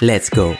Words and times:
Let's 0.00 0.30
go. 0.30 0.54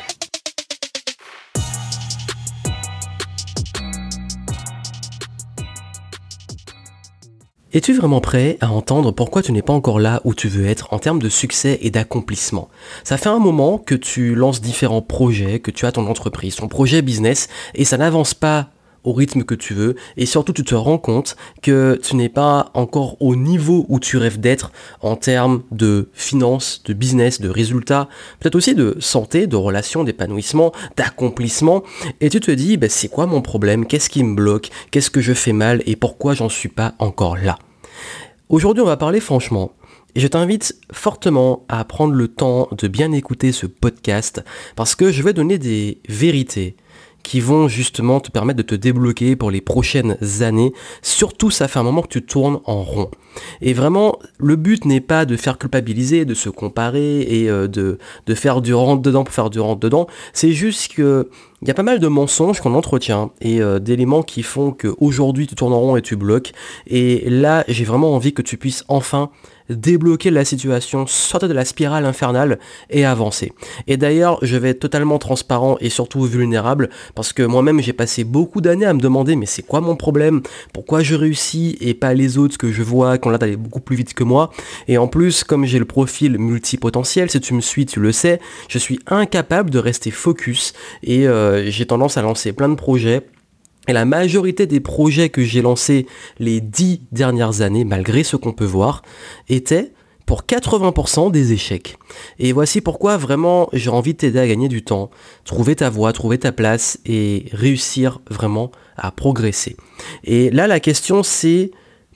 Es-tu 7.73 7.95
vraiment 7.95 8.21
prêt 8.21 8.59
à 8.61 8.73
entendre 8.73 9.13
pourquoi 9.13 9.43
tu 9.43 9.53
n'es 9.53 9.63
pas 9.63 9.73
encore 9.73 10.01
là 10.01 10.21
où 10.25 10.35
tu 10.35 10.49
veux 10.49 10.67
être 10.67 10.93
en 10.93 10.99
termes 10.99 11.23
de 11.23 11.29
succès 11.29 11.79
et 11.83 11.91
d'accomplissement? 11.91 12.69
Ça 13.05 13.17
fait 13.17 13.29
un 13.29 13.39
moment 13.39 13.79
que 13.79 13.95
tu 13.95 14.35
lances 14.35 14.61
différents 14.61 15.03
projets, 15.03 15.61
que 15.61 15.71
tu 15.71 15.87
as 15.87 15.93
ton 15.93 16.09
entreprise, 16.09 16.57
ton 16.57 16.67
projet 16.67 17.01
business, 17.01 17.47
et 17.77 17.85
ça 17.85 17.97
n'avance 17.97 18.35
pas 18.35 18.71
au 19.05 19.13
rythme 19.13 19.45
que 19.45 19.55
tu 19.55 19.75
veux. 19.75 19.97
Et 20.17 20.27
surtout 20.27 20.53
tu 20.53 20.65
te 20.65 20.75
rends 20.75 20.99
compte 20.99 21.37
que 21.63 21.99
tu 22.03 22.17
n'es 22.17 22.29
pas 22.29 22.71
encore 22.75 23.17
au 23.21 23.37
niveau 23.37 23.87
où 23.89 24.01
tu 24.01 24.17
rêves 24.17 24.41
d'être 24.41 24.73
en 25.01 25.17
termes 25.17 25.63
de 25.71 26.09
finances, 26.13 26.83
de 26.85 26.93
business, 26.93 27.41
de 27.41 27.49
résultats, 27.49 28.09
peut-être 28.41 28.57
aussi 28.57 28.75
de 28.75 28.97
santé, 29.01 29.47
de 29.47 29.57
relations, 29.57 30.05
d'épanouissement, 30.05 30.73
d'accomplissement. 30.97 31.83
Et 32.21 32.31
tu 32.31 32.41
te 32.41 32.51
dis 32.51 32.77
ben, 32.77 32.91
c'est 32.91 33.09
quoi 33.09 33.27
mon 33.27 33.43
problème, 33.43 33.87
qu'est-ce 33.87 34.11
qui 34.11 34.23
me 34.23 34.35
bloque, 34.35 34.71
qu'est-ce 34.91 35.11
que 35.11 35.21
je 35.21 35.33
fais 35.33 35.53
mal? 35.53 35.83
Et 35.87 35.97
pourquoi 35.97 36.35
j'en 36.35 36.49
suis 36.49 36.69
pas 36.69 36.95
encore 36.99 37.37
là? 37.37 37.59
Aujourd'hui 38.49 38.83
on 38.83 38.87
va 38.87 38.97
parler 38.97 39.21
franchement. 39.21 39.73
Et 40.15 40.21
je 40.21 40.27
t'invite 40.27 40.75
fortement 40.91 41.65
à 41.69 41.85
prendre 41.85 42.15
le 42.15 42.29
temps 42.29 42.69
de 42.73 42.89
bien 42.89 43.13
écouter 43.13 43.53
ce 43.53 43.67
podcast 43.67 44.43
parce 44.75 44.95
que 44.95 45.13
je 45.13 45.23
vais 45.23 45.33
donner 45.33 45.59
des 45.59 46.01
vérités, 46.09 46.77
qui 47.29 47.41
vont 47.41 47.69
justement 47.69 48.21
te 48.21 48.31
permettre 48.31 48.57
de 48.57 48.63
te 48.63 48.75
débloquer 48.75 49.37
pour 49.37 49.51
les 49.51 49.61
prochaines 49.61 50.17
années. 50.41 50.73
Surtout, 51.03 51.51
ça 51.51 51.69
fait 51.69 51.79
un 51.79 51.83
moment 51.83 52.01
que 52.01 52.09
tu 52.09 52.23
tournes 52.23 52.61
en 52.65 52.83
rond. 52.83 53.11
Et 53.61 53.75
vraiment, 53.75 54.19
le 54.39 54.57
but 54.57 54.87
n'est 54.87 55.03
pas 55.03 55.27
de 55.27 55.37
faire 55.37 55.59
culpabiliser, 55.59 56.25
de 56.25 56.33
se 56.33 56.49
comparer 56.49 57.21
et 57.21 57.51
euh, 57.51 57.69
de, 57.69 57.99
de 58.27 58.35
faire 58.35 58.63
du 58.63 58.73
rentre-dedans 58.73 59.25
pour 59.25 59.35
faire 59.35 59.51
du 59.51 59.61
rentre-dedans. 59.61 60.07
C'est 60.33 60.53
juste 60.53 60.95
que 60.95 61.29
il 61.61 61.69
y 61.69 61.71
a 61.71 61.75
pas 61.75 61.83
mal 61.83 61.99
de 61.99 62.09
mensonges 62.09 62.61
qu'on 62.61 62.75
entretient 62.75 63.31
et 63.43 63.61
euh, 63.61 63.79
d'éléments 63.79 64.23
qui 64.23 64.43
font 64.43 64.71
qu'aujourd'hui 64.71 65.47
tu 65.47 65.55
tournes 65.55 65.75
en 65.75 65.81
rond 65.81 65.97
et 65.97 66.03
tu 66.03 66.17
bloques. 66.17 66.53
Et 66.87 67.29
là, 67.29 67.65
j'ai 67.69 67.85
vraiment 67.85 68.15
envie 68.15 68.33
que 68.33 68.43
tu 68.43 68.57
puisses 68.57 68.85
enfin 68.89 69.29
débloquer 69.71 70.31
la 70.31 70.45
situation, 70.45 71.07
sortir 71.07 71.49
de 71.49 71.55
la 71.55 71.65
spirale 71.65 72.05
infernale 72.05 72.59
et 72.91 73.05
avancer. 73.05 73.53
Et 73.87 73.97
d'ailleurs, 73.97 74.39
je 74.43 74.57
vais 74.57 74.71
être 74.71 74.81
totalement 74.81 75.19
transparent 75.19 75.77
et 75.81 75.91
surtout 75.91 76.25
vulnérable 76.25 76.91
parce 77.15 77.33
que 77.33 77.43
moi-même 77.43 77.81
j'ai 77.81 77.93
passé 77.93 78.25
beaucoup 78.25 78.61
d'années 78.61 78.87
à 78.87 78.95
me 78.95 79.01
demander 79.01 79.37
mais 79.37 79.47
c'est 79.47 79.63
quoi 79.63 79.81
mon 79.81 79.97
problème? 79.97 80.43
Pourquoi 80.73 81.03
je 81.03 81.15
réussis 81.15 81.77
et 81.81 81.95
pas 81.95 82.15
les 82.15 82.39
autres 82.39 82.59
que 82.59 82.73
je 82.73 82.83
vois 82.83 83.19
qui 83.19 83.27
ont 83.27 83.31
l'air 83.31 83.39
d'aller 83.39 83.57
beaucoup 83.57 83.81
plus 83.81 83.97
vite 83.97 84.15
que 84.15 84.25
moi? 84.25 84.51
Et 84.87 84.99
en 84.99 85.09
plus, 85.09 85.45
comme 85.45 85.65
j'ai 85.65 85.79
le 85.79 85.85
profil 85.85 86.39
multipotentiel, 86.39 87.31
si 87.31 87.41
tu 87.41 87.55
me 87.55 87.61
suis, 87.61 87.87
tu 87.87 88.01
le 88.01 88.13
sais, 88.13 88.41
je 88.69 88.79
suis 88.79 88.99
incapable 89.07 89.71
de 89.71 89.79
rester 89.79 90.11
focus 90.11 90.73
et 91.03 91.29
euh, 91.29 91.71
j'ai 91.71 91.87
tendance 91.87 92.17
à 92.17 92.23
lancer 92.23 92.53
plein 92.53 92.69
de 92.69 92.75
projets 92.75 93.23
et 93.89 93.93
la 93.93 94.05
majorité 94.05 94.67
des 94.67 94.81
projets 94.81 95.31
que 95.31 95.43
j'ai 95.43 95.63
lancés 95.63 96.07
les 96.39 96.61
dix 96.61 97.01
dernières 97.11 97.63
années, 97.63 97.85
malgré 97.85 98.23
ce 98.23 98.37
qu'on 98.37 98.53
peut 98.53 98.65
voir, 98.65 99.03
étaient 99.49 99.93
pour 100.27 100.43
80% 100.43 101.31
des 101.31 101.55
échecs. 101.55 101.97
Et 102.39 102.53
voici 102.53 102.83
pourquoi 102.83 103.17
vraiment 103.17 103.71
j'ai 103.73 103.89
envie 103.89 104.13
de 104.13 104.19
t'aider 104.19 104.39
à 104.39 104.47
gagner 104.47 104.69
du 104.69 104.85
temps, 104.85 105.11
trouver 105.47 105.75
ta 105.75 105.89
voie, 105.89 106.13
trouver 106.13 106.37
ta 106.37 106.53
place 106.53 107.01
et 107.07 107.47
réussir 107.53 108.21
vraiment 108.31 108.71
à 108.99 109.11
progresser. 109.11 109.75
Et 110.25 110.51
là 110.51 110.67
la 110.67 110.81
question 110.81 111.23
c'est 111.23 111.71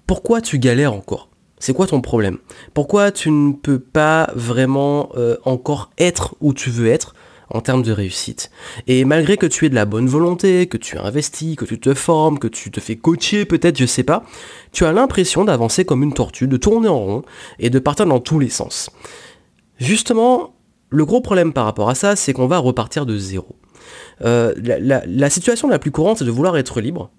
pourquoi 0.06 0.42
tu 0.42 0.58
galères 0.58 0.92
encore? 0.92 1.30
C'est 1.58 1.72
quoi 1.72 1.86
ton 1.86 2.02
problème? 2.02 2.36
Pourquoi 2.74 3.12
tu 3.12 3.30
ne 3.30 3.52
peux 3.52 3.78
pas 3.78 4.30
vraiment 4.34 5.08
euh, 5.16 5.36
encore 5.44 5.91
être 5.97 6.34
où 6.42 6.52
tu 6.52 6.68
veux 6.68 6.88
être? 6.88 7.14
En 7.52 7.60
termes 7.60 7.82
de 7.82 7.92
réussite. 7.92 8.50
Et 8.86 9.04
malgré 9.04 9.36
que 9.36 9.46
tu 9.46 9.66
aies 9.66 9.68
de 9.68 9.74
la 9.74 9.84
bonne 9.84 10.06
volonté, 10.06 10.66
que 10.66 10.76
tu 10.76 10.98
investis, 10.98 11.56
que 11.56 11.64
tu 11.64 11.78
te 11.78 11.94
formes, 11.94 12.38
que 12.38 12.48
tu 12.48 12.70
te 12.70 12.80
fais 12.80 12.96
coacher 12.96 13.44
peut-être, 13.44 13.78
je 13.78 13.86
sais 13.86 14.02
pas, 14.02 14.24
tu 14.72 14.84
as 14.84 14.92
l'impression 14.92 15.44
d'avancer 15.44 15.84
comme 15.84 16.02
une 16.02 16.14
tortue, 16.14 16.48
de 16.48 16.56
tourner 16.56 16.88
en 16.88 16.98
rond 16.98 17.22
et 17.58 17.70
de 17.70 17.78
partir 17.78 18.06
dans 18.06 18.20
tous 18.20 18.38
les 18.38 18.48
sens. 18.48 18.91
Justement, 19.78 20.54
le 20.91 21.04
gros 21.04 21.20
problème 21.20 21.52
par 21.52 21.64
rapport 21.64 21.88
à 21.88 21.94
ça, 21.94 22.16
c'est 22.16 22.32
qu'on 22.32 22.46
va 22.46 22.58
repartir 22.58 23.06
de 23.06 23.16
zéro. 23.16 23.56
Euh, 24.22 24.54
la 24.58 25.30
situation 25.30 25.68
la 25.68 25.78
plus 25.78 25.91
courante, 25.91 26.18
c'est 26.18 26.24
de 26.24 26.30
vouloir 26.30 26.56
être 26.56 26.80
libre, 26.80 27.10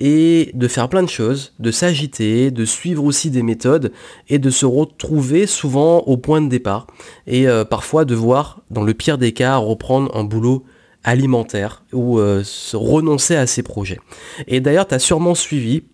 et 0.00 0.50
de 0.54 0.68
faire 0.68 0.88
plein 0.88 1.02
de 1.02 1.08
choses, 1.08 1.54
de 1.58 1.70
s'agiter, 1.70 2.50
de 2.50 2.64
suivre 2.64 3.04
aussi 3.04 3.30
des 3.30 3.42
méthodes 3.42 3.92
et 4.28 4.38
de 4.38 4.50
se 4.50 4.66
retrouver 4.66 5.46
souvent 5.46 5.98
au 6.00 6.16
point 6.16 6.42
de 6.42 6.48
départ 6.48 6.86
et 7.26 7.48
euh, 7.48 7.64
parfois 7.64 8.04
devoir, 8.04 8.60
dans 8.70 8.82
le 8.82 8.94
pire 8.94 9.18
des 9.18 9.32
cas, 9.32 9.56
reprendre 9.56 10.14
un 10.16 10.24
boulot 10.24 10.64
alimentaire 11.04 11.84
ou 11.92 12.18
euh, 12.18 12.42
se 12.44 12.76
renoncer 12.76 13.36
à 13.36 13.46
ses 13.46 13.62
projets. 13.62 14.00
Et 14.48 14.60
d'ailleurs, 14.60 14.88
tu 14.88 14.94
as 14.94 14.98
sûrement 14.98 15.34
suivi 15.34 15.84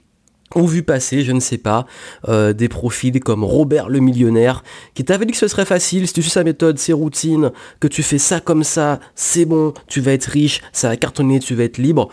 ou 0.54 0.66
vu 0.66 0.82
passer, 0.82 1.22
je 1.22 1.32
ne 1.32 1.40
sais 1.40 1.58
pas, 1.58 1.86
euh, 2.28 2.52
des 2.52 2.68
profils 2.68 3.18
comme 3.20 3.44
Robert 3.44 3.88
le 3.88 4.00
millionnaire, 4.00 4.62
qui 4.94 5.04
t'avait 5.04 5.24
dit 5.24 5.32
que 5.32 5.38
ce 5.38 5.48
serait 5.48 5.64
facile, 5.64 6.06
si 6.06 6.12
tu 6.12 6.22
suis 6.22 6.30
sa 6.30 6.44
méthode, 6.44 6.78
ses 6.78 6.92
routines, 6.92 7.52
que 7.80 7.88
tu 7.88 8.02
fais 8.02 8.18
ça 8.18 8.40
comme 8.40 8.64
ça, 8.64 9.00
c'est 9.14 9.44
bon, 9.44 9.72
tu 9.86 10.00
vas 10.00 10.12
être 10.12 10.26
riche, 10.26 10.60
ça 10.72 10.88
va 10.88 10.96
cartonner, 10.96 11.40
tu 11.40 11.54
vas 11.54 11.64
être 11.64 11.78
libre. 11.78 12.08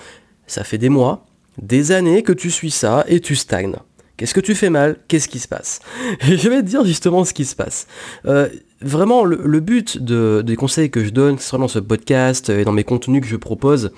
Ça 0.48 0.64
fait 0.64 0.78
des 0.78 0.90
mois, 0.90 1.26
des 1.62 1.92
années 1.92 2.24
que 2.24 2.34
tu 2.34 2.52
suis 2.52 2.72
ça 2.72 3.06
et 3.08 3.20
tu 3.20 3.36
stagnes. 3.36 3.76
Qu'est-ce 4.18 4.34
que 4.34 4.42
tu 4.42 4.54
fais 4.54 4.70
mal? 4.70 4.98
Qu'est-ce 5.08 5.30
qui 5.30 5.40
se 5.40 5.48
passe? 5.48 5.80
Je 6.22 6.50
vais 6.50 6.62
te 6.62 6.68
dire 6.68 6.84
justement 6.84 7.24
ce 7.24 7.34
qui 7.34 7.46
se 7.46 7.56
passe. 7.56 7.88
Euh, 8.26 8.50
vraiment, 8.82 9.24
le, 9.24 9.60
but 9.62 9.98
des 9.98 10.56
conseils 10.58 10.92
que 10.92 11.06
je 11.06 11.12
donne, 11.12 11.38
que 11.38 11.42
ce 11.42 11.48
soit 11.48 11.60
dans 11.60 11.70
ce 11.70 11.80
podcast 11.80 12.50
et 12.50 12.66
dans 12.66 12.74
mes 12.74 12.84
contenus 12.84 13.22
que 13.22 13.28
je 13.28 13.38
propose, 13.38 13.92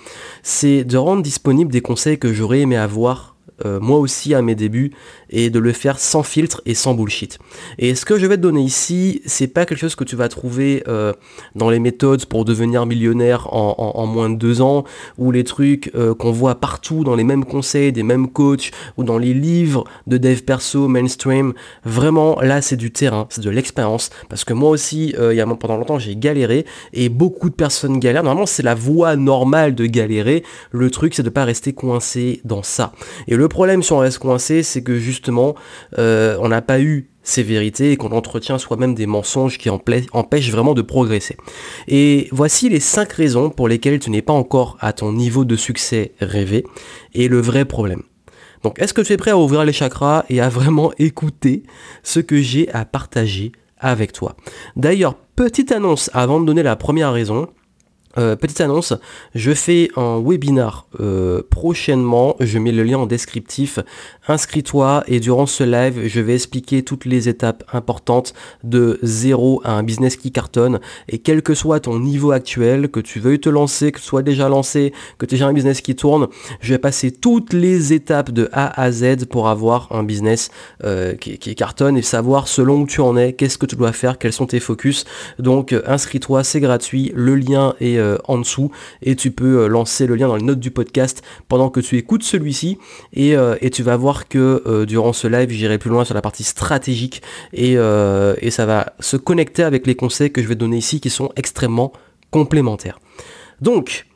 c'est 0.43 0.83
de 0.83 0.97
rendre 0.97 1.23
disponibles 1.23 1.71
des 1.71 1.81
conseils 1.81 2.19
que 2.19 2.33
j'aurais 2.33 2.59
aimé 2.59 2.77
avoir 2.77 3.30
euh, 3.65 3.79
moi 3.79 3.99
aussi 3.99 4.33
à 4.33 4.41
mes 4.41 4.55
débuts 4.55 4.91
et 5.29 5.49
de 5.49 5.59
le 5.59 5.71
faire 5.71 5.99
sans 5.99 6.23
filtre 6.23 6.61
et 6.65 6.73
sans 6.73 6.93
bullshit. 6.93 7.39
Et 7.77 7.95
ce 7.95 8.05
que 8.05 8.17
je 8.17 8.25
vais 8.25 8.37
te 8.37 8.41
donner 8.41 8.61
ici, 8.61 9.21
c'est 9.25 9.47
pas 9.47 9.65
quelque 9.65 9.79
chose 9.79 9.95
que 9.95 10.03
tu 10.03 10.15
vas 10.15 10.29
trouver 10.29 10.83
euh, 10.87 11.13
dans 11.55 11.69
les 11.69 11.79
méthodes 11.79 12.25
pour 12.25 12.43
devenir 12.43 12.85
millionnaire 12.85 13.53
en, 13.53 14.05
moins 14.07 14.29
de 14.29 14.35
deux 14.35 14.61
ans 14.61 14.83
ou 15.17 15.31
les 15.31 15.43
trucs 15.43 15.91
euh, 15.95 16.15
qu'on 16.15 16.31
voit 16.31 16.55
partout 16.55 17.03
dans 17.03 17.15
les 17.15 17.23
mêmes 17.23 17.45
conseils 17.45 17.91
des 17.91 18.03
mêmes 18.03 18.29
coachs 18.29 18.71
ou 18.97 19.03
dans 19.03 19.17
les 19.17 19.33
livres 19.33 19.85
de 20.07 20.17
dev 20.17 20.41
perso 20.41 20.87
mainstream. 20.87 21.53
Vraiment, 21.85 22.39
là, 22.41 22.61
c'est 22.61 22.77
du 22.77 22.91
terrain, 22.91 23.27
c'est 23.29 23.43
de 23.43 23.49
l'expérience 23.49 24.09
parce 24.27 24.43
que 24.43 24.53
moi 24.53 24.69
aussi, 24.69 25.15
pendant 25.59 25.77
longtemps, 25.77 25.99
j'ai 25.99 26.15
galéré 26.15 26.65
et 26.93 27.09
beaucoup 27.09 27.49
de 27.49 27.55
personnes 27.55 27.99
galèrent. 27.99 28.23
Normalement, 28.23 28.45
c'est 28.45 28.63
la 28.63 28.75
voie 28.75 29.15
normale 29.15 29.75
de 29.75 29.85
galérer. 29.85 30.43
Le 30.71 30.89
truc, 30.89 31.13
c'est 31.13 31.23
de 31.23 31.29
pas 31.29 31.45
rester 31.45 31.73
coincé 31.73 32.41
dans 32.43 32.63
ça. 32.63 32.93
Et 33.31 33.35
le 33.37 33.47
problème 33.47 33.81
si 33.81 33.93
on 33.93 33.99
reste 33.99 34.19
coincé, 34.19 34.61
c'est 34.61 34.83
que 34.83 34.99
justement, 34.99 35.55
euh, 35.97 36.35
on 36.41 36.49
n'a 36.49 36.61
pas 36.61 36.81
eu 36.81 37.09
ces 37.23 37.43
vérités 37.43 37.93
et 37.93 37.95
qu'on 37.95 38.11
entretient 38.11 38.57
soi-même 38.57 38.93
des 38.93 39.05
mensonges 39.05 39.57
qui 39.57 39.69
empêchent 39.69 40.51
vraiment 40.51 40.73
de 40.73 40.81
progresser. 40.81 41.37
Et 41.87 42.27
voici 42.33 42.67
les 42.67 42.81
5 42.81 43.09
raisons 43.13 43.49
pour 43.49 43.69
lesquelles 43.69 43.99
tu 43.99 44.09
n'es 44.09 44.21
pas 44.21 44.33
encore 44.33 44.75
à 44.81 44.91
ton 44.91 45.13
niveau 45.13 45.45
de 45.45 45.55
succès 45.55 46.11
rêvé 46.19 46.65
et 47.13 47.29
le 47.29 47.39
vrai 47.39 47.63
problème. 47.63 48.03
Donc 48.63 48.79
est-ce 48.81 48.93
que 48.93 49.01
tu 49.01 49.13
es 49.13 49.17
prêt 49.17 49.31
à 49.31 49.37
ouvrir 49.37 49.63
les 49.63 49.71
chakras 49.71 50.25
et 50.29 50.41
à 50.41 50.49
vraiment 50.49 50.91
écouter 50.99 51.63
ce 52.03 52.19
que 52.19 52.41
j'ai 52.41 52.69
à 52.73 52.83
partager 52.83 53.53
avec 53.77 54.11
toi? 54.11 54.35
D'ailleurs, 54.75 55.15
petite 55.37 55.71
annonce 55.71 56.09
avant 56.13 56.41
de 56.41 56.45
donner 56.45 56.63
la 56.63 56.75
première 56.75 57.13
raison, 57.13 57.47
euh, 58.17 58.35
petite 58.35 58.59
annonce, 58.61 58.93
je 59.35 59.53
fais 59.53 59.89
un 59.95 60.21
webinar 60.21 60.85
euh, 60.99 61.41
prochainement, 61.49 62.35
je 62.39 62.59
mets 62.59 62.71
le 62.71 62.83
lien 62.83 62.97
en 62.97 63.05
descriptif, 63.05 63.79
inscris-toi 64.27 65.03
et 65.07 65.19
durant 65.19 65.45
ce 65.45 65.63
live 65.63 66.07
je 66.07 66.19
vais 66.19 66.35
expliquer 66.35 66.83
toutes 66.83 67.05
les 67.05 67.29
étapes 67.29 67.63
importantes 67.71 68.33
de 68.63 68.99
zéro 69.01 69.61
à 69.63 69.73
un 69.73 69.83
business 69.83 70.17
qui 70.17 70.31
cartonne. 70.31 70.79
Et 71.07 71.19
quel 71.19 71.41
que 71.41 71.53
soit 71.53 71.79
ton 71.79 71.99
niveau 71.99 72.31
actuel, 72.31 72.89
que 72.89 72.99
tu 72.99 73.19
veuilles 73.19 73.39
te 73.39 73.49
lancer, 73.49 73.91
que 73.91 73.99
tu 73.99 74.05
sois 74.05 74.23
déjà 74.23 74.49
lancé, 74.49 74.93
que 75.17 75.25
tu 75.25 75.35
aies 75.35 75.41
un 75.41 75.53
business 75.53 75.81
qui 75.81 75.95
tourne, 75.95 76.27
je 76.59 76.73
vais 76.73 76.79
passer 76.79 77.11
toutes 77.11 77.53
les 77.53 77.93
étapes 77.93 78.31
de 78.31 78.49
A 78.51 78.81
à 78.81 78.91
Z 78.91 79.25
pour 79.29 79.47
avoir 79.47 79.87
un 79.91 80.03
business 80.03 80.51
euh, 80.83 81.15
qui, 81.15 81.55
cartonne 81.55 81.97
et 81.97 82.01
savoir 82.01 82.47
selon 82.47 82.81
où 82.81 82.87
tu 82.87 83.01
en 83.01 83.15
es, 83.17 83.33
qu'est-ce 83.33 83.57
que 83.57 83.65
tu 83.65 83.75
dois 83.75 83.93
faire, 83.93 84.17
quels 84.17 84.33
sont 84.33 84.47
tes 84.47 84.59
focus. 84.59 85.05
Donc 85.39 85.73
inscris-toi, 85.85 86.43
c'est 86.43 86.59
gratuit, 86.59 87.11
le 87.15 87.35
lien 87.35 87.75
est 87.79 88.00
euh, 88.01 88.17
en 88.27 88.37
dessous. 88.37 88.71
Et 89.01 89.15
tu 89.15 89.31
peux 89.31 89.61
euh, 89.61 89.67
lancer 89.67 90.07
le 90.07 90.15
lien 90.15 90.27
dans 90.27 90.35
les 90.35 90.43
notes 90.43 90.59
du 90.59 90.71
podcast 90.71 91.23
pendant 91.47 91.69
que 91.69 91.79
tu 91.79 91.97
écoutes 91.97 92.23
celui-ci. 92.23 92.77
Et, 93.13 93.35
tu 93.71 93.83
vas 93.83 93.95
voir 93.95 94.27
que 94.27 94.83
durant 94.85 95.13
ce 95.13 95.27
live 95.27 95.49
j'irai 95.49 95.77
plus 95.77 95.89
loin 95.89 96.03
sur 96.03 96.13
la 96.13 96.21
partie 96.21 96.43
stratégique. 96.43 97.21
Et, 97.53 97.75
ça 98.49 98.65
va 98.65 98.93
se 98.99 99.15
connecter 99.17 99.63
avec 99.63 99.87
les 99.87 99.95
conseils 99.95 100.31
que 100.31 100.41
je 100.41 100.47
vais 100.47 100.55
donner 100.55 100.77
ici 100.77 100.99
qui 100.99 101.09
sont 101.09 101.31
extrêmement 101.37 101.93
complémentaires. 102.31 102.99
Donc, 103.61 104.07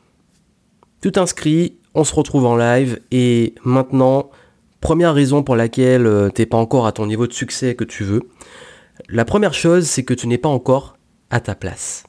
tu 1.00 1.10
t'inscris, 1.10 1.76
on 1.94 2.04
se 2.04 2.14
retrouve 2.14 2.44
en 2.44 2.56
live. 2.56 3.00
Et 3.10 3.54
maintenant, 3.64 4.30
première 4.80 5.14
raison 5.14 5.42
pour 5.42 5.56
laquelle 5.56 6.30
tu 6.34 6.42
n'es 6.42 6.46
pas 6.46 6.58
encore 6.58 6.86
à 6.86 6.92
ton 6.92 7.06
niveau 7.06 7.26
de 7.26 7.32
succès 7.32 7.74
que 7.74 7.84
tu 7.84 8.04
veux, 8.04 8.22
la 9.08 9.24
première 9.24 9.54
chose 9.54 9.86
c'est 9.86 10.04
que 10.04 10.14
tu 10.14 10.26
n'es 10.26 10.38
pas 10.38 10.48
encore 10.48 10.96
à 11.30 11.40
ta 11.40 11.54
place. 11.54 12.05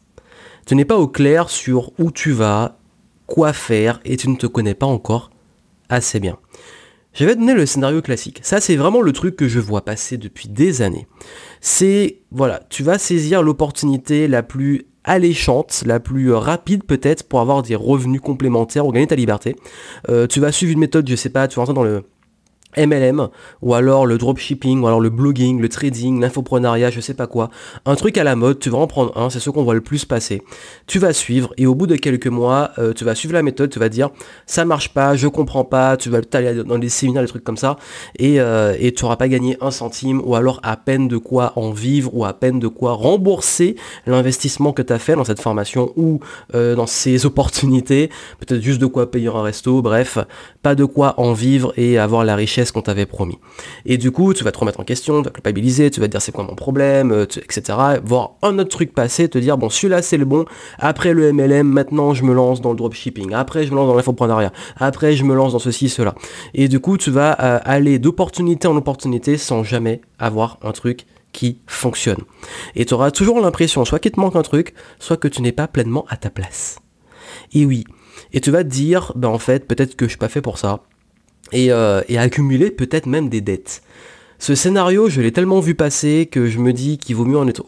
Tu 0.68 0.76
n'es 0.76 0.84
pas 0.84 0.98
au 0.98 1.08
clair 1.08 1.50
sur 1.50 1.94
où 1.98 2.12
tu 2.12 2.34
vas, 2.34 2.78
quoi 3.26 3.54
faire, 3.54 4.02
et 4.04 4.18
tu 4.18 4.28
ne 4.28 4.36
te 4.36 4.48
connais 4.48 4.74
pas 4.74 4.86
encore 4.86 5.32
assez 5.88 6.20
bien. 6.20 6.38
Je 7.14 7.24
vais 7.24 7.38
donner 7.38 7.54
le 7.54 7.66
scénario 7.66 8.02
classique. 8.02 8.42
Ça, 8.44 8.60
c'est 8.60 8.76
vraiment 8.76 9.00
le 9.00 9.14
truc 9.14 9.38
que 9.38 9.48
je 9.48 9.62
vois 9.62 9.86
passer 9.86 10.18
depuis 10.18 10.50
des 10.50 10.82
années. 10.82 11.08
C'est, 11.62 12.20
voilà, 12.32 12.62
tu 12.70 12.84
vas 12.84 13.00
saisir 13.00 13.42
l'opportunité 13.44 14.28
la 14.28 14.44
plus 14.44 14.84
alléchante, 15.06 15.84
la 15.86 16.02
plus 16.02 16.34
rapide 16.34 16.84
peut-être 16.84 17.24
pour 17.30 17.40
avoir 17.40 17.64
des 17.64 17.76
revenus 17.76 18.20
complémentaires 18.20 18.86
ou 18.86 18.92
gagner 18.92 19.08
ta 19.08 19.16
liberté. 19.16 19.56
Euh, 20.10 20.28
tu 20.28 20.42
vas 20.42 20.52
suivre 20.52 20.74
une 20.74 20.80
méthode, 20.80 21.10
je 21.10 21.16
sais 21.16 21.30
pas, 21.30 21.48
tu 21.48 21.56
vas 21.56 21.62
rentrer 21.62 21.76
dans 21.76 21.84
le 21.84 22.04
MLM, 22.78 23.30
ou 23.62 23.74
alors 23.74 24.06
le 24.06 24.18
dropshipping, 24.18 24.82
ou 24.82 24.88
alors 24.88 25.02
le 25.02 25.10
blogging, 25.10 25.60
le 25.60 25.70
trading, 25.70 26.20
l'infoprenariat, 26.20 26.90
je 26.92 27.02
sais 27.02 27.14
pas 27.14 27.28
quoi. 27.28 27.50
Un 27.86 27.96
truc 27.96 28.18
à 28.18 28.24
la 28.24 28.36
mode, 28.36 28.60
tu 28.60 28.70
vas 28.70 28.78
en 28.78 28.88
prendre 28.88 29.18
un, 29.18 29.30
c'est 29.30 29.40
ce 29.40 29.50
qu'on 29.50 29.64
voit 29.64 29.74
le 29.74 29.82
plus 29.82 30.06
passer. 30.06 30.42
Tu 30.86 31.00
vas 31.00 31.14
suivre, 31.14 31.54
et 31.58 31.66
au 31.66 31.76
bout 31.76 31.88
de 31.88 31.96
quelques 31.96 32.28
mois, 32.28 32.72
euh, 32.80 32.94
tu 32.94 33.04
vas 33.04 33.16
suivre 33.16 33.34
la 33.34 33.44
méthode, 33.44 33.70
tu 33.70 33.80
vas 33.80 33.90
dire, 33.90 34.10
ça 34.46 34.66
marche 34.66 34.94
pas, 34.94 35.16
je 35.16 35.28
comprends 35.28 35.64
pas, 35.64 35.98
tu 35.98 36.10
vas 36.10 36.20
aller 36.34 36.64
dans 36.64 36.78
des 36.78 36.90
séminaires, 36.90 37.24
des 37.24 37.28
trucs 37.28 37.44
comme 37.44 37.58
ça, 37.58 37.78
et, 38.18 38.40
euh, 38.40 38.76
et 38.80 38.94
tu 38.94 39.04
n'auras 39.04 39.18
pas 39.18 39.28
gagné 39.28 39.58
un 39.62 39.72
centime, 39.72 40.22
ou 40.24 40.36
alors 40.36 40.60
à 40.64 40.78
peine 40.78 41.08
de 41.08 41.18
quoi 41.18 41.54
en 41.56 41.72
vivre, 41.72 42.12
ou 42.14 42.26
à 42.26 42.34
peine 42.34 42.60
de 42.60 42.68
quoi 42.68 42.94
rembourser 42.94 43.76
l'investissement 44.06 44.74
que 44.74 44.82
tu 44.82 44.94
as 44.94 45.00
fait 45.00 45.16
dans 45.16 45.26
cette 45.26 45.42
formation, 45.42 45.92
ou 45.96 46.20
euh, 46.56 46.76
dans 46.76 46.88
ces 46.88 47.26
opportunités, 47.26 48.10
peut-être 48.40 48.62
juste 48.62 48.80
de 48.80 48.86
quoi 48.86 49.10
payer 49.10 49.28
un 49.28 49.42
resto, 49.42 49.82
bref, 49.82 50.18
pas 50.62 50.76
de 50.76 50.86
quoi 50.86 51.16
en 51.18 51.34
vivre 51.34 51.74
et 51.78 51.98
avoir 51.98 52.24
la 52.24 52.36
richesse 52.36 52.67
qu'on 52.72 52.82
t'avait 52.82 53.06
promis. 53.06 53.38
Et 53.86 53.98
du 53.98 54.12
coup, 54.12 54.34
tu 54.34 54.44
vas 54.44 54.52
te 54.52 54.60
remettre 54.60 54.80
en 54.80 54.84
question, 54.84 55.22
tu 55.22 55.26
vas 55.26 55.32
culpabiliser, 55.32 55.92
tu 55.92 56.00
vas 56.00 56.08
te 56.08 56.12
dire 56.12 56.22
c'est 56.22 56.32
quoi 56.32 56.44
mon 56.44 56.56
problème, 56.56 57.12
euh, 57.12 57.24
etc. 57.24 57.78
Voir 58.04 58.32
un 58.42 58.60
autre 58.60 58.70
truc 58.70 58.94
passer, 58.94 59.30
te 59.30 59.38
dire 59.38 59.58
bon 59.58 59.70
celui-là 59.70 60.02
c'est 60.02 60.18
le 60.18 60.26
bon, 60.26 60.46
après 60.80 61.14
le 61.14 61.32
MLM, 61.34 61.68
maintenant 61.68 62.14
je 62.14 62.24
me 62.24 62.34
lance 62.34 62.62
dans 62.62 62.72
le 62.72 62.78
dropshipping, 62.78 63.34
après 63.34 63.66
je 63.66 63.72
me 63.72 63.76
lance 63.76 63.88
dans 63.88 63.96
l'infoprenariat, 63.96 64.52
après 64.78 65.14
je 65.14 65.24
me 65.24 65.36
lance 65.36 65.54
dans 65.54 65.60
ceci, 65.60 65.90
cela. 65.90 66.16
Et 66.54 66.68
du 66.68 66.80
coup, 66.80 66.98
tu 66.98 67.12
vas 67.12 67.38
euh, 67.42 67.60
aller 67.64 68.00
d'opportunité 68.00 68.68
en 68.68 68.76
opportunité 68.76 69.38
sans 69.38 69.64
jamais 69.64 70.02
avoir 70.20 70.58
un 70.64 70.72
truc 70.72 71.06
qui 71.32 71.60
fonctionne. 71.68 72.24
Et 72.76 72.86
tu 72.86 72.94
auras 72.94 73.12
toujours 73.12 73.40
l'impression 73.40 73.86
soit 73.86 74.00
qu'il 74.00 74.12
te 74.12 74.20
manque 74.20 74.36
un 74.36 74.42
truc, 74.42 74.74
soit 75.00 75.18
que 75.18 75.28
tu 75.28 75.42
n'es 75.42 75.52
pas 75.52 75.68
pleinement 75.68 76.06
à 76.10 76.18
ta 76.18 76.30
place. 76.30 76.80
Et 77.54 77.66
oui. 77.66 77.84
Et 78.34 78.42
tu 78.42 78.52
vas 78.52 78.64
te 78.64 78.70
dire, 78.70 79.14
ben 79.16 79.30
en 79.30 79.38
fait, 79.38 79.68
peut-être 79.68 79.96
que 79.96 80.06
je 80.06 80.10
suis 80.10 80.18
pas 80.18 80.30
fait 80.30 80.42
pour 80.42 80.58
ça, 80.58 80.82
euh, 81.54 82.02
et, 82.08 82.18
accumuler 82.18 82.72
peut-être 82.72 83.06
même 83.06 83.30
des 83.30 83.42
dettes. 83.42 83.82
Ce 84.40 84.54
scénario, 84.54 85.10
je 85.10 85.22
l'ai 85.22 85.32
tellement 85.32 85.60
vu 85.60 85.74
passer 85.74 86.28
que 86.32 86.46
je 86.48 86.60
me 86.60 86.72
dis 86.72 87.00
qu'il 87.00 87.16
vaut 87.16 87.26
mieux 87.26 87.40
en 87.40 87.48
être, 87.48 87.64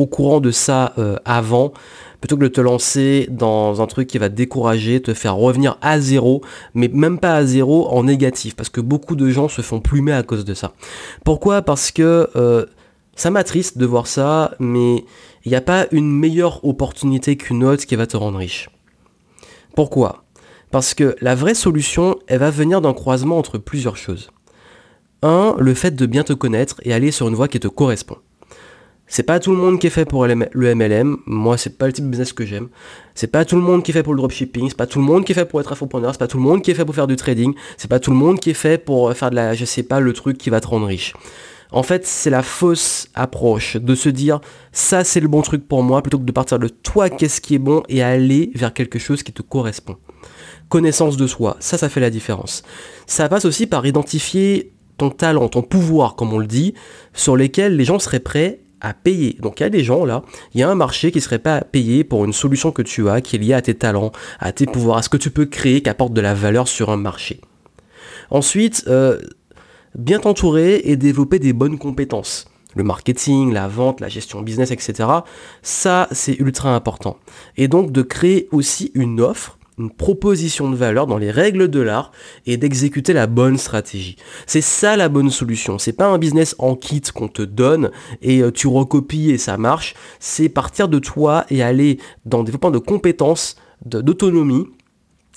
au, 0.00 0.06
courant 0.06 0.40
de 0.40 0.52
ça 0.52 0.94
euh, 0.98 1.16
avant, 1.24 1.72
plutôt 2.20 2.36
que 2.36 2.42
de 2.42 2.48
te 2.48 2.60
lancer 2.60 3.26
dans 3.28 3.82
un 3.82 3.86
truc 3.86 4.06
qui 4.06 4.18
va 4.18 4.28
te 4.28 4.34
décourager, 4.34 5.02
te 5.02 5.14
faire 5.14 5.34
revenir 5.34 5.78
à 5.80 6.00
zéro, 6.00 6.42
mais 6.74 6.88
même 6.88 7.18
pas 7.18 7.34
à 7.34 7.44
zéro 7.44 7.88
en 7.88 8.04
négatif, 8.04 8.54
parce 8.54 8.68
que 8.68 8.80
beaucoup 8.80 9.16
de 9.16 9.28
gens 9.30 9.48
se 9.48 9.62
font 9.62 9.80
plumer 9.80 10.12
à 10.12 10.22
cause 10.22 10.44
de 10.44 10.54
ça. 10.54 10.74
Pourquoi? 11.24 11.62
Parce 11.62 11.90
que 11.90 12.28
euh, 12.36 12.66
ça 13.16 13.30
m'attriste 13.30 13.76
de 13.76 13.86
voir 13.86 14.06
ça, 14.06 14.54
mais 14.60 15.04
il 15.44 15.48
n'y 15.48 15.56
a 15.56 15.60
pas 15.60 15.86
une 15.90 16.10
meilleure 16.10 16.64
opportunité 16.64 17.36
qu'une 17.36 17.64
autre 17.64 17.84
qui 17.84 17.96
va 17.96 18.06
te 18.06 18.16
rendre 18.16 18.38
riche. 18.38 18.68
Pourquoi? 19.74 20.25
Parce 20.70 20.94
que 20.94 21.16
la 21.20 21.34
vraie 21.34 21.54
solution, 21.54 22.18
elle 22.26 22.40
va 22.40 22.50
venir 22.50 22.80
d'un 22.80 22.92
croisement 22.92 23.38
entre 23.38 23.58
plusieurs 23.58 23.96
choses. 23.96 24.30
Un, 25.22 25.54
le 25.58 25.74
fait 25.74 25.94
de 25.94 26.06
bien 26.06 26.22
te 26.22 26.32
connaître 26.32 26.80
et 26.82 26.92
aller 26.92 27.10
sur 27.10 27.28
une 27.28 27.34
voie 27.34 27.48
qui 27.48 27.60
te 27.60 27.68
correspond. 27.68 28.16
C'est 29.08 29.22
pas 29.22 29.38
tout 29.38 29.52
le 29.52 29.56
monde 29.56 29.78
qui 29.78 29.86
est 29.86 29.90
fait 29.90 30.04
pour 30.04 30.26
le 30.26 30.74
MLM. 30.74 31.18
Moi, 31.26 31.56
c'est 31.56 31.78
pas 31.78 31.86
le 31.86 31.92
type 31.92 32.06
de 32.06 32.10
business 32.10 32.32
que 32.32 32.44
j'aime. 32.44 32.68
C'est 33.14 33.28
pas 33.28 33.44
tout 33.44 33.54
le 33.54 33.62
monde 33.62 33.84
qui 33.84 33.92
est 33.92 33.94
fait 33.94 34.02
pour 34.02 34.14
le 34.14 34.18
dropshipping. 34.18 34.68
C'est 34.68 34.76
pas 34.76 34.88
tout 34.88 34.98
le 34.98 35.04
monde 35.04 35.24
qui 35.24 35.30
est 35.32 35.34
fait 35.34 35.44
pour 35.44 35.60
être 35.60 35.72
infopreneur. 35.72 36.12
C'est 36.12 36.18
pas 36.18 36.26
tout 36.26 36.38
le 36.38 36.42
monde 36.42 36.60
qui 36.60 36.72
est 36.72 36.74
fait 36.74 36.84
pour 36.84 36.94
faire 36.94 37.06
du 37.06 37.14
trading. 37.14 37.54
C'est 37.76 37.88
pas 37.88 38.00
tout 38.00 38.10
le 38.10 38.16
monde 38.16 38.40
qui 38.40 38.50
est 38.50 38.54
fait 38.54 38.78
pour 38.78 39.12
faire 39.14 39.30
de 39.30 39.36
la, 39.36 39.54
je 39.54 39.64
sais 39.64 39.84
pas, 39.84 40.00
le 40.00 40.12
truc 40.12 40.38
qui 40.38 40.50
va 40.50 40.60
te 40.60 40.66
rendre 40.66 40.86
riche. 40.86 41.14
En 41.70 41.84
fait, 41.84 42.04
c'est 42.04 42.30
la 42.30 42.42
fausse 42.42 43.08
approche 43.14 43.76
de 43.76 43.94
se 43.94 44.08
dire 44.08 44.40
ça 44.72 45.04
c'est 45.04 45.20
le 45.20 45.28
bon 45.28 45.42
truc 45.42 45.66
pour 45.66 45.82
moi 45.82 46.02
plutôt 46.02 46.18
que 46.18 46.24
de 46.24 46.32
partir 46.32 46.58
de 46.58 46.68
toi 46.68 47.10
qu'est-ce 47.10 47.40
qui 47.40 47.54
est 47.54 47.58
bon 47.58 47.82
et 47.88 48.02
aller 48.02 48.50
vers 48.54 48.72
quelque 48.72 48.98
chose 48.98 49.22
qui 49.22 49.32
te 49.32 49.42
correspond 49.42 49.96
connaissance 50.68 51.16
de 51.16 51.26
soi. 51.26 51.56
Ça, 51.60 51.78
ça 51.78 51.88
fait 51.88 52.00
la 52.00 52.10
différence. 52.10 52.62
Ça 53.06 53.28
passe 53.28 53.44
aussi 53.44 53.66
par 53.66 53.86
identifier 53.86 54.72
ton 54.98 55.10
talent, 55.10 55.48
ton 55.48 55.62
pouvoir, 55.62 56.16
comme 56.16 56.32
on 56.32 56.38
le 56.38 56.46
dit, 56.46 56.74
sur 57.12 57.36
lesquels 57.36 57.76
les 57.76 57.84
gens 57.84 57.98
seraient 57.98 58.20
prêts 58.20 58.60
à 58.80 58.94
payer. 58.94 59.36
Donc 59.40 59.60
il 59.60 59.62
y 59.62 59.66
a 59.66 59.70
des 59.70 59.84
gens 59.84 60.04
là, 60.04 60.22
il 60.54 60.60
y 60.60 60.62
a 60.62 60.68
un 60.68 60.74
marché 60.74 61.10
qui 61.10 61.20
serait 61.20 61.38
pas 61.38 61.56
à 61.56 61.60
payer 61.62 62.04
pour 62.04 62.24
une 62.24 62.32
solution 62.32 62.72
que 62.72 62.82
tu 62.82 63.08
as, 63.08 63.20
qui 63.20 63.36
est 63.36 63.38
liée 63.38 63.54
à 63.54 63.62
tes 63.62 63.74
talents, 63.74 64.12
à 64.38 64.52
tes 64.52 64.66
pouvoirs, 64.66 64.98
à 64.98 65.02
ce 65.02 65.08
que 65.08 65.16
tu 65.16 65.30
peux 65.30 65.46
créer, 65.46 65.82
qui 65.82 65.88
apporte 65.88 66.12
de 66.12 66.20
la 66.20 66.34
valeur 66.34 66.68
sur 66.68 66.90
un 66.90 66.96
marché. 66.96 67.40
Ensuite, 68.30 68.84
euh, 68.88 69.18
bien 69.94 70.18
t'entourer 70.18 70.82
et 70.84 70.96
développer 70.96 71.38
des 71.38 71.52
bonnes 71.52 71.78
compétences. 71.78 72.46
Le 72.74 72.84
marketing, 72.84 73.52
la 73.52 73.68
vente, 73.68 74.00
la 74.00 74.08
gestion 74.08 74.42
business, 74.42 74.70
etc. 74.70 75.08
Ça, 75.62 76.08
c'est 76.12 76.38
ultra 76.38 76.74
important. 76.74 77.16
Et 77.56 77.68
donc 77.68 77.90
de 77.90 78.02
créer 78.02 78.48
aussi 78.52 78.90
une 78.94 79.20
offre 79.20 79.55
une 79.78 79.90
proposition 79.90 80.70
de 80.70 80.76
valeur 80.76 81.06
dans 81.06 81.18
les 81.18 81.30
règles 81.30 81.68
de 81.68 81.80
l'art 81.80 82.12
et 82.46 82.56
d'exécuter 82.56 83.12
la 83.12 83.26
bonne 83.26 83.58
stratégie. 83.58 84.16
C'est 84.46 84.60
ça 84.60 84.96
la 84.96 85.08
bonne 85.08 85.30
solution. 85.30 85.78
C'est 85.78 85.92
pas 85.92 86.06
un 86.06 86.18
business 86.18 86.54
en 86.58 86.76
kit 86.76 87.02
qu'on 87.14 87.28
te 87.28 87.42
donne 87.42 87.90
et 88.22 88.42
euh, 88.42 88.50
tu 88.50 88.66
recopies 88.66 89.30
et 89.30 89.38
ça 89.38 89.56
marche. 89.56 89.94
C'est 90.18 90.48
partir 90.48 90.88
de 90.88 90.98
toi 90.98 91.44
et 91.50 91.62
aller 91.62 91.98
dans 92.24 92.38
le 92.38 92.44
développement 92.44 92.70
de 92.70 92.78
compétences, 92.78 93.56
d'autonomie 93.84 94.66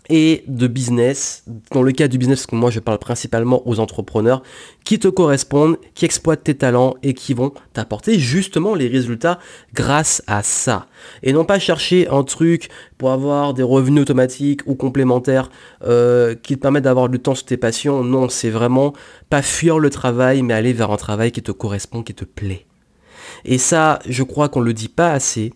et 0.10 0.44
de 0.48 0.68
business, 0.68 1.44
dans 1.72 1.84
le 1.84 1.92
cas 1.92 2.08
du 2.08 2.18
business, 2.18 2.40
parce 2.40 2.48
que 2.48 2.56
moi 2.56 2.72
je 2.72 2.80
parle 2.80 2.98
principalement 2.98 3.68
aux 3.68 3.80
entrepreneurs, 3.80 4.42
qui 4.84 4.98
te 4.98 5.08
correspondent, 5.08 5.78
qui 5.94 6.06
exploitent 6.06 6.44
tes 6.44 6.56
talents 6.56 6.96
et 7.04 7.14
qui 7.14 7.34
vont 7.34 7.54
t'apporter 7.74 8.18
justement 8.18 8.74
les 8.74 8.88
résultats 8.88 9.40
grâce 9.74 10.24
à 10.28 10.42
ça. 10.42 10.88
Et 11.22 11.32
non 11.32 11.46
pas 11.46 11.60
chercher 11.60 12.08
un 12.10 12.24
truc 12.24 12.70
pour 12.98 13.12
avoir 13.12 13.54
des 13.54 13.64
revenus 13.64 14.02
automatiques 14.02 14.62
ou 14.66 14.76
complémentaires 14.76 15.50
euh, 15.84 16.36
qui 16.36 16.56
te 16.56 16.62
permettent 16.62 16.86
d'avoir 16.86 17.10
du 17.10 17.20
temps 17.20 17.36
sur 17.36 17.46
tes 17.46 17.58
passions. 17.58 18.04
Non, 18.04 18.30
c'est 18.30 18.50
vraiment 18.50 18.94
pas 19.30 19.42
fuir 19.42 19.80
le 19.80 19.90
travail, 19.90 20.42
mais 20.42 20.54
aller 20.54 20.74
vers 20.74 20.92
un 20.92 20.98
travail 20.98 21.32
qui 21.32 21.42
te 21.42 21.52
correspond, 21.52 22.04
qui 22.04 22.14
te 22.14 22.26
plaît. 22.26 22.66
Et 23.46 23.58
ça, 23.58 24.00
je 24.08 24.24
crois 24.24 24.50
qu'on 24.50 24.62
le 24.62 24.74
dit 24.74 24.90
pas 24.90 25.12
assez. 25.12 25.54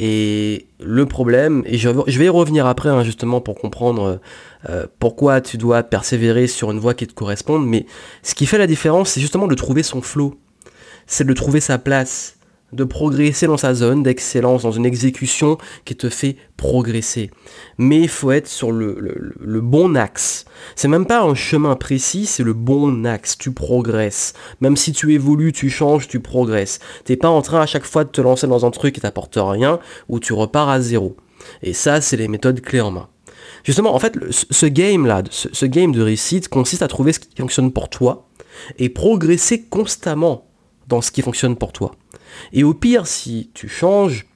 Et 0.00 0.66
le 0.80 1.06
problème, 1.06 1.62
et 1.66 1.78
je, 1.78 1.88
vais 1.88 2.24
y 2.24 2.28
revenir 2.28 2.66
après 2.66 2.88
hein, 2.88 3.04
justement 3.04 3.40
pour 3.40 3.54
comprendre 3.54 4.20
euh, 4.68 4.86
pourquoi 4.98 5.40
tu 5.40 5.56
dois 5.56 5.84
persévérer 5.84 6.48
sur 6.48 6.72
une 6.72 6.80
voie 6.80 6.94
qui 6.94 7.06
te 7.06 7.14
corresponde, 7.14 7.66
mais 7.66 7.86
ce 8.22 8.34
qui 8.34 8.46
fait 8.46 8.58
la 8.58 8.66
différence, 8.66 9.10
c'est 9.10 9.20
justement 9.20 9.46
de 9.46 9.54
trouver 9.54 9.84
son 9.84 10.02
flow, 10.02 10.34
c'est 11.06 11.24
de 11.24 11.32
trouver 11.32 11.60
sa 11.60 11.78
place, 11.78 12.38
de 12.74 12.84
progresser 12.84 13.46
dans 13.46 13.56
sa 13.56 13.74
zone 13.74 14.02
d'excellence, 14.02 14.62
dans 14.62 14.72
une 14.72 14.86
exécution 14.86 15.58
qui 15.84 15.96
te 15.96 16.08
fait 16.08 16.36
progresser. 16.56 17.30
Mais 17.78 18.00
il 18.00 18.08
faut 18.08 18.32
être 18.32 18.48
sur 18.48 18.72
le, 18.72 19.60
bon 19.60 19.96
axe. 19.96 20.44
C'est 20.76 20.88
même 20.88 21.06
pas 21.06 21.22
un 21.22 21.34
chemin 21.34 21.76
précis, 21.76 22.26
c'est 22.26 22.42
le 22.42 22.52
bon 22.52 23.06
axe. 23.06 23.38
Tu 23.38 23.52
progresses. 23.52 24.34
Même 24.60 24.76
si 24.76 24.92
tu 24.92 25.14
évolues, 25.14 25.52
tu 25.52 25.70
changes, 25.70 26.08
tu 26.08 26.20
progresses. 26.20 26.80
T'es 27.04 27.16
pas 27.16 27.28
en 27.28 27.42
train 27.42 27.60
à 27.60 27.66
chaque 27.66 27.84
fois 27.84 28.04
de 28.04 28.10
te 28.10 28.20
lancer 28.20 28.46
dans 28.46 28.66
un 28.66 28.70
truc 28.70 28.94
qui 28.94 29.00
t'apporte 29.00 29.38
rien 29.38 29.78
ou 30.08 30.20
tu 30.20 30.32
repars 30.32 30.68
à 30.68 30.80
zéro. 30.80 31.16
Et 31.62 31.72
ça, 31.72 32.00
c'est 32.00 32.16
les 32.16 32.28
méthodes 32.28 32.60
clés 32.60 32.80
en 32.80 32.90
main. 32.90 33.08
Justement, 33.62 33.94
en 33.94 33.98
fait, 33.98 34.18
ce 34.30 34.66
game-là, 34.66 35.22
ce 35.30 35.66
game 35.66 35.92
de 35.92 36.02
réussite 36.02 36.48
consiste 36.48 36.82
à 36.82 36.88
trouver 36.88 37.12
ce 37.12 37.20
qui 37.20 37.28
fonctionne 37.36 37.72
pour 37.72 37.88
toi 37.88 38.28
et 38.78 38.88
progresser 38.88 39.62
constamment 39.62 40.46
dans 40.88 41.00
ce 41.00 41.10
qui 41.10 41.22
fonctionne 41.22 41.56
pour 41.56 41.72
toi. 41.72 41.92
Et 42.52 42.64
au 42.64 42.74
pire, 42.74 43.06
si 43.06 43.50
tu 43.54 43.68
changes, 43.68 44.26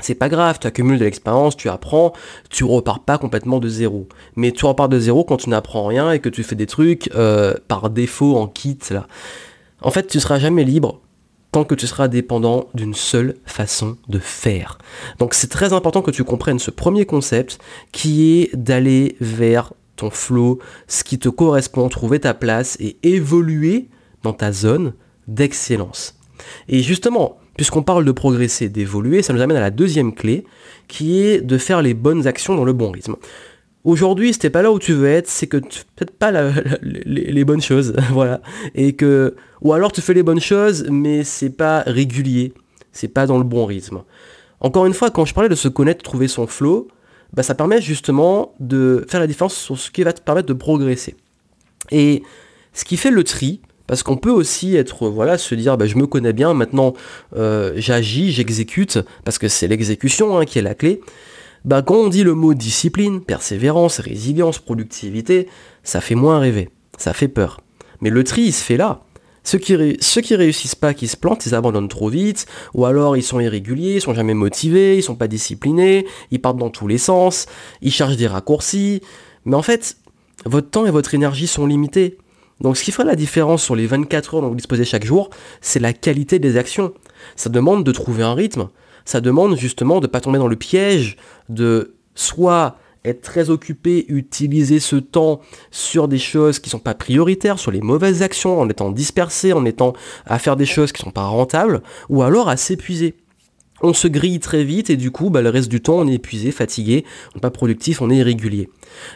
c'est 0.00 0.14
pas 0.14 0.28
grave, 0.28 0.58
tu 0.60 0.66
accumules 0.66 0.98
de 0.98 1.04
l'expérience, 1.04 1.56
tu 1.56 1.68
apprends, 1.68 2.12
tu 2.48 2.64
repars 2.64 3.00
pas 3.00 3.18
complètement 3.18 3.58
de 3.58 3.68
zéro. 3.68 4.08
Mais 4.36 4.52
tu 4.52 4.64
repars 4.64 4.88
de 4.88 4.98
zéro 4.98 5.24
quand 5.24 5.36
tu 5.36 5.50
n'apprends 5.50 5.86
rien 5.86 6.12
et 6.12 6.20
que 6.20 6.28
tu 6.28 6.42
fais 6.42 6.56
des 6.56 6.66
trucs 6.66 7.10
euh, 7.14 7.54
par 7.68 7.90
défaut 7.90 8.36
en 8.36 8.46
kit 8.46 8.78
là. 8.90 9.06
En 9.82 9.90
fait, 9.90 10.06
tu 10.06 10.20
seras 10.20 10.38
jamais 10.38 10.64
libre 10.64 11.00
tant 11.52 11.64
que 11.64 11.74
tu 11.74 11.86
seras 11.86 12.08
dépendant 12.08 12.68
d'une 12.74 12.94
seule 12.94 13.34
façon 13.44 13.96
de 14.08 14.18
faire. 14.18 14.78
Donc 15.18 15.34
c'est 15.34 15.48
très 15.48 15.72
important 15.72 16.02
que 16.02 16.10
tu 16.10 16.24
comprennes 16.24 16.58
ce 16.58 16.70
premier 16.70 17.06
concept 17.06 17.58
qui 17.92 18.40
est 18.40 18.56
d'aller 18.56 19.16
vers 19.20 19.72
ton 19.96 20.10
flow, 20.10 20.60
ce 20.86 21.02
qui 21.02 21.18
te 21.18 21.28
correspond, 21.28 21.88
trouver 21.88 22.20
ta 22.20 22.34
place 22.34 22.76
et 22.80 22.96
évoluer 23.02 23.88
dans 24.22 24.32
ta 24.32 24.52
zone 24.52 24.94
d'excellence. 25.26 26.19
Et 26.68 26.82
justement, 26.82 27.38
puisqu'on 27.56 27.82
parle 27.82 28.04
de 28.04 28.12
progresser, 28.12 28.68
d'évoluer, 28.68 29.22
ça 29.22 29.32
nous 29.32 29.40
amène 29.40 29.56
à 29.56 29.60
la 29.60 29.70
deuxième 29.70 30.14
clé, 30.14 30.44
qui 30.88 31.20
est 31.22 31.40
de 31.40 31.58
faire 31.58 31.82
les 31.82 31.94
bonnes 31.94 32.26
actions 32.26 32.54
dans 32.54 32.64
le 32.64 32.72
bon 32.72 32.90
rythme. 32.90 33.16
Aujourd'hui, 33.82 34.32
si 34.34 34.38
t'es 34.38 34.50
pas 34.50 34.60
là 34.60 34.72
où 34.72 34.78
tu 34.78 34.92
veux 34.92 35.08
être, 35.08 35.28
c'est 35.28 35.46
que 35.46 35.56
tu 35.56 35.80
fais 35.96 36.04
pas 36.04 36.32
les, 36.82 37.44
bonnes 37.44 37.62
choses, 37.62 37.94
voilà. 38.10 38.42
Et 38.74 38.94
que, 38.94 39.34
ou 39.62 39.72
alors 39.72 39.90
tu 39.90 40.02
fais 40.02 40.12
les 40.12 40.22
bonnes 40.22 40.40
choses, 40.40 40.86
mais 40.90 41.24
c'est 41.24 41.50
pas 41.50 41.82
régulier, 41.86 42.52
c'est 42.92 43.08
pas 43.08 43.26
dans 43.26 43.38
le 43.38 43.44
bon 43.44 43.64
rythme. 43.64 44.02
Encore 44.60 44.84
une 44.84 44.92
fois, 44.92 45.10
quand 45.10 45.24
je 45.24 45.32
parlais 45.32 45.48
de 45.48 45.54
se 45.54 45.68
connaître, 45.68 46.02
trouver 46.02 46.28
son 46.28 46.46
flow, 46.46 46.88
bah, 47.32 47.42
ça 47.42 47.54
permet 47.54 47.80
justement 47.80 48.54
de 48.60 49.06
faire 49.08 49.20
la 49.20 49.26
différence 49.26 49.54
sur 49.54 49.78
ce 49.78 49.90
qui 49.90 50.02
va 50.02 50.12
te 50.12 50.20
permettre 50.20 50.48
de 50.48 50.52
progresser. 50.52 51.16
Et 51.90 52.22
ce 52.74 52.84
qui 52.84 52.98
fait 52.98 53.10
le 53.10 53.24
tri, 53.24 53.60
parce 53.90 54.04
qu'on 54.04 54.16
peut 54.16 54.30
aussi 54.30 54.76
être, 54.76 55.08
voilà, 55.08 55.36
se 55.36 55.52
dire, 55.56 55.76
bah, 55.76 55.84
je 55.84 55.96
me 55.96 56.06
connais 56.06 56.32
bien, 56.32 56.54
maintenant 56.54 56.94
euh, 57.36 57.72
j'agis, 57.74 58.30
j'exécute, 58.30 59.00
parce 59.24 59.36
que 59.36 59.48
c'est 59.48 59.66
l'exécution 59.66 60.38
hein, 60.38 60.44
qui 60.44 60.60
est 60.60 60.62
la 60.62 60.76
clé. 60.76 61.00
Bah, 61.64 61.82
quand 61.82 61.96
on 61.96 62.06
dit 62.06 62.22
le 62.22 62.34
mot 62.34 62.54
discipline, 62.54 63.20
persévérance, 63.20 63.98
résilience, 63.98 64.60
productivité, 64.60 65.48
ça 65.82 66.00
fait 66.00 66.14
moins 66.14 66.38
rêver, 66.38 66.68
ça 66.98 67.12
fait 67.12 67.26
peur. 67.26 67.62
Mais 68.00 68.10
le 68.10 68.22
tri, 68.22 68.42
il 68.42 68.52
se 68.52 68.62
fait 68.62 68.76
là. 68.76 69.02
Ceux 69.42 69.58
qui, 69.58 69.96
ceux 69.98 70.20
qui 70.20 70.36
réussissent 70.36 70.76
pas, 70.76 70.94
qui 70.94 71.08
se 71.08 71.16
plantent, 71.16 71.44
ils 71.46 71.56
abandonnent 71.56 71.88
trop 71.88 72.10
vite, 72.10 72.46
ou 72.74 72.84
alors 72.84 73.16
ils 73.16 73.24
sont 73.24 73.40
irréguliers, 73.40 73.96
ils 73.96 74.00
sont 74.00 74.14
jamais 74.14 74.34
motivés, 74.34 74.98
ils 74.98 75.02
sont 75.02 75.16
pas 75.16 75.26
disciplinés, 75.26 76.06
ils 76.30 76.40
partent 76.40 76.58
dans 76.58 76.70
tous 76.70 76.86
les 76.86 76.98
sens, 76.98 77.46
ils 77.82 77.90
cherchent 77.90 78.16
des 78.16 78.28
raccourcis. 78.28 79.02
Mais 79.46 79.56
en 79.56 79.62
fait, 79.62 79.96
votre 80.44 80.70
temps 80.70 80.86
et 80.86 80.92
votre 80.92 81.12
énergie 81.12 81.48
sont 81.48 81.66
limités. 81.66 82.18
Donc 82.60 82.76
ce 82.76 82.84
qui 82.84 82.92
fera 82.92 83.04
la 83.04 83.16
différence 83.16 83.62
sur 83.62 83.74
les 83.74 83.86
24 83.86 84.34
heures 84.34 84.42
dont 84.42 84.48
vous 84.48 84.54
disposez 84.54 84.84
chaque 84.84 85.04
jour, 85.04 85.30
c'est 85.60 85.80
la 85.80 85.92
qualité 85.92 86.38
des 86.38 86.56
actions. 86.56 86.92
Ça 87.36 87.48
demande 87.48 87.84
de 87.84 87.92
trouver 87.92 88.22
un 88.22 88.34
rythme, 88.34 88.68
ça 89.04 89.20
demande 89.20 89.56
justement 89.56 90.00
de 90.00 90.06
ne 90.06 90.10
pas 90.10 90.20
tomber 90.20 90.38
dans 90.38 90.48
le 90.48 90.56
piège 90.56 91.16
de 91.48 91.94
soit 92.14 92.76
être 93.04 93.22
très 93.22 93.48
occupé, 93.50 94.04
utiliser 94.08 94.78
ce 94.78 94.96
temps 94.96 95.40
sur 95.70 96.06
des 96.06 96.18
choses 96.18 96.58
qui 96.58 96.68
ne 96.68 96.72
sont 96.72 96.78
pas 96.78 96.94
prioritaires, 96.94 97.58
sur 97.58 97.70
les 97.70 97.80
mauvaises 97.80 98.22
actions, 98.22 98.60
en 98.60 98.68
étant 98.68 98.90
dispersé, 98.90 99.52
en 99.52 99.64
étant 99.64 99.94
à 100.26 100.38
faire 100.38 100.56
des 100.56 100.66
choses 100.66 100.92
qui 100.92 101.02
ne 101.02 101.06
sont 101.06 101.12
pas 101.12 101.24
rentables, 101.24 101.82
ou 102.10 102.22
alors 102.22 102.48
à 102.48 102.58
s'épuiser. 102.58 103.14
On 103.82 103.94
se 103.94 104.08
grille 104.08 104.40
très 104.40 104.62
vite 104.62 104.90
et 104.90 104.96
du 104.96 105.10
coup, 105.10 105.30
bah, 105.30 105.40
le 105.40 105.48
reste 105.48 105.70
du 105.70 105.80
temps, 105.80 105.98
on 105.98 106.06
est 106.06 106.14
épuisé, 106.14 106.50
fatigué, 106.50 107.04
on 107.32 107.36
n'est 107.36 107.40
pas 107.40 107.50
productif, 107.50 108.02
on 108.02 108.10
est 108.10 108.16
irrégulier. 108.16 108.68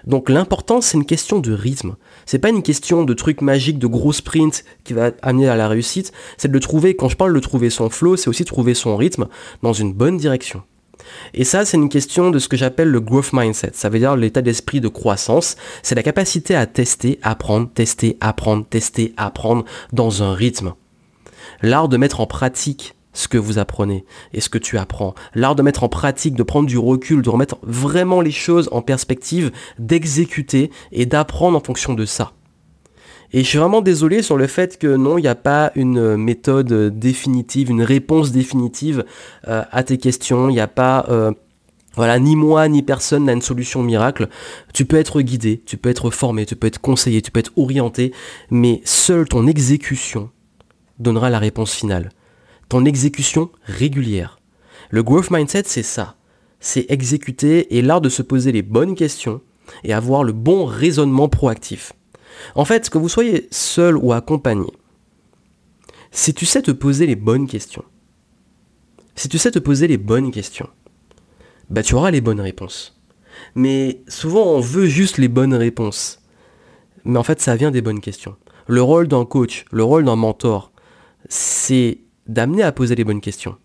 Donc 0.06 0.30
l'important, 0.30 0.80
c'est 0.80 0.96
une 0.96 1.04
question 1.04 1.38
de 1.38 1.52
rythme. 1.52 1.96
C'est 2.24 2.38
pas 2.38 2.48
une 2.48 2.62
question 2.62 3.04
de 3.04 3.12
truc 3.14 3.42
magique, 3.42 3.78
de 3.78 3.86
gros 3.86 4.12
sprint 4.12 4.64
qui 4.84 4.94
va 4.94 5.10
amener 5.22 5.48
à 5.48 5.56
la 5.56 5.68
réussite. 5.68 6.12
C'est 6.38 6.50
de 6.50 6.58
trouver, 6.58 6.96
quand 6.96 7.08
je 7.08 7.16
parle 7.16 7.34
de 7.34 7.40
trouver 7.40 7.68
son 7.68 7.90
flow, 7.90 8.16
c'est 8.16 8.28
aussi 8.28 8.44
trouver 8.44 8.74
son 8.74 8.96
rythme 8.96 9.28
dans 9.62 9.72
une 9.72 9.92
bonne 9.92 10.16
direction. 10.16 10.62
Et 11.34 11.44
ça, 11.44 11.64
c'est 11.64 11.76
une 11.76 11.88
question 11.88 12.30
de 12.30 12.38
ce 12.38 12.48
que 12.48 12.56
j'appelle 12.56 12.88
le 12.88 13.00
growth 13.00 13.32
mindset. 13.32 13.72
Ça 13.74 13.88
veut 13.88 13.98
dire 13.98 14.16
l'état 14.16 14.42
d'esprit 14.42 14.80
de 14.80 14.88
croissance. 14.88 15.56
C'est 15.82 15.94
la 15.94 16.02
capacité 16.02 16.54
à 16.54 16.66
tester, 16.66 17.18
apprendre, 17.22 17.68
tester, 17.72 18.16
apprendre, 18.20 18.64
tester, 18.64 19.12
apprendre 19.16 19.64
dans 19.92 20.22
un 20.22 20.32
rythme. 20.32 20.74
L'art 21.62 21.88
de 21.88 21.96
mettre 21.96 22.20
en 22.20 22.26
pratique 22.26 22.94
ce 23.14 23.28
que 23.28 23.38
vous 23.38 23.58
apprenez 23.58 24.04
et 24.34 24.42
ce 24.42 24.50
que 24.50 24.58
tu 24.58 24.76
apprends. 24.76 25.14
L'art 25.34 25.54
de 25.54 25.62
mettre 25.62 25.82
en 25.82 25.88
pratique, 25.88 26.34
de 26.34 26.42
prendre 26.42 26.68
du 26.68 26.76
recul, 26.76 27.22
de 27.22 27.30
remettre 27.30 27.56
vraiment 27.62 28.20
les 28.20 28.30
choses 28.30 28.68
en 28.72 28.82
perspective, 28.82 29.50
d'exécuter 29.78 30.70
et 30.92 31.06
d'apprendre 31.06 31.56
en 31.56 31.60
fonction 31.60 31.94
de 31.94 32.04
ça. 32.04 32.32
Et 33.32 33.42
je 33.42 33.48
suis 33.48 33.58
vraiment 33.58 33.80
désolé 33.80 34.22
sur 34.22 34.36
le 34.36 34.46
fait 34.46 34.78
que 34.78 34.94
non, 34.96 35.18
il 35.18 35.22
n'y 35.22 35.28
a 35.28 35.34
pas 35.34 35.72
une 35.74 36.16
méthode 36.16 36.96
définitive, 36.96 37.68
une 37.68 37.82
réponse 37.82 38.30
définitive 38.30 39.04
euh, 39.48 39.64
à 39.72 39.82
tes 39.82 39.98
questions. 39.98 40.48
Il 40.50 40.52
n'y 40.52 40.60
a 40.60 40.68
pas, 40.68 41.06
euh, 41.08 41.32
voilà, 41.96 42.20
ni 42.20 42.36
moi 42.36 42.68
ni 42.68 42.82
personne 42.82 43.24
n'a 43.24 43.32
une 43.32 43.42
solution 43.42 43.82
miracle. 43.82 44.28
Tu 44.72 44.84
peux 44.84 44.96
être 44.96 45.20
guidé, 45.20 45.62
tu 45.66 45.76
peux 45.76 45.88
être 45.88 46.10
formé, 46.10 46.46
tu 46.46 46.54
peux 46.54 46.68
être 46.68 46.80
conseillé, 46.80 47.22
tu 47.22 47.32
peux 47.32 47.40
être 47.40 47.52
orienté, 47.56 48.12
mais 48.50 48.80
seule 48.84 49.26
ton 49.26 49.48
exécution 49.48 50.30
donnera 51.00 51.28
la 51.28 51.40
réponse 51.40 51.72
finale. 51.72 52.10
Exécution 52.82 53.50
régulière. 53.62 54.40
Le 54.90 55.02
growth 55.02 55.30
mindset, 55.30 55.64
c'est 55.66 55.84
ça. 55.84 56.16
C'est 56.58 56.86
exécuter 56.90 57.76
et 57.76 57.82
l'art 57.82 58.00
de 58.00 58.08
se 58.08 58.22
poser 58.22 58.50
les 58.50 58.62
bonnes 58.62 58.94
questions 58.94 59.40
et 59.84 59.92
avoir 59.92 60.24
le 60.24 60.32
bon 60.32 60.64
raisonnement 60.64 61.28
proactif. 61.28 61.92
En 62.54 62.64
fait, 62.64 62.90
que 62.90 62.98
vous 62.98 63.08
soyez 63.08 63.48
seul 63.50 63.96
ou 63.96 64.12
accompagné, 64.12 64.72
si 66.10 66.34
tu 66.34 66.46
sais 66.46 66.62
te 66.62 66.70
poser 66.70 67.06
les 67.06 67.16
bonnes 67.16 67.46
questions, 67.46 67.84
si 69.14 69.28
tu 69.28 69.38
sais 69.38 69.50
te 69.50 69.58
poser 69.58 69.86
les 69.86 69.98
bonnes 69.98 70.30
questions, 70.30 70.68
bah 71.70 71.82
tu 71.82 71.94
auras 71.94 72.10
les 72.10 72.20
bonnes 72.20 72.40
réponses. 72.40 73.00
Mais 73.54 74.02
souvent 74.08 74.44
on 74.44 74.60
veut 74.60 74.86
juste 74.86 75.18
les 75.18 75.28
bonnes 75.28 75.54
réponses. 75.54 76.20
Mais 77.04 77.18
en 77.18 77.22
fait 77.22 77.40
ça 77.40 77.56
vient 77.56 77.70
des 77.70 77.82
bonnes 77.82 78.00
questions. 78.00 78.36
Le 78.66 78.82
rôle 78.82 79.08
d'un 79.08 79.24
coach, 79.24 79.64
le 79.70 79.84
rôle 79.84 80.04
d'un 80.04 80.16
mentor, 80.16 80.72
c'est 81.28 82.03
d'amener 82.26 82.62
à 82.62 82.72
poser 82.72 82.94
les 82.94 83.04
bonnes 83.04 83.20
questions. 83.20 83.56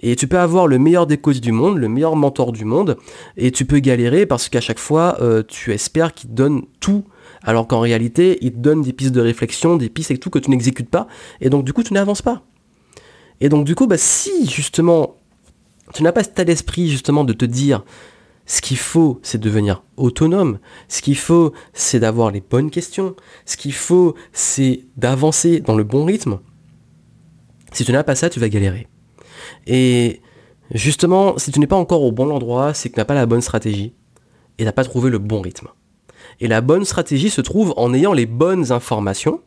Et 0.00 0.16
tu 0.16 0.26
peux 0.26 0.38
avoir 0.38 0.66
le 0.66 0.78
meilleur 0.78 1.06
des 1.06 1.18
coachs 1.18 1.40
du 1.40 1.52
monde, 1.52 1.78
le 1.78 1.88
meilleur 1.88 2.16
mentor 2.16 2.52
du 2.52 2.64
monde, 2.64 2.96
et 3.36 3.50
tu 3.52 3.64
peux 3.64 3.78
galérer 3.78 4.26
parce 4.26 4.48
qu'à 4.48 4.60
chaque 4.60 4.78
fois, 4.78 5.18
euh, 5.20 5.42
tu 5.46 5.72
espères 5.72 6.14
qu'il 6.14 6.30
te 6.30 6.34
donne 6.34 6.62
tout 6.80 7.04
alors 7.42 7.68
qu'en 7.68 7.80
réalité, 7.80 8.38
il 8.40 8.52
te 8.52 8.58
donne 8.58 8.82
des 8.82 8.92
pistes 8.92 9.12
de 9.12 9.20
réflexion, 9.20 9.76
des 9.76 9.88
pistes 9.88 10.10
et 10.10 10.18
tout 10.18 10.30
que 10.30 10.38
tu 10.40 10.50
n'exécutes 10.50 10.90
pas, 10.90 11.06
et 11.40 11.50
donc 11.50 11.64
du 11.64 11.72
coup, 11.72 11.82
tu 11.82 11.94
n'avances 11.94 12.22
pas. 12.22 12.42
Et 13.40 13.48
donc 13.48 13.64
du 13.64 13.74
coup, 13.74 13.86
bah, 13.86 13.98
si 13.98 14.48
justement, 14.48 15.14
tu 15.94 16.02
n'as 16.02 16.12
pas 16.12 16.24
cet 16.24 16.32
état 16.32 16.44
d'esprit 16.44 16.88
justement 16.88 17.24
de 17.24 17.32
te 17.32 17.44
dire, 17.44 17.84
ce 18.46 18.62
qu'il 18.62 18.78
faut, 18.78 19.20
c'est 19.22 19.38
devenir 19.38 19.82
autonome. 19.98 20.58
Ce 20.88 21.02
qu'il 21.02 21.18
faut, 21.18 21.52
c'est 21.74 22.00
d'avoir 22.00 22.30
les 22.30 22.40
bonnes 22.40 22.70
questions. 22.70 23.14
Ce 23.44 23.58
qu'il 23.58 23.74
faut, 23.74 24.14
c'est 24.32 24.80
d'avancer 24.96 25.60
dans 25.60 25.76
le 25.76 25.84
bon 25.84 26.06
rythme. 26.06 26.38
Si 27.72 27.84
tu 27.84 27.92
n'as 27.92 28.04
pas 28.04 28.14
ça, 28.14 28.30
tu 28.30 28.40
vas 28.40 28.48
galérer. 28.48 28.86
Et 29.66 30.20
justement, 30.72 31.38
si 31.38 31.50
tu 31.50 31.60
n'es 31.60 31.66
pas 31.66 31.76
encore 31.76 32.02
au 32.02 32.12
bon 32.12 32.30
endroit, 32.30 32.74
c'est 32.74 32.88
que 32.88 32.94
tu 32.94 33.00
n'as 33.00 33.04
pas 33.04 33.14
la 33.14 33.26
bonne 33.26 33.42
stratégie 33.42 33.94
et 34.58 34.62
tu 34.62 34.64
n'as 34.64 34.72
pas 34.72 34.84
trouvé 34.84 35.10
le 35.10 35.18
bon 35.18 35.40
rythme. 35.40 35.68
Et 36.40 36.48
la 36.48 36.60
bonne 36.60 36.84
stratégie 36.84 37.30
se 37.30 37.40
trouve 37.40 37.74
en 37.76 37.92
ayant 37.94 38.12
les 38.12 38.26
bonnes 38.26 38.72
informations, 38.72 39.40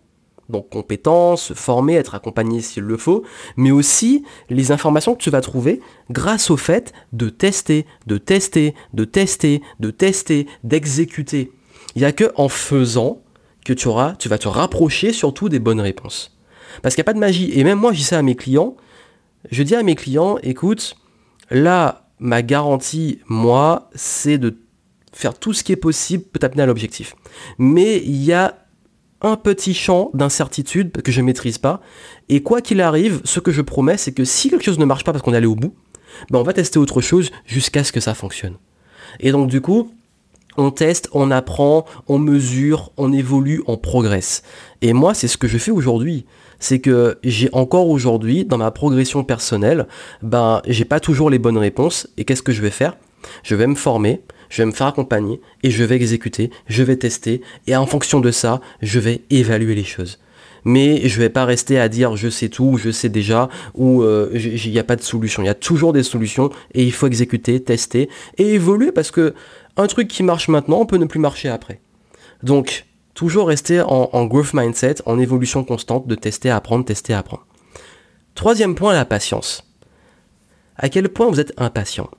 donc 0.50 0.70
compétences, 0.70 1.54
former, 1.54 1.96
être 1.96 2.16
accompagné 2.16 2.62
s'il 2.62 2.84
le 2.84 2.98
faut, 2.98 3.24
mais 3.56 3.72
aussi 3.72 4.24
les 4.50 4.72
informations 4.72 5.16
que 5.16 5.24
tu 5.24 5.30
vas 5.30 5.42
trouver 5.42 5.80
grâce 6.10 6.50
au 6.50 6.58
fait 6.58 6.94
de 7.14 7.30
tester, 7.30 7.86
de 8.08 8.18
tester, 8.18 8.76
de 8.94 9.06
tester, 9.06 9.62
de 9.80 9.92
tester, 9.92 10.48
d'exécuter. 10.64 11.52
Il 11.96 12.00
n'y 12.00 12.06
a 12.06 12.12
que 12.12 12.32
en 12.36 12.50
faisant 12.50 13.22
que 13.66 13.74
tu 13.74 13.88
auras, 13.88 14.16
tu 14.16 14.28
vas 14.28 14.38
te 14.38 14.48
rapprocher 14.48 15.14
surtout 15.14 15.50
des 15.50 15.60
bonnes 15.60 15.82
réponses. 15.82 16.38
Parce 16.82 16.96
qu'il 16.96 17.02
n'y 17.02 17.06
a 17.06 17.10
pas 17.12 17.14
de 17.14 17.20
magie. 17.20 17.52
Et 17.54 17.64
même 17.64 17.80
moi, 17.80 17.94
je 17.94 17.98
dis 17.98 18.04
ça 18.04 18.18
à 18.18 18.22
mes 18.22 18.36
clients. 18.36 18.76
Je 19.50 19.64
dis 19.64 19.76
à 19.76 19.84
mes 19.84 19.96
clients, 19.96 20.38
écoute, 20.44 20.96
là, 21.50 22.10
ma 22.20 22.42
garantie, 22.42 23.20
moi, 23.28 23.90
c'est 23.96 24.38
de 24.38 24.58
faire 25.14 25.38
tout 25.38 25.54
ce 25.54 25.64
qui 25.64 25.72
est 25.72 25.78
possible 25.78 26.24
pour 26.24 26.40
t'amener 26.40 26.64
à 26.64 26.66
l'objectif. 26.66 27.16
Mais 27.58 27.98
il 27.98 28.24
y 28.24 28.34
a 28.34 28.58
un 29.22 29.36
petit 29.36 29.74
champ 29.74 30.10
d'incertitude 30.14 30.92
que 30.92 31.12
je 31.12 31.22
ne 31.22 31.26
maîtrise 31.26 31.58
pas. 31.58 31.82
Et 32.30 32.42
quoi 32.42 32.62
qu'il 32.62 32.82
arrive, 32.82 33.22
ce 33.24 33.40
que 33.40 33.52
je 33.52 33.62
promets, 33.62 33.98
c'est 33.98 34.14
que 34.14 34.26
si 34.26 34.50
quelque 34.50 34.64
chose 34.64 34.80
ne 34.80 34.86
marche 34.86 35.04
pas 35.04 35.12
parce 35.12 35.24
qu'on 35.24 35.34
est 35.34 35.38
allé 35.38 35.48
au 35.48 35.56
bout, 35.56 35.76
ben 36.30 36.40
on 36.40 36.44
va 36.44 36.54
tester 36.54 36.80
autre 36.80 37.02
chose 37.02 37.32
jusqu'à 37.46 37.84
ce 37.84 37.92
que 37.92 38.00
ça 38.00 38.14
fonctionne. 38.14 38.56
Et 39.20 39.32
donc 39.32 39.48
du 39.48 39.62
coup, 39.62 39.92
on 40.58 40.72
teste, 40.72 41.10
on 41.14 41.32
apprend, 41.32 41.86
on 42.08 42.20
mesure, 42.20 42.92
on 42.98 43.14
évolue, 43.14 43.64
on 43.68 43.78
progresse. 43.78 44.44
Et 44.82 44.94
moi, 44.94 45.14
c'est 45.14 45.28
ce 45.28 45.38
que 45.38 45.48
je 45.48 45.58
fais 45.58 45.72
aujourd'hui. 45.72 46.26
C'est 46.62 46.80
que 46.80 47.18
j'ai 47.24 47.50
encore 47.52 47.90
aujourd'hui, 47.90 48.46
dans 48.46 48.58
ma 48.58 48.72
progression 48.72 49.26
personnelle, 49.26 49.88
ben, 50.22 50.62
j'ai 50.68 50.86
pas 50.86 51.02
toujours 51.02 51.30
les 51.30 51.40
bonnes 51.40 51.58
réponses. 51.58 52.08
Et 52.18 52.24
qu'est-ce 52.24 52.44
que 52.44 52.54
je 52.54 52.62
vais 52.62 52.70
faire? 52.70 52.96
Je 53.44 53.56
vais 53.56 53.68
me 53.68 53.76
former, 53.76 54.22
je 54.50 54.62
vais 54.62 54.66
me 54.68 54.72
faire 54.72 54.88
accompagner 54.88 55.42
et 55.64 55.72
je 55.72 55.84
vais 55.84 55.96
exécuter, 55.96 56.52
je 56.68 56.84
vais 56.84 56.98
tester 56.98 57.42
et 57.68 57.76
en 57.76 57.86
fonction 57.86 58.20
de 58.20 58.32
ça, 58.32 58.62
je 58.82 59.00
vais 59.00 59.22
évaluer 59.30 59.76
les 59.76 59.84
choses. 59.84 60.20
Mais 60.64 61.08
je 61.08 61.20
vais 61.20 61.30
pas 61.30 61.46
rester 61.46 61.80
à 61.80 61.90
dire 61.90 62.16
je 62.16 62.30
sais 62.30 62.50
tout, 62.50 62.78
je 62.78 62.92
sais 62.92 63.10
déjà, 63.10 63.50
ou 63.74 64.04
euh, 64.04 64.30
il 64.34 64.72
n'y 64.72 64.78
a 64.78 64.84
pas 64.84 64.96
de 64.96 65.02
solution. 65.02 65.42
Il 65.42 65.48
y 65.48 65.50
a 65.50 65.56
toujours 65.56 65.94
des 65.94 66.04
solutions 66.04 66.52
et 66.76 66.84
il 66.84 66.92
faut 66.92 67.08
exécuter, 67.08 67.64
tester 67.64 68.10
et 68.38 68.54
évoluer 68.54 68.92
parce 68.92 69.10
que 69.10 69.34
un 69.78 69.88
truc 69.88 70.08
qui 70.08 70.22
marche 70.22 70.48
maintenant 70.48 70.86
peut 70.86 70.98
ne 70.98 71.06
plus 71.06 71.20
marcher 71.20 71.50
après. 71.50 71.82
Donc, 72.44 72.86
toujours 73.22 73.50
rester 73.50 73.82
en, 73.82 74.26
growth 74.26 74.56
mindset, 74.56 74.96
en 75.06 75.20
évolution 75.20 75.64
constante 75.64 76.08
de 76.08 76.16
tester, 76.16 76.50
apprendre, 76.50 76.84
tester, 76.84 77.14
apprendre. 77.14 77.46
Troisième 78.34 78.74
point, 78.74 78.94
la 78.94 79.06
patience. 79.06 79.64
À 80.76 80.90
quel 80.90 81.08
point 81.08 81.30
vous 81.30 81.40
êtes 81.40 81.54
impatient? 81.58 82.10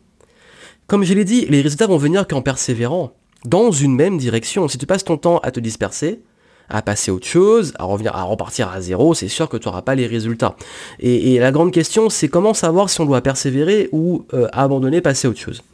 Comme 0.87 1.03
je 1.03 1.13
l'ai 1.13 1.25
dit, 1.25 1.45
les 1.47 1.61
résultats 1.61 1.89
vont 1.89 1.97
venir 1.97 2.29
qu'en 2.29 2.41
persévérant, 2.41 3.15
dans 3.45 3.73
une 3.73 3.97
même 3.97 4.17
direction. 4.17 4.69
Si 4.69 4.79
tu 4.79 4.87
passes 4.87 5.03
ton 5.03 5.17
temps 5.17 5.39
à 5.39 5.51
te 5.51 5.59
disperser, 5.59 6.23
à 6.69 6.83
passer 6.83 7.11
autre 7.11 7.27
chose, 7.27 7.75
à 7.81 7.85
revenir, 7.85 8.15
à 8.15 8.23
repartir 8.23 8.69
à 8.69 8.81
zéro, 8.81 9.13
c'est 9.13 9.27
sûr 9.27 9.49
que 9.49 9.57
tu 9.57 9.67
n'auras 9.67 9.83
pas 9.83 9.97
les 9.97 10.07
résultats. 10.07 10.55
Et, 11.01 11.37
la 11.41 11.51
grande 11.51 11.73
question, 11.73 12.11
c'est 12.11 12.29
comment 12.29 12.55
savoir 12.55 12.89
si 12.89 13.01
on 13.01 13.07
doit 13.07 13.23
persévérer 13.23 13.89
ou 13.91 14.25
euh, 14.35 14.47
abandonner, 14.53 15.01
passer 15.01 15.27
autre 15.27 15.41
chose. 15.41 15.65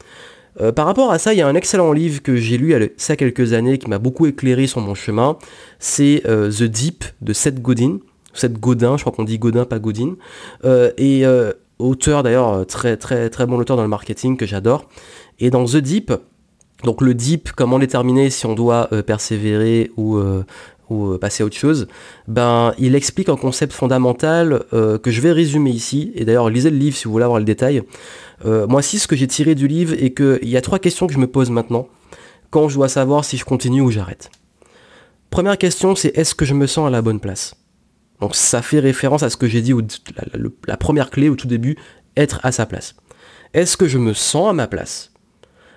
Euh, 0.60 0.72
par 0.72 0.86
rapport 0.86 1.10
à 1.10 1.18
ça, 1.18 1.32
il 1.32 1.38
y 1.38 1.42
a 1.42 1.46
un 1.46 1.54
excellent 1.54 1.92
livre 1.92 2.22
que 2.22 2.36
j'ai 2.36 2.58
lu 2.58 2.72
il 2.74 2.80
y 2.80 3.12
a 3.12 3.16
quelques 3.16 3.52
années 3.52 3.78
qui 3.78 3.88
m'a 3.88 3.98
beaucoup 3.98 4.26
éclairé 4.26 4.66
sur 4.66 4.80
mon 4.80 4.94
chemin. 4.94 5.36
C'est 5.78 6.22
euh, 6.26 6.50
The 6.50 6.64
Deep 6.64 7.04
de 7.20 7.32
Seth 7.32 7.60
Godin. 7.60 7.98
Seth 8.34 8.58
Godin, 8.58 8.96
je 8.96 9.02
crois 9.02 9.12
qu'on 9.12 9.24
dit 9.24 9.38
Godin, 9.38 9.64
pas 9.64 9.78
Godin. 9.78 10.16
et 10.96 11.24
auteur 11.78 12.22
d'ailleurs, 12.22 12.66
très 12.66 12.96
très 12.96 13.30
très 13.30 13.46
bon 13.46 13.58
auteur 13.58 13.76
dans 13.76 13.82
le 13.82 13.88
marketing 13.88 14.36
que 14.36 14.46
j'adore. 14.46 14.88
Et 15.38 15.50
dans 15.50 15.64
The 15.64 15.76
Deep, 15.76 16.12
donc 16.84 17.00
le 17.00 17.14
deep, 17.14 17.50
comment 17.52 17.78
déterminer 17.78 18.30
si 18.30 18.46
on 18.46 18.54
doit 18.54 18.88
persévérer 19.06 19.90
ou, 19.96 20.20
ou 20.90 21.12
euh, 21.12 21.18
passer 21.18 21.42
à 21.42 21.46
autre 21.46 21.56
chose, 21.56 21.88
ben, 22.26 22.74
il 22.78 22.94
explique 22.94 23.28
un 23.28 23.36
concept 23.36 23.72
fondamental 23.72 24.64
euh, 24.72 24.98
que 24.98 25.10
je 25.10 25.20
vais 25.20 25.32
résumer 25.32 25.70
ici. 25.70 26.12
Et 26.14 26.24
d'ailleurs, 26.24 26.50
lisez 26.50 26.70
le 26.70 26.76
livre 26.76 26.96
si 26.96 27.04
vous 27.04 27.12
voulez 27.12 27.24
avoir 27.24 27.38
le 27.38 27.44
détail. 27.44 27.82
Euh, 28.44 28.66
moi, 28.66 28.82
si 28.82 28.98
ce 28.98 29.06
que 29.06 29.16
j'ai 29.16 29.26
tiré 29.26 29.54
du 29.54 29.68
livre 29.68 29.94
est 29.94 30.12
qu'il 30.12 30.48
y 30.48 30.56
a 30.56 30.60
trois 30.60 30.78
questions 30.78 31.06
que 31.06 31.12
je 31.12 31.18
me 31.18 31.26
pose 31.26 31.50
maintenant 31.50 31.88
quand 32.50 32.68
je 32.68 32.76
dois 32.76 32.88
savoir 32.88 33.24
si 33.24 33.36
je 33.36 33.44
continue 33.44 33.80
ou 33.80 33.90
j'arrête. 33.90 34.30
Première 35.30 35.58
question, 35.58 35.94
c'est 35.94 36.16
est-ce 36.16 36.34
que 36.34 36.44
je 36.44 36.54
me 36.54 36.66
sens 36.66 36.86
à 36.86 36.90
la 36.90 37.02
bonne 37.02 37.20
place? 37.20 37.54
Donc 38.20 38.34
ça 38.34 38.62
fait 38.62 38.80
référence 38.80 39.22
à 39.22 39.30
ce 39.30 39.36
que 39.36 39.46
j'ai 39.46 39.60
dit, 39.60 39.74
la 40.66 40.76
première 40.76 41.10
clé 41.10 41.28
au 41.28 41.36
tout 41.36 41.46
début, 41.46 41.76
être 42.16 42.40
à 42.42 42.52
sa 42.52 42.66
place. 42.66 42.96
Est-ce 43.54 43.76
que 43.76 43.86
je 43.86 43.98
me 43.98 44.14
sens 44.14 44.50
à 44.50 44.52
ma 44.52 44.66
place? 44.66 45.12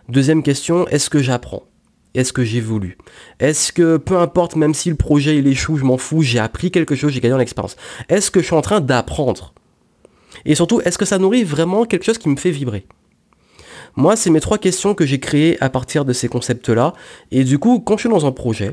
Deuxième 0.09 0.43
question, 0.43 0.87
est-ce 0.87 1.09
que 1.09 1.19
j'apprends? 1.19 1.63
Est-ce 2.13 2.33
que 2.33 2.43
j'ai 2.43 2.61
voulu? 2.61 2.97
Est-ce 3.39 3.71
que, 3.71 3.97
peu 3.97 4.17
importe, 4.17 4.55
même 4.55 4.73
si 4.73 4.89
le 4.89 4.95
projet 4.95 5.37
il 5.37 5.47
échoue, 5.47 5.77
je 5.77 5.83
m'en 5.83 5.97
fous, 5.97 6.21
j'ai 6.21 6.39
appris 6.39 6.71
quelque 6.71 6.95
chose, 6.95 7.11
j'ai 7.11 7.21
gagné 7.21 7.35
en 7.35 7.39
expérience. 7.39 7.77
Est-ce 8.09 8.31
que 8.31 8.41
je 8.41 8.45
suis 8.45 8.55
en 8.55 8.61
train 8.61 8.81
d'apprendre? 8.81 9.53
Et 10.45 10.55
surtout, 10.55 10.81
est-ce 10.81 10.97
que 10.97 11.05
ça 11.05 11.19
nourrit 11.19 11.43
vraiment 11.43 11.85
quelque 11.85 12.03
chose 12.03 12.17
qui 12.17 12.29
me 12.29 12.35
fait 12.35 12.51
vibrer? 12.51 12.85
Moi, 13.95 14.15
c'est 14.15 14.29
mes 14.29 14.39
trois 14.39 14.57
questions 14.57 14.93
que 14.93 15.05
j'ai 15.05 15.19
créées 15.19 15.61
à 15.61 15.69
partir 15.69 16.05
de 16.05 16.13
ces 16.13 16.29
concepts-là. 16.29 16.93
Et 17.31 17.43
du 17.43 17.59
coup, 17.59 17.79
quand 17.79 17.97
je 17.97 18.01
suis 18.01 18.09
dans 18.09 18.25
un 18.25 18.31
projet, 18.31 18.71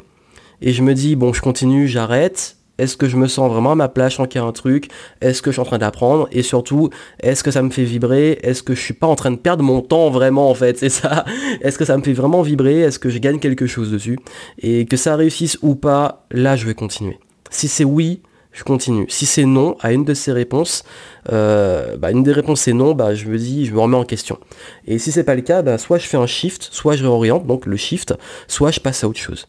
et 0.61 0.73
je 0.73 0.83
me 0.83 0.95
dis, 0.95 1.17
bon, 1.17 1.33
je 1.33 1.41
continue, 1.41 1.89
j'arrête, 1.89 2.58
est-ce 2.79 2.97
que 2.97 3.09
je 3.09 3.17
me 3.17 3.27
sens 3.27 3.51
vraiment 3.51 3.73
à 3.73 3.75
ma 3.75 3.89
place, 3.89 4.15
je 4.15 4.39
un 4.39 4.53
truc? 4.53 4.89
Est-ce 5.21 5.43
que 5.43 5.51
je 5.51 5.55
suis 5.55 5.61
en 5.61 5.65
train 5.65 5.79
d'apprendre? 5.79 6.29
Et 6.31 6.43
surtout, 6.43 6.91
est-ce 7.21 7.43
que 7.43 7.51
ça 7.51 7.63
me 7.63 7.71
fait 7.71 7.85
vibrer? 7.85 8.39
Est-ce 8.43 8.63
que 8.63 8.75
je 8.75 8.81
suis 8.81 8.95
pas 8.95 9.07
en 9.07 9.17
train 9.17 9.33
de 9.33 9.37
perdre 9.37 9.65
mon 9.65 9.81
temps 9.81 10.11
vraiment 10.11 10.49
en 10.49 10.55
fait? 10.55 10.79
C'est 10.79 10.89
ça 10.89 11.25
Est-ce 11.61 11.77
que 11.77 11.85
ça 11.85 11.97
me 11.97 12.03
fait 12.03 12.13
vraiment 12.13 12.43
vibrer? 12.43 12.81
Est-ce 12.81 12.99
que 12.99 13.11
je 13.11 13.19
gagne 13.19 13.41
quelque 13.41 13.67
chose 13.67 13.91
dessus? 13.91 14.19
Et 14.61 14.87
que 14.87 14.97
ça 14.97 15.17
réussisse 15.17 15.59
ou 15.63 15.75
pas, 15.75 16.27
là 16.31 16.57
je 16.57 16.67
vais 16.67 16.75
continuer. 16.75 17.19
Si 17.51 17.67
c'est 17.67 17.85
oui, 17.85 18.23
je 18.53 18.65
continue. 18.65 19.07
Si 19.09 19.27
c'est 19.27 19.45
non 19.45 19.77
à 19.81 19.93
une 19.93 20.05
de 20.05 20.15
ces 20.15 20.33
réponses, 20.33 20.85
euh, 21.33 21.97
bah, 21.97 22.11
une 22.11 22.23
des 22.23 22.33
réponses 22.33 22.63
c'est 22.63 22.73
non, 22.73 22.95
bah, 22.95 23.15
je 23.15 23.27
me 23.27 23.39
dis, 23.39 23.67
je 23.67 23.75
me 23.75 23.81
remets 23.81 23.97
en 23.97 24.05
question. 24.05 24.39
Et 24.87 24.99
si 24.99 25.13
c'est 25.13 25.25
pas 25.25 25.35
le 25.35 25.43
cas, 25.43 25.63
bah, 25.63 25.79
soit 25.79 25.99
je 25.99 26.07
fais 26.07 26.17
un 26.17 26.27
shift, 26.27 26.69
soit 26.71 26.97
je 26.97 27.03
réoriente, 27.03 27.47
donc 27.47 27.67
le 27.67 27.77
shift, 27.77 28.15
soit 28.47 28.71
je 28.71 28.81
passe 28.81 29.05
à 29.05 29.09
autre 29.09 29.21
chose. 29.21 29.47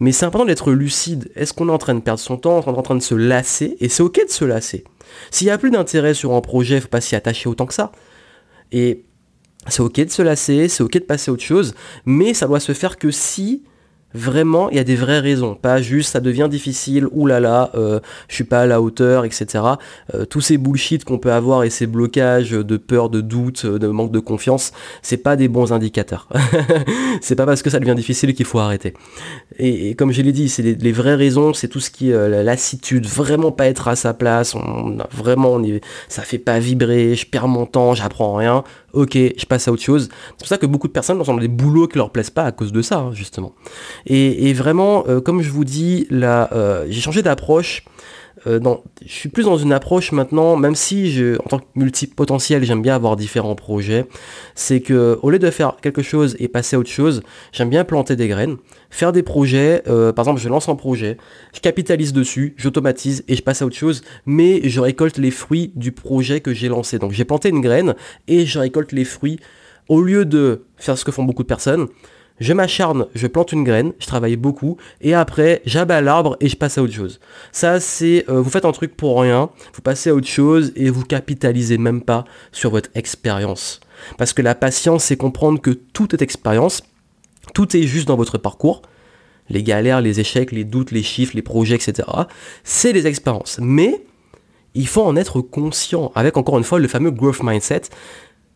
Mais 0.00 0.12
c'est 0.12 0.26
important 0.26 0.44
d'être 0.46 0.72
lucide. 0.72 1.30
Est-ce 1.34 1.52
qu'on 1.52 1.68
est 1.68 1.72
en 1.72 1.78
train 1.78 1.94
de 1.94 2.00
perdre 2.00 2.20
son 2.20 2.36
temps, 2.36 2.58
en 2.58 2.82
train 2.82 2.94
de 2.94 3.02
se 3.02 3.14
lasser? 3.14 3.76
Et 3.80 3.88
c'est 3.88 4.02
ok 4.02 4.20
de 4.26 4.30
se 4.30 4.44
lasser. 4.44 4.84
S'il 5.30 5.46
n'y 5.46 5.50
a 5.50 5.58
plus 5.58 5.70
d'intérêt 5.70 6.14
sur 6.14 6.34
un 6.34 6.40
projet, 6.40 6.80
faut 6.80 6.88
pas 6.88 7.00
s'y 7.00 7.16
attacher 7.16 7.48
autant 7.48 7.66
que 7.66 7.74
ça. 7.74 7.92
Et 8.72 9.04
c'est 9.68 9.82
ok 9.82 10.00
de 10.00 10.10
se 10.10 10.22
lasser, 10.22 10.68
c'est 10.68 10.82
ok 10.82 10.94
de 10.94 10.98
passer 11.00 11.30
à 11.30 11.34
autre 11.34 11.42
chose, 11.42 11.74
mais 12.04 12.34
ça 12.34 12.46
doit 12.46 12.60
se 12.60 12.72
faire 12.72 12.98
que 12.98 13.10
si 13.10 13.62
vraiment 14.16 14.70
il 14.70 14.76
y 14.76 14.80
a 14.80 14.84
des 14.84 14.96
vraies 14.96 15.20
raisons, 15.20 15.54
pas 15.54 15.80
juste 15.80 16.12
ça 16.12 16.20
devient 16.20 16.48
difficile, 16.50 17.06
oulala, 17.12 17.70
euh, 17.74 18.00
je 18.28 18.34
suis 18.34 18.44
pas 18.44 18.62
à 18.62 18.66
la 18.66 18.80
hauteur, 18.80 19.24
etc. 19.24 19.64
Euh, 20.14 20.24
tous 20.24 20.40
ces 20.40 20.58
bullshit 20.58 21.04
qu'on 21.04 21.18
peut 21.18 21.32
avoir 21.32 21.64
et 21.64 21.70
ces 21.70 21.86
blocages 21.86 22.50
de 22.50 22.76
peur, 22.76 23.10
de 23.10 23.20
doute, 23.20 23.66
de 23.66 23.86
manque 23.86 24.12
de 24.12 24.18
confiance, 24.18 24.72
c'est 25.02 25.18
pas 25.18 25.36
des 25.36 25.48
bons 25.48 25.72
indicateurs. 25.72 26.28
c'est 27.20 27.36
pas 27.36 27.46
parce 27.46 27.62
que 27.62 27.70
ça 27.70 27.78
devient 27.78 27.94
difficile 27.94 28.34
qu'il 28.34 28.46
faut 28.46 28.58
arrêter. 28.58 28.94
Et, 29.58 29.94
comme 29.94 30.12
je 30.12 30.22
l'ai 30.22 30.32
dit, 30.32 30.48
c'est 30.48 30.62
les, 30.62 30.92
vraies 30.92 31.14
raisons, 31.14 31.52
c'est 31.52 31.68
tout 31.68 31.80
ce 31.80 31.90
qui 31.90 32.10
est 32.10 32.14
euh, 32.14 32.28
la 32.28 32.42
lassitude, 32.42 33.06
vraiment 33.06 33.52
pas 33.52 33.66
être 33.66 33.88
à 33.88 33.96
sa 33.96 34.14
place, 34.14 34.54
on, 34.54 34.98
vraiment 35.12 35.60
ça 36.08 36.22
fait 36.22 36.38
pas 36.38 36.58
vibrer, 36.58 37.14
je 37.14 37.26
perds 37.26 37.48
mon 37.48 37.66
temps, 37.66 37.94
j'apprends 37.94 38.34
rien, 38.34 38.64
ok, 38.96 39.12
je 39.12 39.46
passe 39.46 39.68
à 39.68 39.72
autre 39.72 39.82
chose. 39.82 40.08
C'est 40.10 40.38
pour 40.38 40.48
ça 40.48 40.58
que 40.58 40.66
beaucoup 40.66 40.88
de 40.88 40.92
personnes 40.92 41.20
ont 41.20 41.36
des 41.36 41.48
boulots 41.48 41.86
qui 41.86 41.98
leur 41.98 42.10
plaisent 42.10 42.30
pas 42.30 42.44
à 42.44 42.52
cause 42.52 42.72
de 42.72 42.82
ça, 42.82 42.98
hein, 42.98 43.12
justement. 43.12 43.52
Et, 44.06 44.52
vraiment, 44.54 45.04
euh, 45.06 45.20
comme 45.20 45.42
je 45.42 45.50
vous 45.50 45.64
dis, 45.64 46.06
là, 46.10 46.48
euh, 46.52 46.86
j'ai 46.88 47.00
changé 47.00 47.22
d'approche. 47.22 47.84
Euh, 48.46 48.60
je 49.04 49.12
suis 49.12 49.28
plus 49.28 49.44
dans 49.44 49.56
une 49.56 49.72
approche 49.72 50.12
maintenant, 50.12 50.56
même 50.56 50.74
si 50.74 51.10
je, 51.10 51.36
en 51.40 51.48
tant 51.48 51.58
que 51.58 51.64
multipotentiel, 51.74 52.64
j'aime 52.64 52.82
bien 52.82 52.94
avoir 52.94 53.16
différents 53.16 53.54
projets, 53.54 54.06
c'est 54.54 54.80
que 54.80 55.18
au 55.22 55.30
lieu 55.30 55.38
de 55.38 55.50
faire 55.50 55.76
quelque 55.82 56.02
chose 56.02 56.36
et 56.38 56.48
passer 56.48 56.76
à 56.76 56.78
autre 56.78 56.90
chose, 56.90 57.22
j'aime 57.52 57.70
bien 57.70 57.84
planter 57.84 58.16
des 58.16 58.28
graines, 58.28 58.56
faire 58.90 59.12
des 59.12 59.22
projets, 59.22 59.82
par 59.84 60.24
exemple 60.24 60.40
je 60.40 60.48
lance 60.48 60.68
un 60.68 60.76
projet, 60.76 61.16
je 61.54 61.60
capitalise 61.60 62.12
dessus, 62.12 62.54
j'automatise 62.56 63.24
et 63.28 63.34
je 63.34 63.42
passe 63.42 63.62
à 63.62 63.66
autre 63.66 63.76
chose, 63.76 64.02
mais 64.26 64.68
je 64.68 64.80
récolte 64.80 65.18
les 65.18 65.30
fruits 65.30 65.72
du 65.74 65.92
projet 65.92 66.40
que 66.40 66.54
j'ai 66.54 66.68
lancé. 66.68 66.98
Donc 66.98 67.12
j'ai 67.12 67.24
planté 67.24 67.48
une 67.48 67.60
graine 67.60 67.94
et 68.28 68.46
je 68.46 68.58
récolte 68.58 68.92
les 68.92 69.04
fruits 69.04 69.38
au 69.88 70.02
lieu 70.02 70.24
de 70.24 70.64
faire 70.76 70.98
ce 70.98 71.04
que 71.04 71.12
font 71.12 71.24
beaucoup 71.24 71.42
de 71.42 71.48
personnes, 71.48 71.86
je 72.38 72.52
m'acharne, 72.52 73.06
je 73.14 73.26
plante 73.26 73.52
une 73.52 73.64
graine, 73.64 73.92
je 73.98 74.06
travaille 74.06 74.36
beaucoup, 74.36 74.76
et 75.00 75.14
après, 75.14 75.62
j'abats 75.64 76.00
l'arbre 76.00 76.36
et 76.40 76.48
je 76.48 76.56
passe 76.56 76.78
à 76.78 76.82
autre 76.82 76.92
chose. 76.92 77.20
Ça, 77.52 77.80
c'est, 77.80 78.24
euh, 78.28 78.40
vous 78.40 78.50
faites 78.50 78.64
un 78.64 78.72
truc 78.72 78.96
pour 78.96 79.20
rien, 79.20 79.50
vous 79.74 79.82
passez 79.82 80.10
à 80.10 80.14
autre 80.14 80.26
chose 80.26 80.72
et 80.76 80.90
vous 80.90 81.04
capitalisez 81.04 81.78
même 81.78 82.02
pas 82.02 82.24
sur 82.52 82.70
votre 82.70 82.90
expérience. 82.94 83.80
Parce 84.18 84.32
que 84.32 84.42
la 84.42 84.54
patience, 84.54 85.04
c'est 85.04 85.16
comprendre 85.16 85.60
que 85.60 85.70
tout 85.70 86.14
est 86.14 86.22
expérience, 86.22 86.82
tout 87.54 87.76
est 87.76 87.82
juste 87.82 88.08
dans 88.08 88.16
votre 88.16 88.38
parcours, 88.38 88.82
les 89.48 89.62
galères, 89.62 90.00
les 90.00 90.20
échecs, 90.20 90.52
les 90.52 90.64
doutes, 90.64 90.90
les 90.90 91.02
chiffres, 91.02 91.32
les 91.34 91.42
projets, 91.42 91.76
etc. 91.76 92.08
C'est 92.64 92.92
des 92.92 93.06
expériences. 93.06 93.58
Mais 93.62 94.04
il 94.74 94.88
faut 94.88 95.02
en 95.02 95.16
être 95.16 95.40
conscient. 95.40 96.12
Avec 96.14 96.36
encore 96.36 96.58
une 96.58 96.64
fois 96.64 96.78
le 96.78 96.88
fameux 96.88 97.10
growth 97.10 97.42
mindset, 97.42 97.82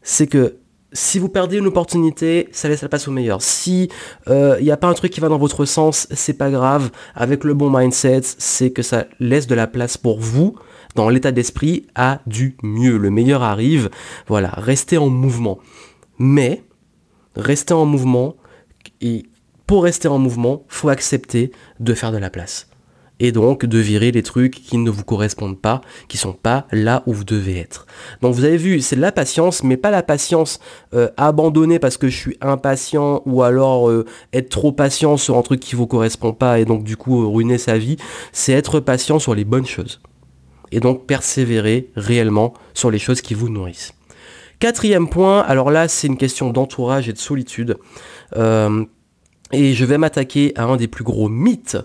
c'est 0.03 0.27
que 0.27 0.57
si 0.93 1.19
vous 1.19 1.29
perdez 1.29 1.59
une 1.59 1.67
opportunité, 1.67 2.49
ça 2.53 2.69
laisse 2.69 2.83
la 2.83 2.89
place 2.89 3.07
au 3.09 3.11
meilleur. 3.11 3.43
Si 3.43 3.85
il 4.27 4.33
euh, 4.33 4.61
n'y 4.61 4.71
a 4.71 4.77
pas 4.77 4.89
un 4.89 4.95
truc 4.95 5.13
qui 5.13 5.21
va 5.21 5.29
dans 5.29 5.39
votre 5.39 5.65
sens, 5.65 6.09
c'est 6.11 6.35
pas 6.35 6.51
grave. 6.51 6.91
Avec 7.15 7.45
le 7.45 7.55
bon 7.55 7.71
mindset, 7.71 8.23
c'est 8.23 8.71
que 8.71 8.83
ça 8.83 9.07
laisse 9.21 9.47
de 9.47 9.55
la 9.55 9.67
place 9.67 9.97
pour 9.97 10.21
vous 10.21 10.57
dans 10.95 11.09
l'état 11.09 11.33
d'esprit 11.33 11.87
à 11.95 12.21
du 12.27 12.57
mieux. 12.63 12.97
Le 12.97 13.11
meilleur 13.11 13.43
arrive. 13.43 13.91
Voilà, 14.27 14.51
restez 14.57 14.99
en 14.99 15.09
mouvement. 15.09 15.59
Mais 16.19 16.65
restez 17.37 17.75
en 17.75 17.87
mouvement 17.87 18.37
et 19.01 19.27
pour 19.67 19.85
rester 19.85 20.09
en 20.09 20.19
mouvement, 20.19 20.65
faut 20.69 20.89
accepter 20.89 21.53
de 21.79 21.95
faire 21.95 22.11
de 22.11 22.19
la 22.19 22.31
place 22.31 22.70
et 23.21 23.33
donc 23.33 23.67
de 23.67 23.79
virer 23.79 24.11
les 24.11 24.23
trucs 24.23 24.55
qui 24.55 24.79
ne 24.79 24.91
vous 24.91 25.05
correspondent 25.05 25.61
pas, 25.61 25.83
qui 26.09 26.17
sont 26.17 26.33
pas 26.33 26.67
là 26.73 27.03
où 27.07 27.13
vous 27.13 27.25
devez 27.25 27.59
être. 27.59 27.87
Donc 28.23 28.35
vous 28.35 28.45
avez 28.45 28.57
vu, 28.57 28.81
c'est 28.81 28.97
de 28.97 29.01
la 29.01 29.13
patience, 29.13 29.63
mais 29.63 29.77
pas 29.77 29.91
la 29.91 30.03
patience 30.03 30.59
euh, 30.95 31.09
abandonnée 31.19 31.79
parce 31.79 31.99
que 31.99 32.09
je 32.09 32.17
suis 32.17 32.37
impatient 32.41 33.23
ou 33.27 33.43
alors 33.43 33.91
euh, 33.91 34.07
être 34.33 34.49
trop 34.49 34.73
patient 34.73 35.19
sur 35.19 35.37
un 35.37 35.43
truc 35.43 35.61
qui 35.61 35.77
vous 35.77 35.87
correspond 35.87 36.33
pas 36.33 36.59
et 36.59 36.65
donc 36.65 36.83
du 36.83 36.97
coup 36.97 37.23
euh, 37.23 37.29
ruiner 37.29 37.59
sa 37.59 37.77
vie. 37.79 37.99
C'est 38.33 38.53
être 38.53 38.81
patient 38.81 39.19
sur 39.19 39.35
les 39.35 39.45
bonnes 39.45 39.67
choses 39.67 40.01
et 40.73 40.81
donc 40.81 41.07
persévérer 41.07 41.91
réellement 41.97 42.55
sur 42.73 42.91
les 42.91 42.99
choses 42.99 43.21
qui 43.21 43.35
vous 43.35 43.51
nourrissent. 43.51 43.93
Quatrième 44.61 45.09
point, 45.09 45.41
alors 45.41 45.71
là 45.71 45.89
c'est 45.89 46.07
une 46.07 46.17
question 46.17 46.51
d'entourage 46.51 47.09
et 47.09 47.13
de 47.13 47.19
solitude. 47.19 47.77
et 49.53 49.75
je 49.75 49.85
vais 49.85 49.99
m'attaquer 49.99 50.53
à 50.57 50.65
un 50.65 50.77
des 50.77 50.87
plus 50.87 51.05
gros 51.05 51.29
mythes 51.29 51.79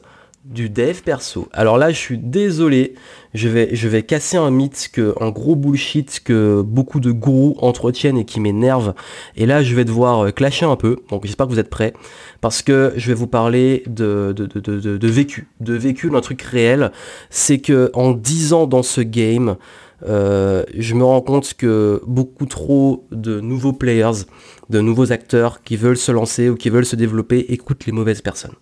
du 0.45 0.69
dev 0.69 1.01
perso. 1.01 1.47
Alors 1.53 1.77
là, 1.77 1.89
je 1.89 1.97
suis 1.97 2.19
désolé, 2.19 2.93
je 3.33 3.49
vais, 3.49 4.03
casser 4.03 4.37
un 4.37 4.51
mythe, 4.51 4.91
un 5.19 5.29
gros 5.31 5.55
bullshit 5.55 6.21
que 6.23 6.61
beaucoup 6.61 6.99
de 6.99 7.11
gourous 7.11 7.57
entretiennent 7.59 8.17
et 8.17 8.25
qui 8.25 8.39
m'énerve. 8.39 8.93
Et 9.35 9.47
là, 9.47 9.63
je 9.63 9.75
vais 9.75 9.85
devoir 9.85 10.25
euh, 10.25 10.31
clasher 10.31 10.65
un 10.65 10.75
peu, 10.75 10.97
donc 11.09 11.25
j'espère 11.25 11.47
que 11.47 11.51
vous 11.51 11.59
êtes 11.59 11.71
prêts, 11.71 11.93
parce 12.41 12.61
que 12.61 12.93
je 12.95 13.07
vais 13.07 13.15
vous 13.15 13.27
parler 13.27 13.83
de, 13.87 14.35
vécu, 15.01 15.47
de 15.61 15.73
vécu 15.73 16.11
d'un 16.11 16.21
truc 16.21 16.41
réel. 16.43 16.91
C'est 17.31 17.57
que 17.57 17.89
en 17.95 18.11
10 18.11 18.53
ans 18.53 18.67
dans 18.67 18.83
ce 18.83 19.01
game, 19.01 19.55
euh, 20.07 20.63
je 20.77 20.93
me 20.93 21.03
rends 21.03 21.21
compte 21.21 21.55
que 21.55 22.01
beaucoup 22.05 22.45
trop 22.45 23.07
de 23.11 23.39
nouveaux 23.39 23.73
players, 23.73 24.25
de 24.69 24.79
nouveaux 24.79 25.11
acteurs 25.11 25.63
qui 25.63 25.75
veulent 25.75 25.97
se 25.97 26.11
lancer 26.11 26.49
ou 26.49 26.55
qui 26.55 26.69
veulent 26.69 26.85
se 26.85 26.95
développer 26.95 27.39
écoutent 27.49 27.87
les 27.87 27.91
mauvaises 27.91 28.21
personnes 28.21 28.53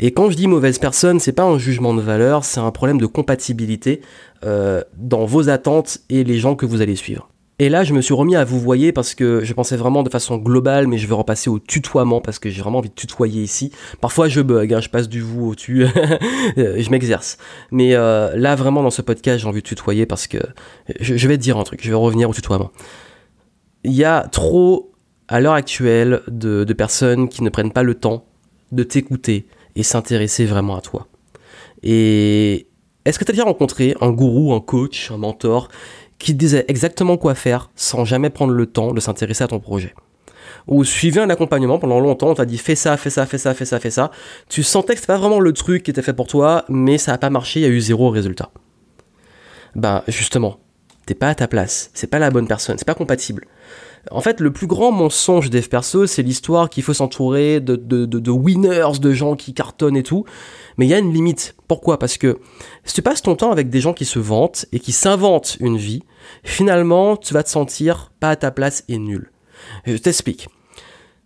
Et 0.00 0.12
quand 0.12 0.30
je 0.30 0.36
dis 0.36 0.46
mauvaise 0.46 0.78
personne, 0.78 1.18
c'est 1.18 1.32
pas 1.32 1.44
un 1.44 1.58
jugement 1.58 1.92
de 1.92 2.00
valeur, 2.00 2.44
c'est 2.44 2.60
un 2.60 2.70
problème 2.70 2.98
de 2.98 3.06
compatibilité 3.06 4.00
euh, 4.44 4.82
dans 4.96 5.24
vos 5.24 5.48
attentes 5.48 5.98
et 6.08 6.22
les 6.22 6.38
gens 6.38 6.54
que 6.54 6.66
vous 6.66 6.80
allez 6.82 6.94
suivre. 6.94 7.28
Et 7.60 7.68
là, 7.68 7.82
je 7.82 7.92
me 7.92 8.00
suis 8.00 8.14
remis 8.14 8.36
à 8.36 8.44
vous 8.44 8.60
voyer 8.60 8.92
parce 8.92 9.16
que 9.16 9.42
je 9.42 9.52
pensais 9.52 9.76
vraiment 9.76 10.04
de 10.04 10.10
façon 10.10 10.36
globale, 10.36 10.86
mais 10.86 10.96
je 10.96 11.08
vais 11.08 11.14
repasser 11.14 11.50
au 11.50 11.58
tutoiement 11.58 12.20
parce 12.20 12.38
que 12.38 12.48
j'ai 12.48 12.62
vraiment 12.62 12.78
envie 12.78 12.90
de 12.90 12.94
tutoyer 12.94 13.42
ici. 13.42 13.72
Parfois, 14.00 14.28
je 14.28 14.40
bug, 14.40 14.72
hein, 14.72 14.80
je 14.80 14.88
passe 14.88 15.08
du 15.08 15.20
vous 15.20 15.48
au 15.48 15.54
tu, 15.56 15.84
je 16.56 16.90
m'exerce. 16.90 17.36
Mais 17.72 17.94
euh, 17.94 18.30
là, 18.36 18.54
vraiment, 18.54 18.84
dans 18.84 18.90
ce 18.90 19.02
podcast, 19.02 19.40
j'ai 19.40 19.48
envie 19.48 19.62
de 19.62 19.66
tutoyer 19.66 20.06
parce 20.06 20.28
que 20.28 20.38
je, 21.00 21.26
vais 21.26 21.36
te 21.36 21.42
dire 21.42 21.56
un 21.58 21.64
truc, 21.64 21.80
je 21.82 21.88
vais 21.88 21.96
revenir 21.96 22.30
au 22.30 22.32
tutoiement. 22.32 22.70
Il 23.82 23.92
y 23.92 24.04
a 24.04 24.28
trop, 24.30 24.92
à 25.26 25.40
l'heure 25.40 25.54
actuelle, 25.54 26.22
de 26.28 26.72
personnes 26.72 27.28
qui 27.28 27.42
ne 27.42 27.50
prennent 27.50 27.72
pas 27.72 27.82
le 27.82 27.96
temps 27.96 28.24
de 28.70 28.84
t'écouter 28.84 29.48
et 29.78 29.84
s'intéresser 29.84 30.44
vraiment 30.44 30.76
à 30.76 30.80
toi. 30.80 31.06
Et 31.82 32.66
est-ce 33.04 33.18
que 33.18 33.24
tu 33.24 33.30
as 33.30 33.32
déjà 33.32 33.44
rencontré 33.44 33.94
un 34.00 34.10
gourou, 34.10 34.52
un 34.52 34.60
coach, 34.60 35.10
un 35.10 35.16
mentor 35.16 35.68
qui 36.18 36.34
disait 36.34 36.64
exactement 36.68 37.16
quoi 37.16 37.36
faire 37.36 37.70
sans 37.76 38.04
jamais 38.04 38.28
prendre 38.28 38.52
le 38.52 38.66
temps 38.66 38.92
de 38.92 39.00
s'intéresser 39.00 39.44
à 39.44 39.46
ton 39.46 39.60
projet? 39.60 39.94
Ou 40.66 40.82
suivait 40.84 41.20
un 41.20 41.30
accompagnement 41.30 41.78
pendant 41.78 42.00
longtemps, 42.00 42.30
on 42.30 42.34
t'a 42.34 42.44
dit 42.44 42.58
fais 42.58 42.74
ça, 42.74 42.96
fais 42.96 43.08
ça, 43.08 43.24
fais 43.24 43.38
ça, 43.38 43.54
fais 43.54 43.64
ça, 43.64 43.78
fais 43.78 43.90
ça. 43.90 44.10
Tu 44.48 44.64
sentais 44.64 44.94
que 44.94 45.00
c'était 45.00 45.12
pas 45.12 45.18
vraiment 45.18 45.40
le 45.40 45.52
truc 45.52 45.84
qui 45.84 45.92
était 45.92 46.02
fait 46.02 46.12
pour 46.12 46.26
toi, 46.26 46.64
mais 46.68 46.98
ça 46.98 47.12
n'a 47.12 47.18
pas 47.18 47.30
marché, 47.30 47.60
il 47.60 47.62
y 47.62 47.66
a 47.66 47.70
eu 47.70 47.80
zéro 47.80 48.10
résultat. 48.10 48.50
Ben 49.76 50.02
justement, 50.08 50.58
t'es 51.06 51.14
pas 51.14 51.28
à 51.28 51.34
ta 51.36 51.46
place, 51.46 51.90
c'est 51.94 52.08
pas 52.08 52.18
la 52.18 52.30
bonne 52.30 52.48
personne, 52.48 52.76
c'est 52.78 52.86
pas 52.86 52.94
compatible. 52.94 53.46
En 54.10 54.20
fait, 54.20 54.40
le 54.40 54.52
plus 54.52 54.66
grand 54.66 54.92
mensonge 54.92 55.50
des 55.50 55.60
perso, 55.62 56.06
c'est 56.06 56.22
l'histoire 56.22 56.70
qu'il 56.70 56.82
faut 56.82 56.94
s'entourer 56.94 57.60
de, 57.60 57.76
de, 57.76 58.06
de, 58.06 58.30
winners, 58.30 58.98
de 59.00 59.12
gens 59.12 59.36
qui 59.36 59.54
cartonnent 59.54 59.96
et 59.96 60.02
tout. 60.02 60.24
Mais 60.76 60.86
il 60.86 60.88
y 60.88 60.94
a 60.94 60.98
une 60.98 61.12
limite. 61.12 61.54
Pourquoi? 61.66 61.98
Parce 61.98 62.16
que 62.16 62.38
si 62.84 62.94
tu 62.94 63.02
passes 63.02 63.22
ton 63.22 63.36
temps 63.36 63.50
avec 63.50 63.70
des 63.70 63.80
gens 63.80 63.92
qui 63.92 64.04
se 64.04 64.18
vantent 64.18 64.66
et 64.72 64.80
qui 64.80 64.92
s'inventent 64.92 65.56
une 65.60 65.76
vie, 65.76 66.02
finalement, 66.44 67.16
tu 67.16 67.34
vas 67.34 67.42
te 67.42 67.50
sentir 67.50 68.12
pas 68.20 68.30
à 68.30 68.36
ta 68.36 68.50
place 68.50 68.84
et 68.88 68.98
nul. 68.98 69.30
Je 69.84 69.96
t'explique. 69.96 70.48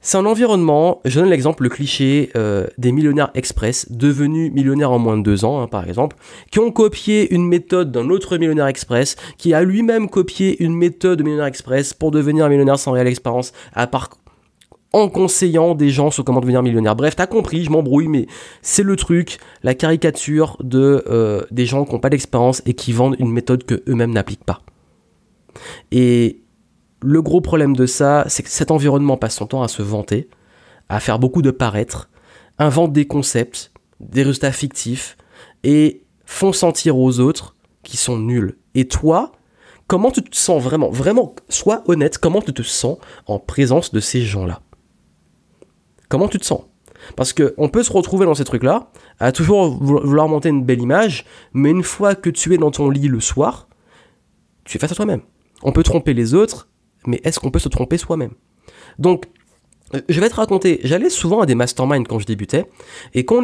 C'est 0.04 0.18
un 0.18 0.26
environnement, 0.26 1.00
je 1.04 1.20
donne 1.20 1.30
l'exemple, 1.30 1.62
le 1.62 1.68
cliché 1.68 2.30
euh, 2.34 2.66
des 2.76 2.90
millionnaires 2.90 3.30
express, 3.34 3.86
devenus 3.88 4.52
millionnaires 4.52 4.90
en 4.90 4.98
moins 4.98 5.16
de 5.16 5.22
deux 5.22 5.44
ans, 5.44 5.62
hein, 5.62 5.68
par 5.68 5.86
exemple, 5.86 6.16
qui 6.50 6.58
ont 6.58 6.72
copié 6.72 7.32
une 7.32 7.46
méthode 7.46 7.92
d'un 7.92 8.10
autre 8.10 8.36
millionnaire 8.36 8.66
express, 8.66 9.14
qui 9.38 9.54
a 9.54 9.62
lui-même 9.62 10.10
copié 10.10 10.60
une 10.60 10.74
méthode 10.74 11.20
de 11.20 11.22
millionnaire 11.22 11.46
express 11.46 11.94
pour 11.94 12.10
devenir 12.10 12.48
millionnaire 12.48 12.80
sans 12.80 12.90
réelle 12.90 13.06
expérience, 13.06 13.52
à 13.74 13.86
part 13.86 14.10
en 14.92 15.08
conseillant 15.08 15.76
des 15.76 15.90
gens 15.90 16.10
sur 16.10 16.24
comment 16.24 16.40
devenir 16.40 16.64
millionnaire. 16.64 16.96
Bref, 16.96 17.14
t'as 17.14 17.28
compris, 17.28 17.62
je 17.62 17.70
m'embrouille, 17.70 18.08
mais 18.08 18.26
c'est 18.60 18.82
le 18.82 18.96
truc, 18.96 19.38
la 19.62 19.76
caricature 19.76 20.56
de 20.64 21.04
euh, 21.08 21.42
des 21.52 21.64
gens 21.64 21.84
qui 21.84 21.92
n'ont 21.92 22.00
pas 22.00 22.10
d'expérience 22.10 22.60
et 22.66 22.74
qui 22.74 22.92
vendent 22.92 23.16
une 23.20 23.30
méthode 23.30 23.62
que 23.62 23.84
eux-mêmes 23.88 24.12
n'appliquent 24.12 24.44
pas. 24.44 24.62
Et 25.92 26.41
le 27.02 27.22
gros 27.22 27.40
problème 27.40 27.74
de 27.76 27.86
ça, 27.86 28.24
c'est 28.28 28.42
que 28.42 28.48
cet 28.48 28.70
environnement 28.70 29.16
passe 29.16 29.36
son 29.36 29.46
temps 29.46 29.62
à 29.62 29.68
se 29.68 29.82
vanter, 29.82 30.28
à 30.88 31.00
faire 31.00 31.18
beaucoup 31.18 31.42
de 31.42 31.50
paraître, 31.50 32.08
invente 32.58 32.92
des 32.92 33.06
concepts, 33.06 33.72
des 34.00 34.22
résultats 34.22 34.52
fictifs, 34.52 35.16
et 35.64 36.04
font 36.24 36.52
sentir 36.52 36.98
aux 36.98 37.20
autres 37.20 37.56
qui 37.82 37.96
sont 37.96 38.18
nuls. 38.18 38.58
Et 38.74 38.86
toi, 38.86 39.32
comment 39.86 40.10
tu 40.10 40.22
te 40.22 40.36
sens 40.36 40.62
vraiment 40.62 40.90
Vraiment, 40.90 41.34
sois 41.48 41.82
honnête, 41.86 42.18
comment 42.18 42.40
tu 42.40 42.52
te 42.52 42.62
sens 42.62 42.98
en 43.26 43.38
présence 43.38 43.92
de 43.92 44.00
ces 44.00 44.22
gens-là? 44.22 44.60
Comment 46.08 46.28
tu 46.28 46.38
te 46.38 46.44
sens? 46.44 46.62
Parce 47.16 47.32
qu'on 47.32 47.68
peut 47.68 47.82
se 47.82 47.92
retrouver 47.92 48.26
dans 48.26 48.34
ces 48.34 48.44
trucs-là, 48.44 48.90
à 49.18 49.32
toujours 49.32 49.70
vouloir 49.70 50.28
monter 50.28 50.50
une 50.50 50.64
belle 50.64 50.80
image, 50.80 51.24
mais 51.52 51.70
une 51.70 51.82
fois 51.82 52.14
que 52.14 52.30
tu 52.30 52.54
es 52.54 52.58
dans 52.58 52.70
ton 52.70 52.90
lit 52.90 53.08
le 53.08 53.20
soir, 53.20 53.68
tu 54.64 54.76
es 54.76 54.80
face 54.80 54.92
à 54.92 54.94
toi-même. 54.94 55.22
On 55.62 55.72
peut 55.72 55.82
tromper 55.82 56.14
les 56.14 56.34
autres, 56.34 56.68
mais 57.06 57.20
est-ce 57.24 57.40
qu'on 57.40 57.50
peut 57.50 57.58
se 57.58 57.68
tromper 57.68 57.98
soi-même? 57.98 58.32
Donc, 58.98 59.26
euh, 59.94 60.00
je 60.08 60.20
vais 60.20 60.28
te 60.28 60.34
raconter, 60.34 60.80
j'allais 60.84 61.10
souvent 61.10 61.40
à 61.40 61.46
des 61.46 61.54
masterminds 61.54 62.04
quand 62.04 62.18
je 62.18 62.26
débutais, 62.26 62.64
et 63.14 63.24
quand 63.24 63.42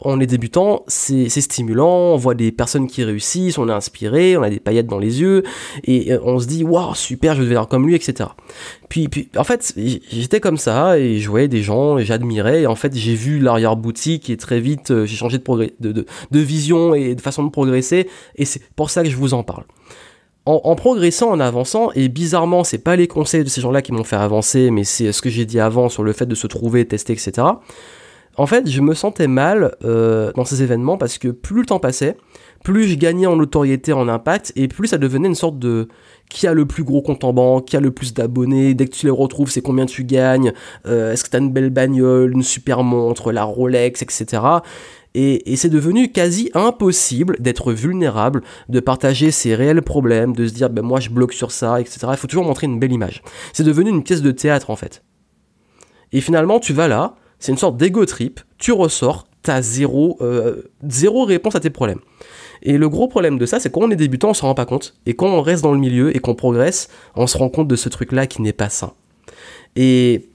on 0.00 0.20
est 0.20 0.26
débutant, 0.26 0.84
c'est 0.86 1.28
stimulant, 1.28 2.12
on 2.14 2.16
voit 2.16 2.34
des 2.34 2.52
personnes 2.52 2.86
qui 2.86 3.02
réussissent, 3.02 3.58
on 3.58 3.68
est 3.68 3.72
inspiré, 3.72 4.36
on 4.36 4.42
a 4.42 4.50
des 4.50 4.60
paillettes 4.60 4.86
dans 4.86 4.98
les 4.98 5.20
yeux, 5.20 5.42
et 5.84 6.12
euh, 6.12 6.20
on 6.22 6.38
se 6.38 6.46
dit, 6.46 6.64
waouh, 6.64 6.94
super, 6.94 7.34
je 7.34 7.40
vais 7.40 7.44
devenir 7.46 7.66
comme 7.66 7.86
lui, 7.86 7.94
etc. 7.94 8.30
Puis, 8.88 9.08
en 9.36 9.44
fait, 9.44 9.74
j'étais 9.76 10.40
comme 10.40 10.58
ça, 10.58 10.98
et 10.98 11.18
je 11.18 11.28
voyais 11.28 11.48
des 11.48 11.62
gens, 11.62 11.98
et 11.98 12.04
j'admirais, 12.04 12.62
et 12.62 12.66
en 12.66 12.76
fait, 12.76 12.94
j'ai 12.94 13.14
vu 13.14 13.40
l'arrière-boutique, 13.40 14.30
et 14.30 14.36
très 14.36 14.60
vite, 14.60 14.90
euh, 14.90 15.06
j'ai 15.06 15.16
changé 15.16 15.38
de 15.38 16.40
vision 16.40 16.94
et 16.94 17.14
de 17.14 17.20
façon 17.20 17.42
de 17.42 17.50
progresser, 17.50 18.08
et 18.36 18.44
c'est 18.44 18.62
pour 18.76 18.90
ça 18.90 19.02
que 19.02 19.10
je 19.10 19.16
vous 19.16 19.34
en 19.34 19.42
parle 19.42 19.64
en, 20.50 20.74
progressant, 20.74 21.30
en 21.30 21.40
avançant, 21.40 21.90
et 21.94 22.08
bizarrement, 22.08 22.64
c'est 22.64 22.78
pas 22.78 22.96
les 22.96 23.06
conseils 23.06 23.44
de 23.44 23.48
ces 23.48 23.60
gens-là 23.60 23.82
qui 23.82 23.92
m'ont 23.92 24.04
fait 24.04 24.16
avancer, 24.16 24.70
mais 24.70 24.84
c'est 24.84 25.12
ce 25.12 25.22
que 25.22 25.30
j'ai 25.30 25.44
dit 25.44 25.60
avant 25.60 25.88
sur 25.88 26.02
le 26.02 26.12
fait 26.12 26.26
de 26.26 26.34
se 26.34 26.46
trouver, 26.46 26.86
tester, 26.86 27.12
etc. 27.12 27.46
En 28.36 28.46
fait, 28.46 28.68
je 28.68 28.80
me 28.80 28.94
sentais 28.94 29.26
mal 29.26 29.74
euh, 29.84 30.32
dans 30.34 30.44
ces 30.44 30.62
événements 30.62 30.96
parce 30.96 31.18
que 31.18 31.28
plus 31.28 31.60
le 31.60 31.66
temps 31.66 31.80
passait, 31.80 32.16
plus 32.64 32.84
je 32.84 32.94
gagnais 32.94 33.26
en 33.26 33.36
notoriété, 33.36 33.92
en 33.92 34.08
impact, 34.08 34.52
et 34.56 34.68
plus 34.68 34.88
ça 34.88 34.98
devenait 34.98 35.28
une 35.28 35.34
sorte 35.34 35.58
de 35.58 35.88
qui 36.28 36.46
a 36.46 36.54
le 36.54 36.64
plus 36.64 36.84
gros 36.84 37.02
compte 37.02 37.24
en 37.24 37.32
banque, 37.32 37.66
qui 37.66 37.76
a 37.76 37.80
le 37.80 37.90
plus 37.90 38.14
d'abonnés, 38.14 38.74
dès 38.74 38.86
que 38.86 38.94
tu 38.94 39.06
les 39.06 39.12
retrouves, 39.12 39.50
c'est 39.50 39.62
combien 39.62 39.84
tu 39.84 40.04
gagnes, 40.04 40.52
euh, 40.86 41.12
est-ce 41.12 41.24
que 41.24 41.30
tu 41.30 41.36
as 41.36 41.40
une 41.40 41.50
belle 41.50 41.70
bagnole, 41.70 42.32
une 42.32 42.42
super 42.42 42.82
montre, 42.82 43.32
la 43.32 43.44
Rolex, 43.44 44.00
etc. 44.02 44.42
Et, 45.14 45.56
c'est 45.56 45.68
devenu 45.68 46.12
quasi 46.12 46.50
impossible 46.54 47.36
d'être 47.40 47.72
vulnérable, 47.72 48.42
de 48.68 48.78
partager 48.78 49.30
ses 49.32 49.54
réels 49.54 49.82
problèmes, 49.82 50.34
de 50.34 50.46
se 50.46 50.52
dire 50.52 50.70
ben 50.70 50.82
moi 50.82 51.00
je 51.00 51.10
bloque 51.10 51.32
sur 51.32 51.50
ça, 51.50 51.80
etc. 51.80 52.06
Il 52.10 52.16
faut 52.16 52.28
toujours 52.28 52.44
montrer 52.44 52.66
une 52.66 52.78
belle 52.78 52.92
image. 52.92 53.22
C'est 53.52 53.64
devenu 53.64 53.90
une 53.90 54.04
pièce 54.04 54.22
de 54.22 54.30
théâtre 54.30 54.70
en 54.70 54.76
fait. 54.76 55.02
Et 56.12 56.20
finalement 56.20 56.60
tu 56.60 56.72
vas 56.72 56.86
là, 56.86 57.16
c'est 57.40 57.50
une 57.50 57.58
sorte 57.58 57.76
d'ego 57.76 58.04
trip, 58.06 58.40
tu 58.58 58.70
ressors, 58.70 59.26
t'as 59.42 59.62
zéro, 59.62 60.16
euh, 60.20 60.62
zéro 60.88 61.24
réponse 61.24 61.56
à 61.56 61.60
tes 61.60 61.70
problèmes. 61.70 62.00
Et 62.62 62.78
le 62.78 62.88
gros 62.88 63.08
problème 63.08 63.38
de 63.38 63.46
ça, 63.46 63.58
c'est 63.58 63.70
quand 63.70 63.80
on 63.80 63.90
est 63.90 63.96
débutant, 63.96 64.30
on 64.30 64.34
s'en 64.34 64.48
rend 64.48 64.54
pas 64.54 64.66
compte. 64.66 64.94
Et 65.06 65.14
quand 65.14 65.28
on 65.28 65.40
reste 65.40 65.62
dans 65.62 65.72
le 65.72 65.78
milieu 65.78 66.14
et 66.14 66.20
qu'on 66.20 66.34
progresse, 66.34 66.88
on 67.16 67.26
se 67.26 67.38
rend 67.38 67.48
compte 67.48 67.68
de 67.68 67.76
ce 67.76 67.88
truc-là 67.88 68.26
qui 68.26 68.42
n'est 68.42 68.52
pas 68.52 68.68
sain. 68.68 68.92
Et 69.76 70.29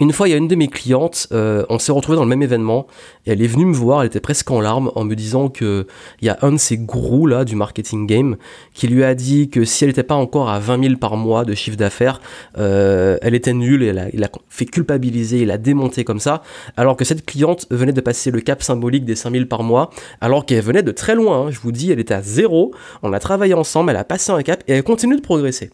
une 0.00 0.12
fois, 0.12 0.28
il 0.28 0.30
y 0.30 0.34
a 0.34 0.36
une 0.36 0.48
de 0.48 0.54
mes 0.54 0.68
clientes, 0.68 1.26
euh, 1.32 1.64
on 1.68 1.78
s'est 1.78 1.92
retrouvé 1.92 2.16
dans 2.16 2.22
le 2.22 2.28
même 2.28 2.42
événement, 2.42 2.86
et 3.26 3.32
elle 3.32 3.42
est 3.42 3.46
venue 3.46 3.64
me 3.64 3.74
voir, 3.74 4.02
elle 4.02 4.06
était 4.06 4.20
presque 4.20 4.50
en 4.50 4.60
larmes, 4.60 4.92
en 4.94 5.04
me 5.04 5.14
disant 5.14 5.48
que 5.48 5.86
il 6.20 6.26
y 6.26 6.28
a 6.28 6.38
un 6.42 6.52
de 6.52 6.56
ces 6.56 6.76
gourous 6.76 7.26
là 7.26 7.44
du 7.44 7.56
marketing 7.56 8.06
game 8.06 8.36
qui 8.74 8.88
lui 8.88 9.02
a 9.04 9.14
dit 9.14 9.50
que 9.50 9.64
si 9.64 9.84
elle 9.84 9.90
n'était 9.90 10.02
pas 10.02 10.14
encore 10.14 10.50
à 10.50 10.58
20 10.58 10.82
000 10.82 10.96
par 10.96 11.16
mois 11.16 11.44
de 11.44 11.54
chiffre 11.54 11.76
d'affaires, 11.76 12.20
euh, 12.58 13.18
elle 13.22 13.34
était 13.34 13.52
nulle, 13.52 13.82
et 13.82 13.86
elle 13.86 14.10
il 14.12 14.24
a 14.24 14.30
fait 14.48 14.66
culpabiliser, 14.66 15.42
il 15.42 15.50
a 15.50 15.58
démonté 15.58 16.04
comme 16.04 16.20
ça, 16.20 16.42
alors 16.76 16.96
que 16.96 17.04
cette 17.04 17.26
cliente 17.26 17.66
venait 17.70 17.92
de 17.92 18.00
passer 18.00 18.30
le 18.30 18.40
cap 18.40 18.62
symbolique 18.62 19.04
des 19.04 19.16
5 19.16 19.32
000 19.32 19.44
par 19.46 19.62
mois, 19.62 19.90
alors 20.20 20.46
qu'elle 20.46 20.62
venait 20.62 20.82
de 20.82 20.92
très 20.92 21.14
loin, 21.14 21.46
hein. 21.46 21.50
je 21.50 21.60
vous 21.60 21.72
dis, 21.72 21.90
elle 21.90 22.00
était 22.00 22.14
à 22.14 22.22
zéro, 22.22 22.72
on 23.02 23.12
a 23.12 23.18
travaillé 23.18 23.54
ensemble, 23.54 23.90
elle 23.90 23.96
a 23.96 24.04
passé 24.04 24.32
un 24.32 24.42
cap, 24.42 24.62
et 24.68 24.72
elle 24.74 24.82
continue 24.82 25.16
de 25.16 25.22
progresser. 25.22 25.70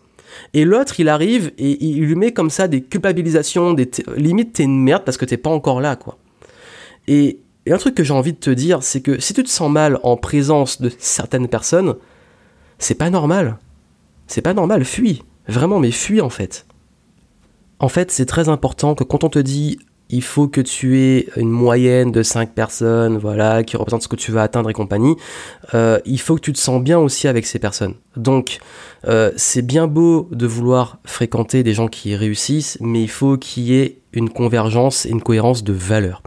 Et 0.53 0.65
l'autre, 0.65 1.01
il 1.01 1.09
arrive 1.09 1.53
et 1.59 1.85
il 1.85 2.01
lui 2.05 2.15
met 2.15 2.33
comme 2.33 2.51
ça 2.51 2.69
des 2.69 2.83
culpabilisations, 2.83 3.73
des 3.73 3.91
limite 4.17 4.55
t'es 4.55 4.65
une 4.65 4.83
merde 4.83 5.05
parce 5.05 5.17
que 5.17 5.25
t'es 5.25 5.37
pas 5.37 5.51
encore 5.51 5.81
là, 5.81 5.97
quoi. 5.97 6.19
Et, 7.09 7.41
un 7.67 7.79
truc 7.79 7.95
que 7.95 8.05
j'ai 8.05 8.13
envie 8.13 8.35
de 8.35 8.39
te 8.39 8.51
dire, 8.51 8.83
c'est 8.83 9.01
que 9.01 9.19
si 9.19 9.33
tu 9.33 9.43
te 9.43 9.49
sens 9.49 9.71
mal 9.71 9.99
en 10.03 10.19
présence 10.19 10.83
de 10.83 10.91
certaines 10.99 11.49
personnes, 11.49 11.95
c'est 12.79 12.95
pas 12.95 13.09
normal. 13.09 13.59
C'est 14.27 14.43
pas 14.43 14.53
normal, 14.53 14.85
fuis. 14.85 15.23
Vraiment, 15.49 15.81
mais 15.81 15.91
fuis 15.91 16.21
en 16.21 16.29
fait. 16.29 16.67
En 17.79 17.89
fait, 17.89 18.11
c'est 18.11 18.27
très 18.27 18.51
important 18.51 18.95
que 18.95 19.03
quand 19.03 19.25
on 19.25 19.31
te 19.31 19.39
dit 19.39 19.79
il 20.11 20.23
faut 20.23 20.49
que 20.49 20.61
tu 20.61 20.99
aies 20.99 21.29
une 21.37 21.51
moyenne 21.51 22.13
de 22.13 22.23
5 22.23 22.53
personnes, 22.55 23.19
voilà, 23.19 23.65
qui 23.65 23.77
représentent 23.77 24.03
ce 24.03 24.09
que 24.09 24.17
tu 24.17 24.33
veux 24.33 24.41
atteindre 24.41 24.71
et 24.71 24.73
compagnie, 24.73 25.17
euh, 25.73 25.99
il 26.05 26.21
faut 26.21 26.35
que 26.35 26.41
tu 26.41 26.53
te 26.53 26.59
sens 26.59 26.83
bien 26.83 26.99
aussi 26.99 27.27
avec 27.27 27.47
ces 27.47 27.59
personnes. 27.59 27.95
Donc, 28.17 28.59
euh, 29.09 29.33
c'est 29.37 29.63
bien 29.63 29.87
beau 29.87 30.29
de 30.31 30.47
vouloir 30.47 30.99
fréquenter 31.05 31.63
des 31.63 31.75
gens 31.75 31.89
qui 31.89 32.15
réussissent, 32.15 32.79
mais 32.81 33.03
il 33.03 33.11
faut 33.11 33.37
qu'il 33.37 33.65
y 33.65 33.77
ait 33.77 33.99
une 34.13 34.31
convergence 34.31 35.07
et 35.07 35.11
une 35.11 35.23
cohérence 35.23 35.65
de 35.65 35.73
valeurs. 35.73 36.23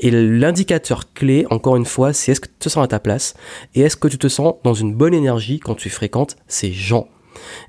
Et 0.00 0.10
l'indicateur 0.10 1.12
clé, 1.12 1.46
encore 1.50 1.76
une 1.76 1.84
fois, 1.84 2.12
c'est 2.12 2.32
est-ce 2.32 2.40
que 2.40 2.48
tu 2.48 2.54
te 2.58 2.68
sens 2.68 2.84
à 2.84 2.88
ta 2.88 3.00
place 3.00 3.34
et 3.74 3.80
est-ce 3.80 3.96
que 3.96 4.08
tu 4.08 4.18
te 4.18 4.28
sens 4.28 4.54
dans 4.62 4.74
une 4.74 4.94
bonne 4.94 5.14
énergie 5.14 5.58
quand 5.58 5.74
tu 5.74 5.90
fréquentes 5.90 6.36
ces 6.46 6.72
gens. 6.72 7.08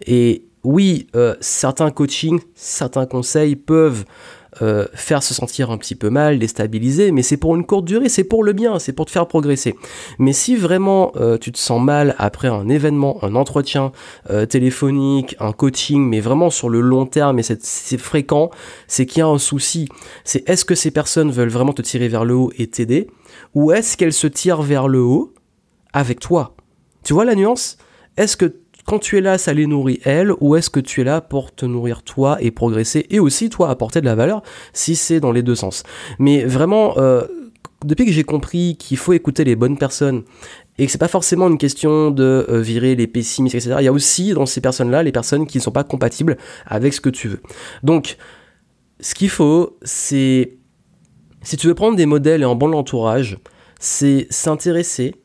Et 0.06 0.46
oui, 0.64 1.08
euh, 1.16 1.36
certains 1.42 1.92
coachings, 1.92 2.40
certains 2.56 3.06
conseils 3.06 3.56
peuvent 3.56 4.06
euh, 4.62 4.86
faire 4.94 5.22
se 5.22 5.34
sentir 5.34 5.72
un 5.72 5.78
petit 5.78 5.96
peu 5.96 6.10
mal, 6.10 6.40
déstabiliser, 6.40 7.12
mais 7.12 7.24
c'est 7.24 7.38
pour 7.38 7.56
une 7.56 7.66
courte 7.66 7.86
durée, 7.86 8.10
c'est 8.10 8.24
pour 8.24 8.44
le 8.44 8.54
bien, 8.54 8.80
c'est 8.80 8.94
pour 8.94 9.06
te 9.06 9.12
faire 9.12 9.28
progresser. 9.28 9.76
Mais 10.20 10.34
si 10.34 10.56
vraiment 10.56 11.12
euh, 11.16 11.38
tu 11.38 11.52
te 11.52 11.58
sens 11.58 11.82
mal 11.82 12.16
après 12.18 12.48
un 12.48 12.70
événement, 12.70 13.24
un 13.24 13.36
entretien 13.36 13.92
euh, 14.30 14.46
téléphonique, 14.46 15.36
un 15.40 15.52
coaching, 15.52 16.08
mais 16.08 16.20
vraiment 16.20 16.50
sur 16.50 16.70
le 16.70 16.82
long 16.82 17.06
terme 17.06 17.40
et 17.40 17.44
c'est 17.44 17.98
fréquent, 17.98 18.50
c'est 18.88 19.06
qu'il 19.06 19.20
y 19.20 19.24
a 19.24 19.28
un 19.28 19.38
souci. 19.38 19.90
C'est 20.24 20.48
est-ce 20.50 20.66
que 20.66 20.76
ces 20.76 20.92
personnes 20.92 21.32
veulent 21.32 21.50
vraiment 21.50 21.74
te 21.74 21.82
tirer 21.82 22.08
vers 22.08 22.26
le 22.26 22.36
haut 22.36 22.52
et 22.58 22.68
t'aider, 22.68 23.08
ou 23.54 23.72
est-ce 23.72 23.98
qu'elles 23.98 24.14
se 24.14 24.28
tirent 24.28 24.62
vers 24.62 24.88
le 24.88 25.02
haut 25.02 25.34
avec 25.94 26.20
toi? 26.20 26.56
Tu 27.04 27.14
vois 27.14 27.26
la 27.26 27.36
nuance? 27.36 27.78
Est-ce 28.18 28.38
que 28.38 28.56
quand 28.86 29.00
tu 29.00 29.18
es 29.18 29.22
là, 29.22 29.38
ça 29.38 29.54
les 29.54 29.68
nourrit 29.68 30.00
elles, 30.04 30.32
ou 30.40 30.56
est-ce 30.56 30.70
que 30.70 30.80
tu 30.80 31.02
es 31.02 31.04
là 31.04 31.22
pour 31.22 31.54
te 31.54 31.66
nourrir 31.66 32.04
toi 32.04 32.38
et 32.40 32.52
progresser, 32.52 33.06
et 33.10 33.20
aussi 33.20 33.50
toi 33.50 33.70
apporter 33.70 34.00
de 34.00 34.06
la 34.06 34.16
valeur, 34.16 34.44
si 34.74 34.96
c'est 34.96 35.20
dans 35.20 35.32
les 35.32 35.44
deux 35.44 35.56
sens. 35.56 35.84
Mais 36.20 36.46
vraiment, 36.46 36.98
euh, 36.98 37.24
depuis 37.84 38.06
que 38.06 38.12
j'ai 38.12 38.24
compris 38.24 38.78
qu'il 38.78 38.98
faut 38.98 39.14
écouter 39.14 39.44
les 39.44 39.56
bonnes 39.56 39.78
personnes, 39.78 40.24
et 40.78 40.86
que 40.86 40.92
c'est 40.92 40.98
pas 40.98 41.08
forcément 41.08 41.48
une 41.48 41.58
question 41.58 42.12
de 42.12 42.46
euh, 42.50 42.60
virer 42.60 42.96
les 42.96 43.08
pessimistes, 43.08 43.56
etc. 43.56 43.78
Il 43.80 43.86
y 43.86 43.88
a 43.88 43.94
aussi 43.94 44.34
dans 44.34 44.46
ces 44.46 44.62
personnes-là 44.62 45.04
les 45.04 45.12
personnes 45.12 45.48
qui 45.48 45.58
ne 45.58 45.64
sont 45.64 45.72
pas 45.72 45.84
compatibles 45.84 46.38
avec 46.66 46.94
ce 46.94 47.02
que 47.02 47.10
tu 47.10 47.28
veux. 47.28 47.42
Donc, 47.82 48.18
ce 49.00 49.16
qu'il 49.16 49.30
faut, 49.30 49.78
c'est, 49.84 50.58
si 51.42 51.58
tu 51.58 51.68
veux 51.68 51.76
prendre 51.76 51.96
des 51.96 52.06
modèles 52.06 52.42
et 52.42 52.46
un 52.46 52.56
bon 52.56 52.74
entourage, 52.74 53.38
c'est 53.80 54.28
s'intéresser 54.30 55.16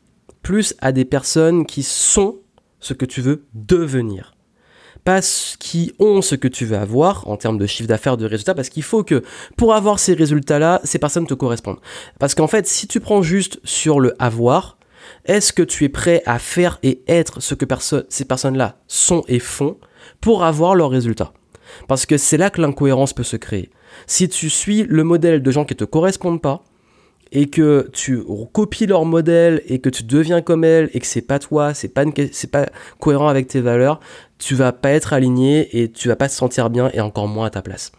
plus 0.43 0.75
à 0.79 0.93
des 0.93 1.05
personnes 1.05 1.67
qui 1.67 1.83
sont 1.83 2.39
ce 2.81 2.95
que 2.95 3.05
tu 3.05 3.21
veux 3.21 3.45
devenir. 3.55 4.35
Pas 5.05 5.21
qui 5.59 5.93
ont 5.99 6.21
ce 6.21 6.35
que 6.35 6.49
tu 6.49 6.67
veux 6.67 6.77
avoir 6.77 7.27
en 7.29 7.37
termes 7.37 7.57
de 7.57 7.67
chiffre 7.67 7.89
d'affaires, 7.89 8.17
de 8.17 8.27
résultats, 8.27 8.55
parce 8.55 8.69
qu'il 8.69 8.83
faut 8.83 9.03
que 9.03 9.23
pour 9.57 9.75
avoir 9.75 9.99
ces 9.99 10.15
résultats-là, 10.15 10.81
ces 10.85 10.99
personnes 10.99 11.27
te 11.27 11.35
correspondent. 11.35 11.81
Parce 12.19 12.35
qu'en 12.35 12.49
fait, 12.49 12.67
si 12.67 12.87
tu 12.87 13.01
prends 13.01 13.23
juste 13.23 13.61
sur 13.65 14.01
le 14.01 14.15
avoir, 14.23 14.79
est-ce 15.25 15.53
que 15.53 15.63
tu 15.63 15.85
es 15.85 15.89
prêt 15.89 16.23
à 16.27 16.39
faire 16.39 16.79
et 16.83 17.03
être 17.09 17.41
ce 17.41 17.55
que 17.55 17.67
ces 18.09 18.25
personnes-là 18.25 18.79
sont 18.89 19.25
et 19.29 19.39
font 19.39 19.79
pour 20.21 20.45
avoir 20.45 20.75
leurs 20.75 20.91
résultats? 20.91 21.33
Parce 21.89 22.05
que 22.05 22.19
c'est 22.19 22.37
là 22.37 22.51
que 22.51 22.61
l'incohérence 22.61 23.13
peut 23.13 23.23
se 23.23 23.37
créer. 23.37 23.71
Si 24.07 24.29
tu 24.29 24.51
suis 24.51 24.83
le 24.85 25.05
modèle 25.05 25.43
de 25.43 25.51
gens 25.51 25.65
qui 25.65 25.75
ne 25.75 25.79
te 25.79 25.85
correspondent 25.85 26.43
pas, 26.43 26.65
et 27.33 27.49
que 27.49 27.89
tu 27.93 28.23
copies 28.53 28.87
leur 28.87 29.05
modèle 29.05 29.63
et 29.67 29.79
que 29.79 29.89
tu 29.89 30.03
deviens 30.03 30.43
comme 30.43 30.65
elles 30.65 30.91
et 30.95 31.01
que 31.01 31.07
c'est 31.07 31.23
pas 31.23 31.39
toi, 31.39 31.75
c'est 31.75 31.89
pas 31.89 32.05
c'est 32.33 32.51
pas 32.51 32.67
cohérent 32.99 33.29
avec 33.29 33.47
tes 33.47 33.61
valeurs, 33.61 34.01
tu 34.39 34.55
vas 34.55 34.73
pas 34.73 34.91
être 34.91 35.13
aligné 35.13 35.81
et 35.81 35.91
tu 35.91 36.09
vas 36.09 36.17
pas 36.17 36.29
te 36.29 36.35
sentir 36.35 36.71
bien 36.71 36.91
et 36.93 37.01
encore 37.01 37.29
moins 37.29 37.47
à 37.47 37.51
ta 37.51 37.63
place. 37.63 37.93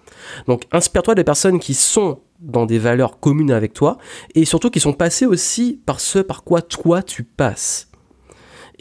Donc 0.47 0.63
inspire-toi 0.71 1.15
des 1.15 1.23
personnes 1.23 1.59
qui 1.59 1.73
sont 1.73 2.19
dans 2.39 2.65
des 2.65 2.79
valeurs 2.79 3.19
communes 3.19 3.51
avec 3.51 3.73
toi 3.73 3.97
et 4.35 4.45
surtout 4.45 4.69
qui 4.69 4.79
sont 4.79 4.93
passées 4.93 5.25
aussi 5.25 5.79
par 5.85 5.99
ce 5.99 6.19
par 6.19 6.43
quoi 6.43 6.61
toi 6.61 7.01
tu 7.01 7.23
passes. 7.23 7.90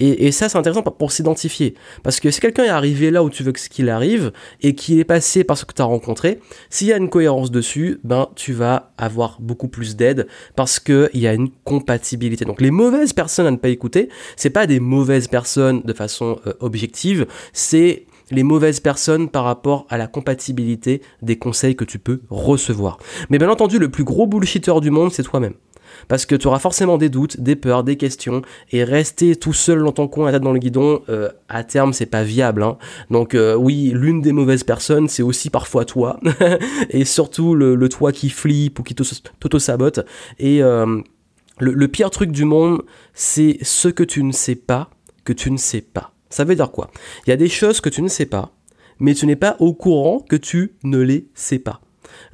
Et, 0.01 0.33
ça, 0.33 0.49
c'est 0.49 0.57
intéressant 0.57 0.83
pour 0.83 1.13
s'identifier. 1.13 1.75
Parce 2.03 2.21
que 2.21 2.31
si 2.31 2.41
quelqu'un 2.41 2.65
est 2.65 2.69
arrivé 2.69 3.11
là 3.11 3.23
où 3.23 3.29
tu 3.29 3.43
veux 3.43 3.53
qu'il 3.53 3.91
arrive 3.91 4.33
et 4.63 4.75
qu'il 4.75 4.99
est 4.99 5.05
passé 5.05 5.45
par 5.45 5.59
ce 5.59 5.67
que 5.67 5.75
tu 5.75 5.83
as 5.83 5.85
rencontré, 5.85 6.41
s'il 6.71 6.87
y 6.87 6.93
a 6.93 6.97
une 6.97 7.11
cohérence 7.11 7.51
dessus, 7.51 8.01
ben, 8.03 8.29
tu 8.35 8.55
vas 8.55 8.93
avoir 8.97 9.37
beaucoup 9.41 9.69
plus 9.69 9.97
d'aide 9.97 10.27
parce 10.57 10.81
qu'il 10.81 11.11
y 11.15 11.27
a 11.27 11.35
une 11.35 11.51
compatibilité. 11.65 12.47
Donc, 12.47 12.63
les 12.63 12.71
mauvaises 12.71 13.13
personnes 13.13 13.47
à 13.47 13.51
ne 13.51 13.57
pas 13.57 13.69
écouter, 13.69 14.09
c'est 14.37 14.51
pas 14.51 14.67
des 14.67 14.81
mauvaises 14.81 15.29
personnes 15.29 15.83
de 15.83 15.93
façon 15.93 16.41
euh, 16.47 16.55
objective, 16.61 17.27
c'est 17.53 18.07
les 18.31 18.43
mauvaises 18.43 18.81
personnes 18.81 19.29
par 19.29 19.45
rapport 19.45 19.87
à 19.91 19.99
la 19.99 20.07
compatibilité 20.07 21.03
des 21.21 21.37
conseils 21.37 21.77
que 21.77 21.85
tu 21.85 21.99
peux 21.99 22.21
recevoir. 22.31 22.99
Mais 23.29 23.39
bien 23.39 23.51
entendu, 23.51 23.79
le 23.79 23.91
plus 23.91 24.05
gros 24.05 24.27
bullshitter 24.27 24.81
du 24.81 24.91
monde, 24.91 25.13
c'est 25.13 25.25
toi-même 25.25 25.55
parce 26.09 26.27
que 26.27 26.35
tu 26.35 26.47
auras 26.47 26.59
forcément 26.59 26.99
des 26.99 27.09
doutes, 27.09 27.41
des 27.41 27.57
peurs, 27.57 27.85
des 27.85 27.97
questions, 27.97 28.43
et 28.73 28.85
rester 28.85 29.37
tout 29.37 29.53
seul 29.53 29.83
dans 29.83 29.93
ton 29.93 30.09
coin, 30.09 30.27
la 30.27 30.33
tête 30.33 30.43
dans 30.43 30.53
le 30.53 30.59
guidon, 30.59 31.03
euh, 31.09 31.29
à 31.49 31.65
terme, 31.65 31.93
c'est 31.93 32.07
pas 32.07 32.23
viable. 32.23 32.63
Hein. 32.63 32.79
Donc 33.11 33.35
euh, 33.35 33.55
oui, 33.55 33.93
l'une 33.95 34.21
des 34.21 34.33
mauvaises 34.33 34.65
personnes, 34.65 35.09
c'est 35.09 35.23
aussi 35.23 35.51
parfois 35.51 35.85
toi, 35.85 36.21
et 36.91 37.05
surtout 37.05 37.55
le, 37.55 37.89
toi 37.89 38.13
qui 38.13 38.31
flippe 38.31 38.79
ou 38.79 38.83
qui 38.83 38.95
t'auto-sabote. 38.95 40.01
Et 40.39 40.63
euh, 40.63 41.01
le, 41.59 41.73
le 41.73 41.89
pire 41.89 42.11
truc 42.11 42.31
du 42.31 42.45
monde, 42.45 42.83
c'est 43.15 43.59
ce 43.63 43.89
que 43.89 44.05
tu 44.05 44.23
ne 44.23 44.33
sais 44.33 44.55
pas, 44.55 44.91
que 45.25 45.33
tu 45.33 45.51
ne 45.51 45.57
sais 45.57 45.81
pas. 45.81 46.13
Ça 46.31 46.45
veut 46.45 46.55
dire 46.55 46.71
quoi? 46.71 46.91
Il 47.27 47.31
y 47.31 47.33
a 47.33 47.37
des 47.37 47.49
choses 47.49 47.81
que 47.81 47.89
tu 47.89 48.03
ne 48.03 48.09
sais 48.09 48.27
pas, 48.27 48.53
mais 49.01 49.15
tu 49.15 49.27
n'es 49.27 49.37
pas 49.37 49.57
au 49.59 49.75
courant 49.75 50.21
que 50.21 50.37
tu 50.37 50.77
ne 50.85 50.99
les 50.99 51.29
sais 51.35 51.59
pas. 51.59 51.81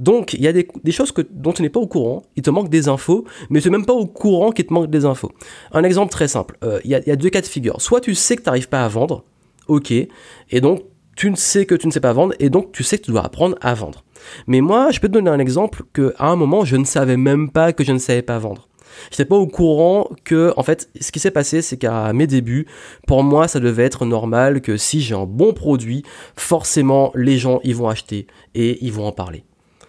Donc, 0.00 0.34
il 0.34 0.42
y 0.42 0.48
a 0.48 0.52
des, 0.52 0.66
choses 0.90 1.12
que, 1.12 1.22
dont 1.30 1.52
tu 1.52 1.62
n'es 1.62 1.68
pas 1.68 1.80
au 1.80 1.86
courant, 1.86 2.22
il 2.36 2.42
te 2.42 2.50
manque 2.50 2.68
des 2.68 2.88
infos, 2.88 3.24
mais 3.50 3.60
tu 3.60 3.68
n'es 3.68 3.76
même 3.76 3.86
pas 3.86 3.92
au 3.92 4.06
courant 4.06 4.52
qu'il 4.52 4.66
te 4.66 4.72
manque 4.72 4.90
des 4.90 5.04
infos. 5.04 5.32
Un 5.72 5.84
exemple 5.84 6.12
très 6.12 6.28
simple, 6.28 6.56
euh, 6.64 6.80
il 6.84 6.90
y, 6.90 6.94
a, 6.94 7.16
deux 7.16 7.30
cas 7.30 7.40
de 7.40 7.46
figure. 7.46 7.80
Soit 7.80 8.00
tu 8.00 8.14
sais 8.14 8.36
que 8.36 8.42
tu 8.42 8.48
n'arrives 8.48 8.68
pas 8.68 8.84
à 8.84 8.88
vendre, 8.88 9.24
ok, 9.68 9.90
et 9.90 10.60
donc 10.60 10.82
tu 11.16 11.30
ne 11.30 11.36
sais 11.36 11.64
que 11.64 11.74
tu 11.74 11.86
ne 11.86 11.92
sais 11.92 12.00
pas 12.00 12.12
vendre, 12.12 12.34
et 12.38 12.50
donc 12.50 12.72
tu 12.72 12.84
sais 12.84 12.98
que 12.98 13.04
tu 13.04 13.10
dois 13.10 13.24
apprendre 13.24 13.56
à 13.60 13.74
vendre. 13.74 14.04
Mais 14.46 14.60
moi, 14.60 14.90
je 14.90 15.00
peux 15.00 15.08
te 15.08 15.14
donner 15.14 15.30
un 15.30 15.38
exemple 15.38 15.82
que 15.92 16.14
à 16.18 16.28
un 16.28 16.36
moment, 16.36 16.64
je 16.64 16.76
ne 16.76 16.84
savais 16.84 17.16
même 17.16 17.50
pas 17.50 17.72
que 17.72 17.84
je 17.84 17.92
ne 17.92 17.98
savais 17.98 18.22
pas 18.22 18.38
vendre. 18.38 18.68
J'étais 19.10 19.24
pas 19.24 19.36
au 19.36 19.46
courant 19.46 20.08
que, 20.24 20.52
en 20.56 20.62
fait, 20.62 20.88
ce 21.00 21.12
qui 21.12 21.20
s'est 21.20 21.30
passé, 21.30 21.62
c'est 21.62 21.76
qu'à 21.76 22.12
mes 22.12 22.26
débuts, 22.26 22.66
pour 23.06 23.22
moi, 23.22 23.48
ça 23.48 23.60
devait 23.60 23.84
être 23.84 24.06
normal 24.06 24.60
que 24.60 24.76
si 24.76 25.00
j'ai 25.00 25.14
un 25.14 25.26
bon 25.26 25.52
produit, 25.52 26.02
forcément, 26.36 27.12
les 27.14 27.38
gens, 27.38 27.60
ils 27.64 27.76
vont 27.76 27.88
acheter 27.88 28.26
et 28.54 28.84
ils 28.84 28.92
vont 28.92 29.06
en 29.06 29.12
parler. 29.12 29.44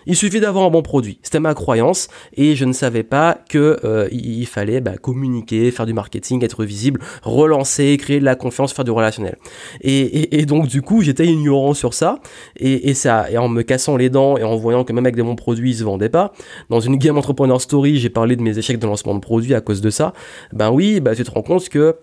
Il 0.07 0.15
suffit 0.15 0.39
d'avoir 0.39 0.65
un 0.65 0.69
bon 0.69 0.81
produit. 0.81 1.19
C'était 1.21 1.41
ma 1.41 1.53
croyance 1.53 2.07
et 2.33 2.55
je 2.55 2.63
ne 2.63 2.71
savais 2.71 3.03
pas 3.03 3.37
que 3.49 3.77
euh, 3.83 4.07
il 4.11 4.45
fallait 4.45 4.79
bah, 4.79 4.95
communiquer, 4.97 5.69
faire 5.69 5.85
du 5.85 5.93
marketing, 5.93 6.45
être 6.45 6.63
visible, 6.63 7.01
relancer, 7.23 7.97
créer 7.97 8.21
de 8.21 8.25
la 8.25 8.35
confiance, 8.35 8.71
faire 8.71 8.85
du 8.85 8.91
relationnel. 8.91 9.35
Et, 9.81 10.45
donc 10.45 10.67
du 10.67 10.81
coup, 10.81 11.01
j'étais 11.01 11.25
ignorant 11.25 11.73
sur 11.73 11.93
ça 11.93 12.19
et, 12.55 12.93
ça, 12.93 13.29
et 13.29 13.37
en 13.37 13.49
me 13.49 13.63
cassant 13.63 13.97
les 13.97 14.09
dents 14.09 14.37
et 14.37 14.43
en 14.43 14.55
voyant 14.55 14.85
que 14.85 14.93
même 14.93 15.05
avec 15.05 15.17
des 15.17 15.23
bons 15.23 15.35
produits, 15.35 15.71
ils 15.71 15.77
se 15.77 15.83
vendaient 15.83 16.07
pas. 16.07 16.31
Dans 16.69 16.79
une 16.79 16.95
game 16.95 17.17
entrepreneur 17.17 17.59
story, 17.59 17.97
j'ai 17.97 18.09
parlé 18.09 18.37
de 18.37 18.41
mes 18.41 18.57
échecs 18.57 18.79
de 18.79 18.87
lancement 18.87 19.13
de 19.13 19.19
produits 19.19 19.55
à 19.55 19.61
cause 19.61 19.81
de 19.81 19.89
ça. 19.89 20.13
Ben 20.53 20.71
oui, 20.71 21.01
bah 21.01 21.15
tu 21.15 21.25
te 21.25 21.31
rends 21.31 21.41
compte 21.41 21.67
que 21.67 21.97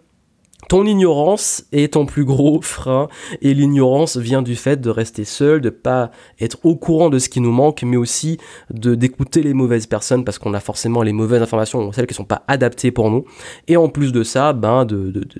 ton 0.68 0.84
ignorance 0.86 1.64
est 1.72 1.94
ton 1.94 2.06
plus 2.06 2.24
gros 2.24 2.60
frein 2.62 3.08
et 3.42 3.54
l'ignorance 3.54 4.16
vient 4.16 4.42
du 4.42 4.56
fait 4.56 4.80
de 4.80 4.90
rester 4.90 5.24
seul, 5.24 5.60
de 5.60 5.70
pas 5.70 6.10
être 6.40 6.58
au 6.64 6.76
courant 6.76 7.10
de 7.10 7.18
ce 7.18 7.28
qui 7.28 7.40
nous 7.40 7.52
manque, 7.52 7.82
mais 7.82 7.96
aussi 7.96 8.38
de 8.70 8.94
d'écouter 8.94 9.42
les 9.42 9.54
mauvaises 9.54 9.86
personnes 9.86 10.24
parce 10.24 10.38
qu'on 10.38 10.54
a 10.54 10.60
forcément 10.60 11.02
les 11.02 11.12
mauvaises 11.12 11.42
informations, 11.42 11.92
celles 11.92 12.06
qui 12.06 12.14
sont 12.14 12.24
pas 12.24 12.42
adaptées 12.48 12.90
pour 12.90 13.10
nous. 13.10 13.24
Et 13.68 13.76
en 13.76 13.88
plus 13.88 14.12
de 14.12 14.22
ça, 14.22 14.52
ben 14.52 14.86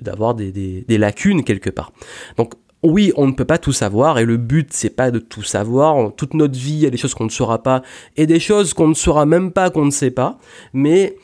d'avoir 0.01 0.35
de, 0.35 0.49
des, 0.49 0.85
des, 0.87 0.97
lacunes 0.97 1.43
quelque 1.43 1.69
part. 1.69 1.91
Donc 2.37 2.53
oui, 2.83 3.11
on 3.15 3.27
ne 3.27 3.31
peut 3.31 3.45
pas 3.45 3.57
tout 3.57 3.73
savoir 3.73 4.19
et 4.19 4.25
le 4.25 4.37
but 4.37 4.71
c'est 4.71 4.95
pas 4.95 5.11
de 5.11 5.19
tout 5.19 5.43
savoir. 5.43 6.13
toute 6.15 6.33
notre 6.33 6.57
vie, 6.57 6.73
il 6.73 6.79
y 6.79 6.85
a 6.85 6.89
des 6.89 6.97
choses 6.97 7.13
qu'on 7.13 7.25
ne 7.25 7.29
saura 7.29 7.63
pas 7.63 7.81
et 8.15 8.27
des 8.27 8.39
choses 8.39 8.73
qu'on 8.73 8.87
ne 8.87 8.93
saura 8.93 9.25
même 9.25 9.51
pas 9.51 9.69
qu'on 9.69 9.85
ne 9.85 9.91
sait 9.91 10.11
pas. 10.11 10.37
Mais 10.73 11.15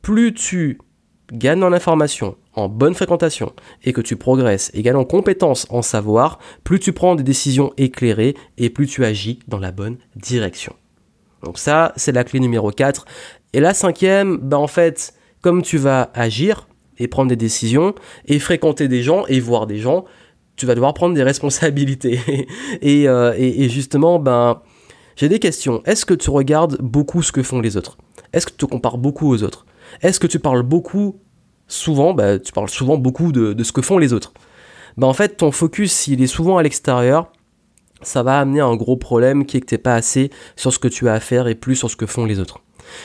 plus 0.00 0.32
tu 0.32 0.78
gagnes 1.32 1.62
en 1.62 1.72
information, 1.72 2.36
en 2.54 2.68
bonne 2.68 2.94
fréquentation 2.94 3.52
et 3.82 3.92
que 3.92 4.00
tu 4.00 4.16
progresses 4.16 4.70
et 4.74 4.82
gagnes 4.82 4.96
en 4.96 5.04
compétences, 5.04 5.66
en 5.70 5.82
savoir, 5.82 6.38
plus 6.64 6.78
tu 6.78 6.92
prends 6.92 7.14
des 7.14 7.22
décisions 7.22 7.72
éclairées 7.76 8.34
et 8.58 8.70
plus 8.70 8.86
tu 8.86 9.04
agis 9.04 9.38
dans 9.48 9.58
la 9.58 9.72
bonne 9.72 9.96
direction. 10.16 10.74
Donc 11.42 11.58
ça, 11.58 11.92
c'est 11.96 12.12
la 12.12 12.24
clé 12.24 12.40
numéro 12.40 12.70
4. 12.70 13.04
Et 13.52 13.60
la 13.60 13.74
cinquième, 13.74 14.38
bah 14.38 14.58
en 14.58 14.66
fait, 14.66 15.14
comme 15.40 15.62
tu 15.62 15.76
vas 15.76 16.10
agir 16.14 16.68
et 16.98 17.08
prendre 17.08 17.28
des 17.28 17.36
décisions 17.36 17.94
et 18.26 18.38
fréquenter 18.38 18.88
des 18.88 19.02
gens 19.02 19.24
et 19.26 19.40
voir 19.40 19.66
des 19.66 19.78
gens, 19.78 20.04
tu 20.56 20.66
vas 20.66 20.74
devoir 20.74 20.94
prendre 20.94 21.14
des 21.14 21.22
responsabilités. 21.32 22.20
Euh, 22.84 23.34
et, 23.36 23.64
et, 23.64 23.68
justement, 23.68 24.18
ben, 24.18 24.60
j'ai 25.16 25.28
des 25.28 25.38
questions. 25.38 25.82
Est-ce 25.84 26.04
que 26.04 26.14
tu 26.14 26.30
regardes 26.30 26.80
beaucoup 26.80 27.22
ce 27.22 27.32
que 27.32 27.42
font 27.42 27.60
les 27.60 27.76
autres? 27.76 27.98
Est-ce 28.32 28.46
que 28.46 28.52
tu 28.52 28.58
te 28.58 28.66
compares 28.66 28.98
beaucoup 28.98 29.28
aux 29.32 29.42
autres? 29.42 29.66
Est-ce 30.00 30.20
que 30.20 30.26
tu 30.26 30.38
parles 30.38 30.62
beaucoup 30.62 31.20
souvent, 31.68 32.14
bah, 32.14 32.38
tu 32.38 32.52
parles 32.52 32.68
souvent 32.68 32.96
beaucoup 32.96 33.32
de, 33.32 33.60
ce 33.62 33.72
que 33.72 33.82
font 33.82 33.98
les 33.98 34.12
autres. 34.12 34.32
Bah, 34.96 35.06
en 35.06 35.12
fait, 35.12 35.36
ton 35.36 35.52
focus, 35.52 35.92
s'il 35.92 36.22
est 36.22 36.26
souvent 36.26 36.58
à 36.58 36.62
l'extérieur, 36.62 37.32
ça 38.02 38.22
va 38.22 38.40
amener 38.40 38.60
un 38.60 38.74
gros 38.76 38.96
problème 38.96 39.46
qui 39.46 39.56
est 39.56 39.60
que 39.60 39.66
tu 39.66 39.74
n'es 39.74 39.78
pas 39.78 39.94
assez 39.94 40.30
sur 40.56 40.72
ce 40.72 40.78
que 40.78 40.88
tu 40.88 41.08
as 41.08 41.14
à 41.14 41.20
faire 41.20 41.46
et 41.46 41.54
plus 41.54 41.76
sur 41.76 41.90
ce 41.90 41.96
que 41.96 42.06
font 42.06 42.24
les 42.24 42.40
autres. 42.40 42.60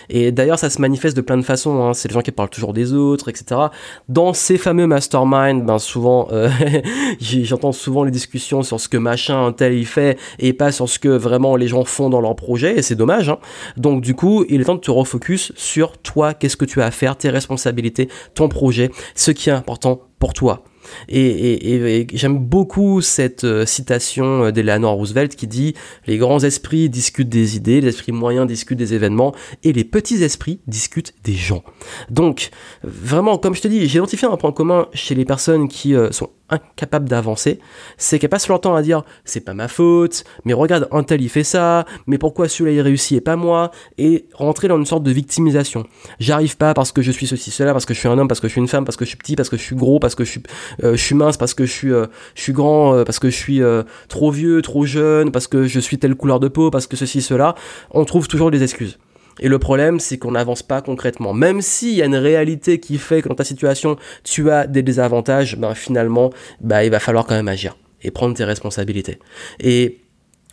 Et 0.10 0.32
d'ailleurs, 0.32 0.60
ça 0.60 0.70
se 0.70 0.82
manifeste 0.82 1.16
de 1.16 1.22
plein 1.22 1.38
de 1.38 1.44
façons. 1.44 1.82
Hein. 1.82 1.94
C'est 1.94 2.08
les 2.08 2.14
gens 2.14 2.22
qui 2.22 2.32
parlent 2.32 2.50
toujours 2.50 2.74
des 2.74 2.94
autres, 2.94 3.30
etc. 3.30 3.62
Dans 4.10 4.34
ces 4.34 4.58
fameux 4.58 4.88
masterminds, 4.88 5.66
ben 5.66 5.80
souvent, 5.80 6.28
euh, 6.32 6.50
j'entends 7.20 7.72
souvent 7.72 8.04
les 8.04 8.12
discussions 8.12 8.64
sur 8.64 8.80
ce 8.80 8.90
que 8.90 8.98
machin 8.98 9.52
tel 9.52 9.74
il 9.74 9.86
fait 9.86 10.18
et 10.40 10.54
pas 10.54 10.72
sur 10.72 10.90
ce 10.90 11.00
que 11.00 11.10
vraiment 11.10 11.56
les 11.56 11.68
gens 11.68 11.84
font 11.84 12.10
dans 12.10 12.22
leur 12.22 12.36
projet. 12.36 12.78
Et 12.78 12.82
c'est 12.82 12.96
dommage. 12.96 13.30
Hein. 13.30 13.40
Donc 13.76 14.02
du 14.02 14.16
coup, 14.16 14.46
il 14.50 14.62
est 14.62 14.66
temps 14.66 14.76
de 14.76 14.80
te 14.80 14.92
refocus 14.92 15.52
sur 15.56 15.98
toi, 15.98 16.34
qu'est-ce 16.34 16.58
que 16.58 16.66
tu 16.66 16.82
as 16.82 16.86
à 16.86 16.92
faire, 16.92 17.18
tes 17.18 17.30
responsabilités, 17.30 18.10
ton 18.34 18.50
projet, 18.50 18.92
ce 19.16 19.32
qui 19.32 19.50
est 19.50 19.54
important 19.54 20.02
pour 20.20 20.34
toi. 20.34 20.64
Et, 21.10 22.08
j'aime 22.14 22.40
beaucoup 22.40 23.02
cette 23.02 23.44
euh, 23.44 23.66
citation 23.66 24.46
euh, 24.46 24.52
d'Eleanor 24.52 24.96
Roosevelt 24.96 25.36
qui 25.36 25.48
dit 25.48 25.74
Les 26.06 26.18
grands 26.18 26.44
esprits 26.44 26.90
discutent 26.90 27.30
des 27.30 27.56
idées, 27.56 27.82
les 27.82 27.90
esprits 27.90 28.12
moyens 28.12 28.48
discutent 28.48 28.78
des 28.78 28.94
événements, 28.94 29.34
et 29.64 29.74
les 29.74 29.84
petits 29.84 30.24
esprits 30.24 30.60
discutent 30.68 31.14
des 31.24 31.34
gens. 31.34 31.64
Donc, 32.10 32.50
vraiment, 32.84 33.38
comme 33.38 33.56
je 33.56 33.62
te 33.62 33.68
dis, 33.68 33.88
j'ai 33.88 33.98
identifié 33.98 34.28
un 34.28 34.38
point 34.38 34.52
commun 34.52 34.88
chez 34.94 35.16
les 35.16 35.26
personnes 35.26 35.68
qui 35.68 35.96
euh, 35.96 36.12
sont 36.12 36.30
incapable 36.50 37.10
d'avancer, 37.10 37.60
c'est 37.98 38.20
qu'elle 38.20 38.30
passe 38.30 38.48
leur 38.48 38.62
temps 38.62 38.76
à 38.76 38.82
dire 38.82 39.04
c'est 39.26 39.42
pas 39.42 39.54
ma 39.54 39.68
faute, 39.68 40.24
mais 40.46 40.54
regarde 40.54 40.88
un 40.92 41.04
tel 41.04 41.22
il 41.22 41.30
fait 41.30 41.44
ça, 41.44 41.86
mais 42.06 42.18
pourquoi 42.18 42.48
celui-là 42.48 42.76
il 42.76 42.82
réussit 42.82 43.18
et 43.18 43.22
pas 43.22 43.36
moi, 43.36 43.72
et 43.98 44.26
rentrer 44.34 44.68
dans 44.68 44.78
une 44.78 44.86
sorte 44.86 45.04
de 45.04 45.12
victimisation. 45.12 45.86
J'arrive 46.20 46.58
pas 46.58 46.74
parce 46.74 46.92
que 46.92 47.02
je 47.02 47.12
suis 47.12 47.28
ceci, 47.28 47.52
cela, 47.52 47.74
parce 47.74 47.86
que 47.86 47.94
je 47.94 48.00
suis 48.00 48.08
un 48.08 48.18
homme, 48.18 48.28
parce 48.28 48.40
que 48.40 48.48
je 48.48 48.54
suis 48.54 48.62
une 48.62 48.68
femme, 48.68 48.86
parce 48.86 48.98
que 48.98 49.06
je 49.06 49.10
suis 49.10 49.18
petit, 49.18 49.36
parce 49.36 49.50
que 49.50 49.58
je 49.58 49.64
suis 49.64 49.76
gros, 49.76 50.00
parce 50.00 50.16
que 50.16 50.24
je 50.24 50.32
suis, 50.32 50.44
euh, 50.84 50.98
mince, 51.12 51.38
parce 51.38 51.54
que 51.54 51.66
je 51.66 51.72
suis, 51.72 51.92
euh, 51.92 52.06
je 52.36 52.42
suis 52.42 52.54
grand, 52.54 52.94
euh, 52.94 53.04
parce 53.04 53.20
que 53.20 53.30
je 53.30 53.36
suis 53.36 53.62
trop 54.08 54.32
vieux, 54.32 54.62
trop 54.62 54.86
jeune, 54.86 55.32
parce 55.32 55.48
que 55.48 55.66
je 55.66 55.80
suis 55.80 55.98
telle 55.98 56.16
couleur 56.16 56.40
de 56.40 56.48
peau, 56.48 56.70
parce 56.70 56.88
que 56.88 56.96
ceci, 56.96 57.22
cela. 57.22 57.56
On 57.92 58.06
trouve 58.06 58.28
toujours 58.28 58.52
des 58.52 58.64
excuses. 58.64 58.98
Et 59.40 59.48
le 59.48 59.60
problème, 59.60 60.00
c'est 60.00 60.18
qu'on 60.18 60.32
n'avance 60.32 60.64
pas 60.64 60.82
concrètement. 60.82 61.34
Même 61.34 61.62
s'il 61.62 61.94
y 61.94 62.02
a 62.02 62.06
une 62.06 62.16
réalité 62.16 62.80
qui 62.80 62.98
fait 62.98 63.22
que 63.22 63.30
dans 63.30 63.36
ta 63.36 63.44
situation, 63.44 63.98
tu 64.24 64.52
as 64.52 64.68
des 64.68 64.84
désavantages, 64.84 65.58
ben 65.58 65.74
finalement, 65.74 66.32
ben, 66.62 66.82
il 66.82 66.92
va 66.92 67.00
falloir 67.00 67.26
quand 67.26 67.36
même 67.36 67.48
agir 67.48 67.78
et 68.02 68.12
prendre 68.12 68.36
tes 68.36 68.44
responsabilités. 68.44 69.20
Et 69.60 70.00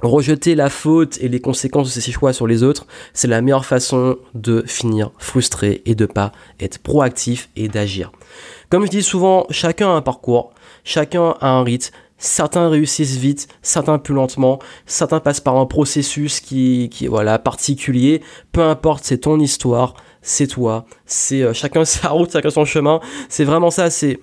rejeter 0.03 0.55
la 0.55 0.71
faute 0.71 1.19
et 1.21 1.29
les 1.29 1.41
conséquences 1.41 1.95
de 1.95 2.01
ces 2.01 2.13
choix 2.13 2.33
sur 2.33 2.47
les 2.47 2.63
autres, 2.63 2.87
c'est 3.13 3.29
la 3.29 3.41
meilleure 3.41 3.67
façon 3.67 4.17
de 4.35 4.63
finir 4.67 5.11
frustré 5.19 5.83
et 5.87 5.95
de 5.95 6.07
pas 6.07 6.33
être 6.61 6.79
proactif 6.79 7.49
et 7.57 7.69
d'agir. 7.69 8.13
Comme 8.71 8.87
je 8.87 8.91
dis 8.91 9.03
souvent, 9.03 9.47
chacun 9.51 9.89
a 9.89 9.93
un 9.93 10.03
parcours, 10.03 10.53
chacun 10.85 11.35
a 11.41 11.49
un 11.49 11.63
rythme, 11.63 11.95
Certains 12.25 12.71
réussissent 12.71 13.17
vite, 13.17 13.49
certains 13.61 13.99
plus 13.99 14.15
lentement, 14.15 14.59
certains 14.87 15.21
passent 15.21 15.43
par 15.43 15.59
un 15.59 15.67
processus 15.67 16.41
qui, 16.41 16.89
qui 16.91 17.07
voilà, 17.07 17.39
particulier. 17.39 18.23
Peu 18.51 18.63
importe, 18.63 19.05
c'est 19.05 19.19
ton 19.19 19.39
histoire, 19.39 19.93
c'est 20.23 20.47
toi, 20.47 20.87
c'est 21.05 21.43
euh, 21.43 21.53
chacun 21.53 21.85
sa 21.85 22.09
route, 22.09 22.33
chacun 22.33 22.49
son 22.49 22.65
chemin. 22.65 23.01
C'est 23.29 23.45
vraiment 23.45 23.71
ça, 23.71 23.91
c'est 23.91 24.21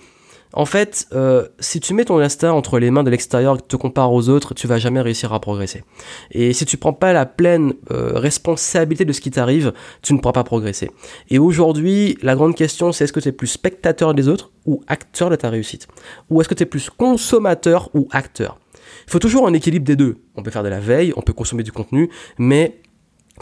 en 0.54 0.66
fait, 0.66 1.08
euh, 1.14 1.48
si 1.60 1.80
tu 1.80 1.94
mets 1.94 2.06
ton 2.06 2.20
instinct 2.20 2.52
entre 2.52 2.80
les 2.80 2.92
mains 2.92 3.04
de 3.04 3.10
l'extérieur 3.10 3.66
te 3.66 3.76
compares 3.76 4.12
aux 4.12 4.30
autres, 4.30 4.54
tu 4.54 4.68
vas 4.68 4.78
jamais 4.78 5.02
réussir 5.02 5.32
à 5.34 5.40
progresser. 5.40 5.84
Et 6.32 6.54
si 6.54 6.66
tu 6.66 6.78
prends 6.78 6.94
pas 6.94 7.14
la 7.14 7.26
pleine 7.26 7.74
euh, 7.92 8.12
responsabilité 8.16 9.06
de 9.06 9.14
ce 9.14 9.22
qui 9.22 9.32
t'arrive, 9.32 9.74
tu 10.02 10.14
ne 10.14 10.20
pourras 10.20 10.34
pas 10.34 10.44
progresser. 10.44 10.92
Et 11.30 11.40
aujourd'hui, 11.40 12.18
la 12.22 12.36
grande 12.36 12.56
question, 12.56 12.92
c'est 12.92 13.06
est-ce 13.06 13.14
que 13.14 13.20
tu 13.20 13.30
es 13.30 13.32
plus 13.32 13.48
spectateur 13.48 14.14
des 14.14 14.28
autres 14.28 14.52
ou 14.66 14.82
acteur 14.88 15.30
de 15.30 15.36
ta 15.36 15.50
réussite? 15.50 15.88
Ou 16.30 16.42
est-ce 16.42 16.50
que 16.50 16.56
tu 16.56 16.64
es 16.64 16.68
plus 16.68 16.90
consommateur 16.90 17.90
ou 17.94 18.08
acteur? 18.12 18.60
Il 19.08 19.12
faut 19.12 19.20
toujours 19.20 19.48
un 19.48 19.54
équilibre 19.54 19.86
des 19.86 19.96
deux. 19.96 20.18
On 20.36 20.44
peut 20.44 20.52
faire 20.52 20.64
de 20.64 20.70
la 20.70 20.80
veille, 20.80 21.14
on 21.16 21.22
peut 21.22 21.34
consommer 21.34 21.64
du 21.64 21.72
contenu, 21.72 22.10
mais 22.38 22.82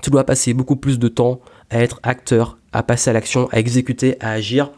tu 0.03 0.09
dois 0.09 0.23
passer 0.23 0.53
beaucoup 0.53 0.75
plus 0.75 0.99
de 0.99 1.07
temps 1.07 1.39
à 1.69 1.81
être 1.81 1.99
acteur, 2.03 2.57
à 2.71 2.83
passer 2.83 3.09
à 3.09 3.13
l'action, 3.13 3.49
à 3.51 3.59
exécuter, 3.59 4.15
à 4.19 4.31
agir 4.31 4.71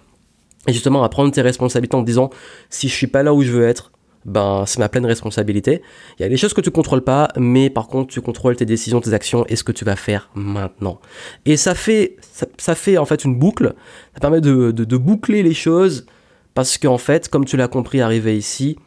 et 0.68 0.74
justement 0.74 1.04
à 1.04 1.10
prendre 1.10 1.32
tes 1.32 1.42
responsabilités 1.42 1.96
en 1.96 2.02
te 2.02 2.06
disant 2.06 2.30
si 2.70 2.88
je 2.88 2.94
suis 2.94 3.08
pas 3.08 3.24
là 3.24 3.34
où 3.34 3.42
je 3.42 3.52
veux 3.52 3.64
être 3.64 3.92
ben 4.26 4.66
c'est 4.68 4.80
ma 4.80 4.90
pleine 4.90 5.06
responsabilité. 5.06 5.82
Il 6.20 6.22
y 6.22 6.26
a 6.26 6.30
des 6.30 6.38
choses 6.38 6.54
que 6.54 6.62
tu 6.62 6.72
contrôles 6.72 7.04
pas, 7.04 7.30
mais 7.38 7.70
par 7.70 7.88
contre 7.88 8.14
tu 8.14 8.22
contrôles 8.22 8.56
tes 8.56 8.66
décisions, 8.66 9.02
tes 9.02 9.14
actions 9.14 9.46
et 9.48 9.56
ce 9.56 9.64
que 9.64 9.72
tu 9.72 9.86
vas 9.86 9.96
faire 9.96 10.30
maintenant. 10.36 11.00
Et 11.46 11.58
ça 11.58 11.76
fait 11.76 12.18
ça, 12.58 12.76
fait 12.76 12.98
en 12.98 13.06
fait 13.06 13.24
une 13.24 13.38
boucle. 13.38 13.74
Ça 14.14 14.20
permet 14.20 14.42
de, 14.42 14.72
de, 14.72 14.98
boucler 14.98 15.44
les 15.44 15.54
choses 15.54 16.06
parce 16.54 16.78
qu'en 16.78 16.98
fait, 16.98 17.30
comme 17.30 17.46
tu 17.46 17.58
l'as 17.58 17.68
compris 17.68 18.02
arrivé 18.02 18.38
ici, 18.38 18.78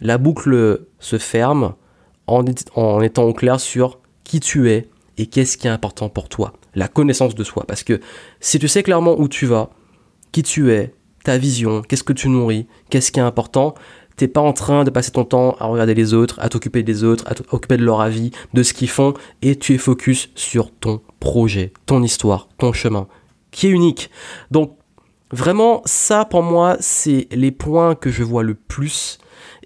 la 0.00 0.16
boucle 0.16 0.86
se 0.98 1.18
ferme 1.18 1.74
en, 2.26 2.44
en 2.74 3.00
étant 3.02 3.24
au 3.24 3.34
clair 3.34 3.60
sur 3.60 4.00
qui 4.22 4.40
tu 4.40 4.70
es 4.70 4.88
et 5.18 5.26
qu'est-ce 5.26 5.58
qui 5.58 5.66
est 5.66 5.70
important 5.70 6.08
pour 6.08 6.28
toi. 6.28 6.54
La 6.74 6.88
connaissance 6.88 7.34
de 7.34 7.44
soi. 7.44 7.64
Parce 7.68 7.84
que 7.84 8.00
si 8.40 8.58
tu 8.58 8.66
sais 8.66 8.82
clairement 8.82 9.18
où 9.18 9.28
tu 9.28 9.46
vas, 9.46 9.70
qui 10.34 10.42
tu 10.42 10.72
es, 10.72 10.92
ta 11.22 11.38
vision, 11.38 11.80
qu'est-ce 11.82 12.02
que 12.02 12.12
tu 12.12 12.28
nourris, 12.28 12.66
qu'est-ce 12.90 13.12
qui 13.12 13.20
est 13.20 13.22
important. 13.22 13.74
T'es 14.16 14.26
pas 14.26 14.40
en 14.40 14.52
train 14.52 14.82
de 14.82 14.90
passer 14.90 15.12
ton 15.12 15.24
temps 15.24 15.54
à 15.60 15.66
regarder 15.66 15.94
les 15.94 16.12
autres, 16.12 16.40
à 16.40 16.48
t'occuper 16.48 16.82
des 16.82 17.04
autres, 17.04 17.22
à 17.28 17.34
t'occuper 17.34 17.76
de 17.76 17.84
leur 17.84 18.00
avis, 18.00 18.32
de 18.52 18.64
ce 18.64 18.72
qu'ils 18.72 18.88
font, 18.88 19.14
et 19.42 19.54
tu 19.56 19.74
es 19.74 19.78
focus 19.78 20.30
sur 20.34 20.72
ton 20.72 21.00
projet, 21.20 21.72
ton 21.86 22.02
histoire, 22.02 22.48
ton 22.58 22.72
chemin, 22.72 23.06
qui 23.52 23.68
est 23.68 23.70
unique. 23.70 24.10
Donc 24.50 24.76
vraiment, 25.30 25.82
ça 25.84 26.24
pour 26.24 26.42
moi, 26.42 26.76
c'est 26.80 27.28
les 27.30 27.52
points 27.52 27.94
que 27.94 28.10
je 28.10 28.24
vois 28.24 28.42
le 28.42 28.54
plus. 28.54 29.18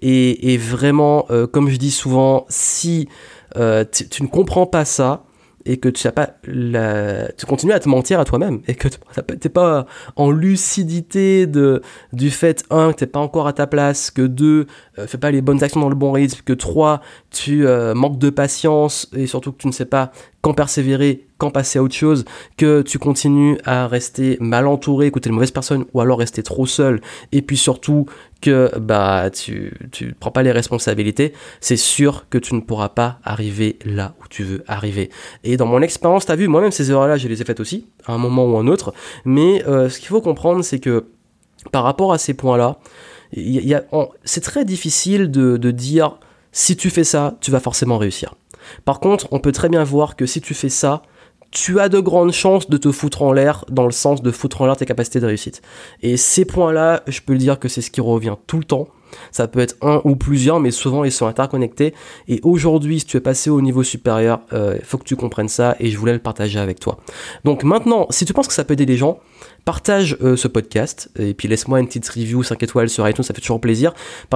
Et, 0.03 0.55
vraiment, 0.57 1.25
euh, 1.31 1.47
comme 1.47 1.69
je 1.69 1.77
dis 1.77 1.91
souvent, 1.91 2.45
si 2.47 3.09
euh, 3.57 3.83
tu 3.91 4.21
ne 4.21 4.27
comprends 4.27 4.67
pas 4.67 4.85
ça, 4.85 5.25
et 5.65 5.77
que 5.77 5.89
tu 5.89 6.07
as 6.07 6.11
pas 6.11 6.31
la... 6.45 7.31
tu 7.33 7.45
continues 7.45 7.73
à 7.73 7.79
te 7.79 7.89
mentir 7.89 8.19
à 8.19 8.25
toi-même 8.25 8.61
et 8.67 8.75
que 8.75 8.87
tu 8.87 8.97
n'es 9.29 9.49
pas 9.49 9.85
en 10.15 10.31
lucidité 10.31 11.47
de 11.47 11.81
du 12.13 12.29
fait 12.29 12.63
un 12.69 12.91
que 12.91 12.97
t'es 12.97 13.07
pas 13.07 13.19
encore 13.19 13.47
à 13.47 13.53
ta 13.53 13.67
place 13.67 14.11
que 14.11 14.21
deux 14.21 14.67
euh, 14.97 15.07
fais 15.07 15.17
pas 15.17 15.31
les 15.31 15.41
bonnes 15.41 15.63
actions 15.63 15.81
dans 15.81 15.89
le 15.89 15.95
bon 15.95 16.11
rythme 16.11 16.41
que 16.45 16.53
trois 16.53 17.01
tu 17.31 17.67
euh, 17.67 17.93
manques 17.93 18.19
de 18.19 18.29
patience 18.29 19.09
et 19.15 19.27
surtout 19.27 19.51
que 19.51 19.57
tu 19.57 19.67
ne 19.67 19.73
sais 19.73 19.85
pas 19.85 20.11
quand 20.41 20.53
persévérer 20.53 21.25
quand 21.39 21.51
passer 21.51 21.79
à 21.79 21.83
autre 21.83 21.95
chose, 21.95 22.25
que 22.57 22.81
tu 22.81 22.99
continues 22.99 23.57
à 23.63 23.87
rester 23.87 24.37
mal 24.41 24.67
entouré, 24.67 25.07
écouter 25.07 25.29
de 25.29 25.33
mauvaises 25.33 25.51
personnes, 25.51 25.85
ou 25.93 26.01
alors 26.01 26.19
rester 26.19 26.43
trop 26.43 26.65
seul, 26.65 27.01
et 27.31 27.41
puis 27.41 27.55
surtout 27.57 28.05
que 28.41 28.71
bah 28.79 29.29
tu 29.31 29.73
tu 29.91 30.13
prends 30.17 30.31
pas 30.31 30.43
les 30.43 30.51
responsabilités, 30.51 31.33
c'est 31.59 31.77
sûr 31.77 32.27
que 32.29 32.37
tu 32.37 32.55
ne 32.55 32.61
pourras 32.61 32.89
pas 32.89 33.19
arriver 33.23 33.77
là 33.85 34.13
où 34.21 34.27
tu 34.29 34.43
veux 34.43 34.63
arriver. 34.67 35.09
Et 35.43 35.57
dans 35.57 35.65
mon 35.65 35.81
expérience, 35.81 36.25
tu 36.25 36.31
as 36.31 36.35
vu, 36.35 36.47
moi-même 36.47 36.71
ces 36.71 36.91
erreurs-là, 36.91 37.17
je 37.17 37.27
les 37.27 37.41
ai 37.41 37.45
faites 37.45 37.59
aussi, 37.59 37.87
à 38.05 38.13
un 38.13 38.17
moment 38.17 38.45
ou 38.45 38.57
un 38.57 38.67
autre, 38.67 38.93
mais 39.25 39.65
euh, 39.67 39.89
ce 39.89 39.99
qu'il 39.99 40.09
faut 40.09 40.21
comprendre, 40.21 40.63
c'est 40.63 40.79
que 40.79 41.05
par 41.71 41.83
rapport 41.83 42.13
à 42.13 42.17
ces 42.17 42.33
points-là, 42.33 42.77
c'est 44.23 44.41
très 44.41 44.65
difficile 44.65 45.29
de, 45.29 45.57
de 45.57 45.71
dire 45.71 46.17
si 46.51 46.75
tu 46.75 46.89
fais 46.89 47.03
ça, 47.03 47.37
tu 47.41 47.51
vas 47.51 47.59
forcément 47.59 47.97
réussir. 47.97 48.35
Par 48.85 48.99
contre, 48.99 49.27
on 49.31 49.39
peut 49.39 49.51
très 49.51 49.69
bien 49.69 49.83
voir 49.83 50.15
que 50.15 50.25
si 50.25 50.41
tu 50.41 50.53
fais 50.53 50.69
ça, 50.69 51.03
tu 51.51 51.79
as 51.79 51.89
de 51.89 51.99
grandes 51.99 52.31
chances 52.31 52.69
de 52.69 52.77
te 52.77 52.91
foutre 52.91 53.23
en 53.23 53.33
l'air 53.33 53.65
dans 53.69 53.85
le 53.85 53.91
sens 53.91 54.21
de 54.21 54.31
foutre 54.31 54.61
en 54.61 54.65
l'air 54.65 54.77
tes 54.77 54.85
capacités 54.85 55.19
de 55.19 55.25
réussite. 55.25 55.61
Et 56.01 56.17
ces 56.17 56.45
points-là, 56.45 57.03
je 57.07 57.21
peux 57.21 57.33
le 57.33 57.39
dire 57.39 57.59
que 57.59 57.67
c'est 57.67 57.81
ce 57.81 57.91
qui 57.91 58.01
revient 58.01 58.35
tout 58.47 58.57
le 58.57 58.63
temps. 58.63 58.87
Ça 59.31 59.47
peut 59.47 59.59
être 59.59 59.75
un 59.81 60.01
ou 60.03 60.15
plusieurs, 60.15 60.59
mais 60.59 60.69
souvent 60.69 61.03
ils 61.03 61.11
sont 61.11 61.25
interconnectés. 61.25 61.95
Et 62.27 62.39
aujourd'hui, 62.43 62.99
si 62.99 63.05
tu 63.05 63.17
es 63.17 63.21
passé 63.21 63.49
au 63.49 63.59
niveau 63.59 63.81
supérieur, 63.81 64.41
il 64.51 64.57
euh, 64.57 64.77
faut 64.83 64.99
que 64.99 65.03
tu 65.03 65.15
comprennes 65.15 65.49
ça 65.49 65.75
et 65.79 65.89
je 65.89 65.97
voulais 65.97 66.13
le 66.13 66.19
partager 66.19 66.59
avec 66.59 66.79
toi. 66.79 66.99
Donc 67.43 67.63
maintenant, 67.63 68.05
si 68.11 68.25
tu 68.25 68.33
penses 68.33 68.47
que 68.47 68.53
ça 68.53 68.63
peut 68.63 68.73
aider 68.73 68.85
les 68.85 68.97
gens, 68.97 69.19
partage 69.65 70.17
euh, 70.21 70.35
ce 70.35 70.47
podcast 70.47 71.09
et 71.17 71.33
puis 71.33 71.47
laisse-moi 71.47 71.79
une 71.79 71.87
petite 71.87 72.07
review 72.07 72.43
5 72.43 72.61
étoiles 72.61 72.89
sur 72.89 73.07
iTunes, 73.09 73.23
ça 73.23 73.33
fait 73.33 73.41
toujours 73.41 73.61
plaisir. 73.61 73.93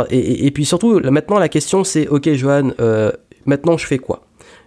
Et, 0.09 0.49
puis 0.51 0.65
surtout, 0.65 0.99
maintenant 0.99 1.37
la 1.37 1.49
question 1.49 1.83
c'est, 1.83 2.07
ok 2.07 2.33
Johan, 2.33 2.71
euh, 2.79 3.11
maintenant 3.45 3.77
je 3.77 3.85
fais 3.85 3.99
quoi? 3.99 4.23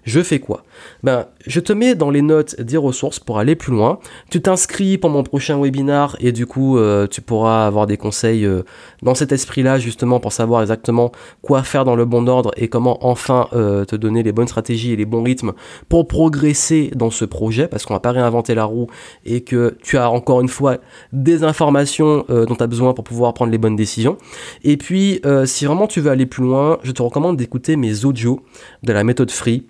Je 0.07 0.21
fais 0.21 0.39
quoi? 0.39 0.63
Ben, 1.03 1.27
je 1.47 1.59
te 1.59 1.73
mets 1.73 1.97
dans 1.97 2.11
les 2.11 2.23
notes 2.23 2.61
des 2.61 2.77
ressources 2.77 3.19
pour 3.19 3.41
aller 3.41 3.57
plus 3.57 3.73
loin. 3.73 3.99
Tu 4.31 4.41
t'inscris 4.41 4.99
pour 4.99 5.11
mon 5.11 5.25
prochain 5.25 5.61
webinar 5.61 6.17
et 6.21 6.31
du 6.31 6.47
coup, 6.47 6.79
euh, 6.79 7.09
tu 7.09 7.21
pourras 7.21 7.67
avoir 7.67 7.89
des 7.89 7.97
conseils 7.97 8.45
euh, 8.45 8.63
dans 9.03 9.17
cet 9.17 9.33
esprit-là 9.33 9.81
justement 9.81 10.21
pour 10.21 10.33
savoir 10.33 10.63
exactement 10.63 11.11
quoi 11.43 11.65
faire 11.65 11.85
dans 11.85 11.97
le 11.97 12.05
bon 12.05 12.29
ordre 12.29 12.53
et 12.57 12.69
comment 12.69 13.05
enfin 13.05 13.49
euh, 13.53 13.85
te 13.85 13.97
donner 13.97 14.23
les 14.23 14.31
bonnes 14.31 14.47
stratégies 14.47 14.93
et 14.93 14.97
les 14.97 15.07
bons 15.07 15.25
rythmes 15.25 15.55
pour 15.89 16.07
progresser 16.07 16.93
dans 16.95 17.11
ce 17.11 17.25
projet 17.25 17.67
parce 17.67 17.85
qu'on 17.85 17.95
va 17.95 18.01
pas 18.01 18.13
réinventer 18.13 18.55
la 18.55 18.65
roue 18.65 18.87
et 19.25 19.41
que 19.41 19.77
tu 19.83 19.99
as 19.99 20.09
encore 20.09 20.41
une 20.41 20.49
fois 20.49 20.77
des 21.13 21.43
informations 21.43 22.25
dont 22.29 22.55
tu 22.55 22.63
as 22.63 22.67
besoin 22.67 22.95
pour 22.95 23.05
pouvoir 23.05 23.35
prendre 23.35 23.51
les 23.51 23.59
bonnes 23.59 23.77
décisions. 23.77 24.17
Et 24.63 24.77
puis, 24.77 25.21
si 25.45 25.65
vraiment 25.65 25.87
tu 25.87 26.01
veux 26.01 26.11
aller 26.11 26.27
plus 26.27 26.45
loin, 26.45 26.79
je 26.83 26.93
te 26.93 27.03
recommande 27.03 27.37
d'écouter 27.37 27.77
mes 27.77 28.05
audios 28.05 28.41
de 28.83 28.93
la 28.93 29.05
méthode 29.05 29.31
free 29.31 29.67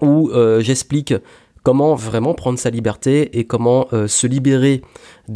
où 0.00 0.30
euh, 0.30 0.60
j'explique 0.60 1.14
comment 1.62 1.94
vraiment 1.94 2.34
prendre 2.34 2.58
sa 2.58 2.68
liberté 2.68 3.38
et 3.38 3.46
comment 3.46 3.86
euh, 3.94 4.06
se 4.06 4.26
libérer 4.26 4.82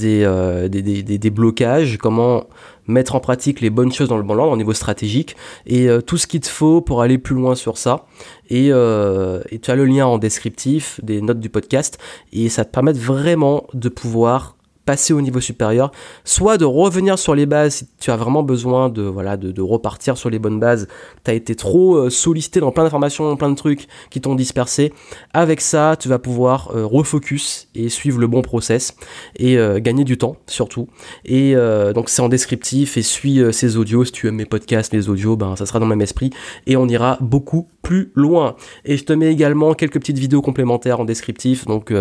euh, 0.03 0.69
des, 0.69 1.03
des, 1.03 1.31
blocages, 1.31 1.97
comment 1.97 2.45
mettre 2.87 3.15
en 3.15 3.21
pratique 3.21 3.63
les 3.63 3.71
bonnes 3.71 3.93
choses 3.93 4.09
dans 4.09 4.19
le 4.19 4.23
bon 4.23 4.37
ordre 4.39 4.53
au 4.53 4.57
niveau 4.57 4.75
stratégique 4.75 5.37
et 5.67 5.89
tout 6.07 6.19
ce 6.19 6.27
qu'il 6.27 6.41
te 6.41 6.49
faut 6.49 6.83
pour 6.83 7.01
aller 7.01 7.17
plus 7.17 7.35
loin 7.35 7.55
sur 7.55 7.79
ça. 7.79 8.05
Et, 8.51 8.67
et, 8.69 9.59
tu 9.59 9.71
as 9.71 9.75
le 9.75 9.85
lien 9.87 10.07
en 10.07 10.19
descriptif 10.19 11.01
des 11.03 11.23
notes 11.23 11.41
du 11.41 11.49
podcast 11.49 11.99
et 12.33 12.51
ça 12.51 12.67
te 12.67 12.71
permet 12.71 12.93
vraiment 12.93 13.67
de 13.73 13.89
pouvoir 13.89 14.58
passer 14.89 15.13
au 15.13 15.21
niveau 15.21 15.39
supérieur, 15.39 15.93
soit 16.25 16.57
de 16.57 16.65
revenir 16.65 17.19
sur 17.19 17.35
les 17.35 17.45
bases 17.45 17.75
si 17.75 17.89
tu 18.01 18.11
as 18.11 18.17
vraiment 18.17 18.43
besoin 18.43 18.89
de, 18.89 19.03
voilà, 19.03 19.37
de, 19.37 19.61
repartir 19.61 20.17
sur 20.17 20.31
les 20.31 20.39
bonnes 20.39 20.59
bases. 20.59 20.89
Tu 21.27 21.31
as 21.31 21.35
été 21.35 21.55
trop 21.55 21.97
euh, 21.97 22.09
sollicité 22.09 22.59
dans 22.61 22.73
plein 22.73 22.85
d'informations, 22.85 23.37
plein 23.37 23.51
de 23.51 23.55
trucs 23.55 23.87
qui 24.09 24.23
t'ont 24.23 24.35
dispersé. 24.35 24.95
Avec 25.35 25.61
ça, 25.61 25.97
tu 26.01 26.09
vas 26.09 26.19
pouvoir 26.19 26.71
euh, 26.75 26.87
refocus 26.87 27.69
et 27.75 27.91
suivre 27.91 28.19
le 28.19 28.29
bon 28.29 28.41
process 28.41 28.95
et 29.37 29.59
euh, 29.59 29.79
gagner 29.79 30.05
du 30.05 30.17
temps 30.17 30.37
surtout. 30.47 30.89
Et 31.27 31.55
donc 31.95 32.09
c'est 32.09 32.23
en 32.23 32.31
descriptif 32.31 32.97
et 32.97 33.03
suis 33.03 33.43
ces 33.53 33.77
audios. 33.77 34.07
Si 34.07 34.13
tu 34.13 34.27
aimes 34.27 34.37
mes 34.37 34.47
podcasts, 34.47 34.95
les 34.95 35.11
audios, 35.11 35.37
ben, 35.37 35.55
ça 35.57 35.67
sera 35.67 35.81
dans 35.81 35.85
le 35.85 35.91
même 35.91 36.01
esprit 36.01 36.31
et 36.67 36.77
on 36.79 36.89
ira 36.89 37.19
beaucoup 37.21 37.69
plus 37.83 38.11
loin. 38.15 38.57
Et 38.87 38.97
je 38.97 39.05
te 39.05 39.13
mets 39.13 39.31
également 39.31 39.75
quelques 39.75 39.99
petites 39.99 40.19
vidéos 40.19 40.41
complémentaires 40.41 41.01
en 41.01 41.05
descriptif. 41.05 41.67
Donc 41.67 41.93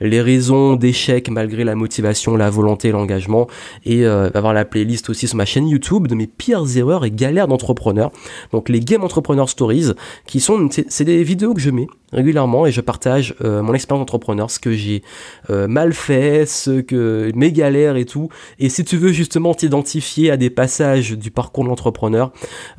les 0.00 0.20
raisons 0.22 0.76
d'échec 0.76 1.28
malgré 1.28 1.64
la 1.64 1.74
motivation 1.74 2.21
la 2.30 2.50
volonté, 2.50 2.90
l'engagement. 2.90 3.46
Et 3.84 4.04
euh, 4.04 4.30
avoir 4.34 4.52
la 4.52 4.64
playlist 4.64 5.10
aussi 5.10 5.28
sur 5.28 5.36
ma 5.36 5.44
chaîne 5.44 5.68
YouTube 5.68 6.08
de 6.08 6.14
mes 6.14 6.26
pires 6.26 6.64
erreurs 6.76 7.04
et 7.04 7.10
galères 7.10 7.48
d'entrepreneurs. 7.48 8.10
Donc 8.52 8.68
les 8.68 8.80
Game 8.80 9.04
Entrepreneur 9.04 9.48
Stories, 9.48 9.92
qui 10.26 10.40
sont, 10.40 10.68
c'est 10.88 11.04
des 11.04 11.22
vidéos 11.22 11.54
que 11.54 11.60
je 11.60 11.70
mets 11.70 11.86
régulièrement 12.12 12.66
et 12.66 12.72
je 12.72 12.80
partage 12.80 13.34
euh, 13.42 13.62
mon 13.62 13.74
expérience 13.74 14.02
d'entrepreneur, 14.02 14.50
ce 14.50 14.58
que 14.58 14.72
j'ai 14.72 15.02
euh, 15.50 15.66
mal 15.66 15.92
fait, 15.92 16.46
ce 16.46 16.80
que 16.80 17.30
mes 17.34 17.52
galères 17.52 17.96
et 17.96 18.04
tout. 18.04 18.28
Et 18.58 18.68
si 18.68 18.84
tu 18.84 18.96
veux 18.96 19.12
justement 19.12 19.54
t'identifier 19.54 20.30
à 20.30 20.36
des 20.36 20.50
passages 20.50 21.12
du 21.12 21.30
parcours 21.30 21.64
de 21.64 21.68
l'entrepreneur, 21.68 22.32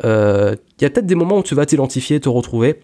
il 0.04 0.58
y 0.82 0.86
a 0.86 0.90
peut-être 0.90 1.06
des 1.06 1.16
moments 1.16 1.40
où 1.40 1.44
tu 1.44 1.56
vas 1.56 1.66
t'identifier, 1.66 2.20
te 2.20 2.30
retrouver. 2.30 2.80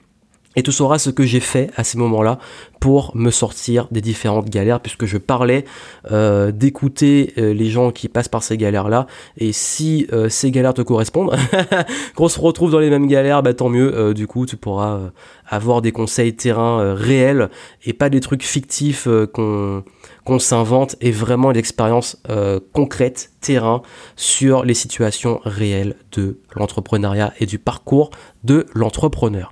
Et 0.59 0.61
tu 0.61 0.73
sauras 0.73 0.99
ce 0.99 1.09
que 1.09 1.23
j'ai 1.23 1.39
fait 1.39 1.71
à 1.77 1.85
ces 1.85 1.97
moments-là 1.97 2.37
pour 2.81 3.15
me 3.15 3.31
sortir 3.31 3.87
des 3.91 4.01
différentes 4.01 4.49
galères, 4.49 4.81
puisque 4.81 5.05
je 5.05 5.17
parlais 5.17 5.63
euh, 6.11 6.51
d'écouter 6.51 7.31
euh, 7.37 7.53
les 7.53 7.69
gens 7.69 7.91
qui 7.91 8.09
passent 8.09 8.27
par 8.27 8.43
ces 8.43 8.57
galères-là. 8.57 9.07
Et 9.37 9.53
si 9.53 10.05
euh, 10.11 10.27
ces 10.27 10.51
galères 10.51 10.73
te 10.73 10.81
correspondent, 10.81 11.33
qu'on 12.17 12.27
se 12.27 12.41
retrouve 12.41 12.71
dans 12.71 12.79
les 12.79 12.89
mêmes 12.89 13.07
galères, 13.07 13.41
bah, 13.41 13.53
tant 13.53 13.69
mieux. 13.69 14.13
du 14.13 14.27
coup, 14.27 14.45
tu 14.45 14.57
pourras 14.57 14.99
avoir 15.47 15.81
des 15.81 15.93
conseils 15.93 16.35
terrain 16.35 16.93
réels 16.93 17.49
et 17.85 17.93
pas 17.93 18.09
des 18.09 18.19
trucs 18.19 18.43
fictifs 18.43 19.07
qu'on 19.31 19.85
qu'on 20.29 20.37
s'invente 20.37 20.95
et 21.01 21.09
vraiment 21.09 21.49
l'expérience 21.49 22.21
concrète, 22.71 23.31
terrain, 23.41 23.81
sur 24.15 24.63
les 24.63 24.75
situations 24.75 25.39
réelles 25.43 25.95
de 26.11 26.37
l'entrepreneuriat 26.55 27.33
et 27.39 27.47
du 27.47 27.57
parcours 27.57 28.11
de 28.43 28.65
l'entrepreneur. 28.73 29.51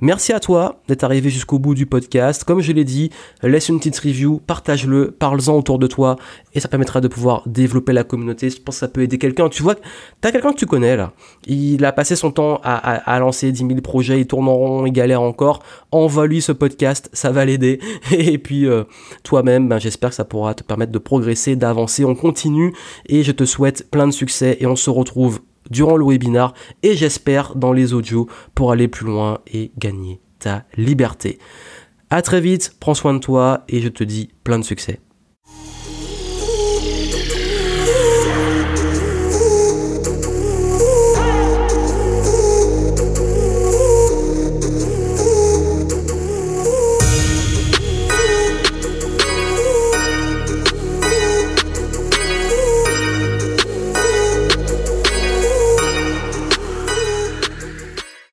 Merci 0.00 0.32
à 0.32 0.40
toi 0.40 0.80
d'être 0.88 1.04
arrivé 1.04 1.30
jusqu'au 1.30 1.58
bout 1.58 1.74
du 1.74 1.86
podcast. 1.86 2.44
Comme 2.44 2.60
je 2.60 2.72
l'ai 2.72 2.84
dit, 2.84 3.10
laisse 3.42 3.68
une 3.68 3.78
petite 3.78 3.98
review, 3.98 4.40
partage-le, 4.46 5.10
parle-en 5.10 5.56
autour 5.56 5.78
de 5.78 5.86
toi 5.86 6.16
et 6.54 6.60
ça 6.60 6.68
permettra 6.68 7.00
de 7.00 7.08
pouvoir 7.08 7.42
développer 7.46 7.92
la 7.92 8.04
communauté. 8.04 8.50
Je 8.50 8.60
pense 8.60 8.76
que 8.76 8.80
ça 8.80 8.88
peut 8.88 9.02
aider 9.02 9.18
quelqu'un. 9.18 9.48
Tu 9.48 9.62
vois, 9.62 9.74
tu 9.74 9.82
as 10.22 10.32
quelqu'un 10.32 10.52
que 10.52 10.58
tu 10.58 10.66
connais 10.66 10.96
là. 10.96 11.12
Il 11.46 11.84
a 11.84 11.92
passé 11.92 12.16
son 12.16 12.30
temps 12.30 12.60
à, 12.62 13.18
lancer 13.18 13.52
10 13.52 13.66
000 13.66 13.80
projets, 13.80 14.20
il 14.20 14.26
tourne 14.26 14.48
en 14.48 14.54
rond, 14.54 14.86
il 14.86 14.92
galère 14.92 15.22
encore. 15.22 15.62
Envoie-lui 15.90 16.40
ce 16.40 16.52
podcast, 16.52 17.10
ça 17.12 17.30
va 17.30 17.44
l'aider. 17.44 17.80
Et 18.12 18.38
puis 18.38 18.66
euh, 18.66 18.84
toi-même, 19.22 19.68
ben, 19.68 19.78
ça 20.14 20.24
pourra 20.24 20.54
te 20.54 20.62
permettre 20.62 20.92
de 20.92 20.98
progresser, 20.98 21.56
d'avancer. 21.56 22.04
On 22.04 22.14
continue 22.14 22.74
et 23.06 23.22
je 23.22 23.32
te 23.32 23.44
souhaite 23.44 23.90
plein 23.90 24.06
de 24.06 24.12
succès 24.12 24.56
et 24.60 24.66
on 24.66 24.76
se 24.76 24.90
retrouve 24.90 25.40
durant 25.70 25.96
le 25.96 26.04
webinar 26.04 26.54
et 26.82 26.94
j'espère 26.94 27.54
dans 27.54 27.72
les 27.72 27.92
audios 27.92 28.28
pour 28.54 28.72
aller 28.72 28.88
plus 28.88 29.06
loin 29.06 29.40
et 29.46 29.72
gagner 29.78 30.20
ta 30.38 30.64
liberté. 30.76 31.38
À 32.10 32.22
très 32.22 32.40
vite, 32.40 32.74
prends 32.80 32.94
soin 32.94 33.14
de 33.14 33.18
toi 33.18 33.64
et 33.68 33.80
je 33.80 33.88
te 33.88 34.02
dis 34.02 34.30
plein 34.42 34.58
de 34.58 34.64
succès. 34.64 35.00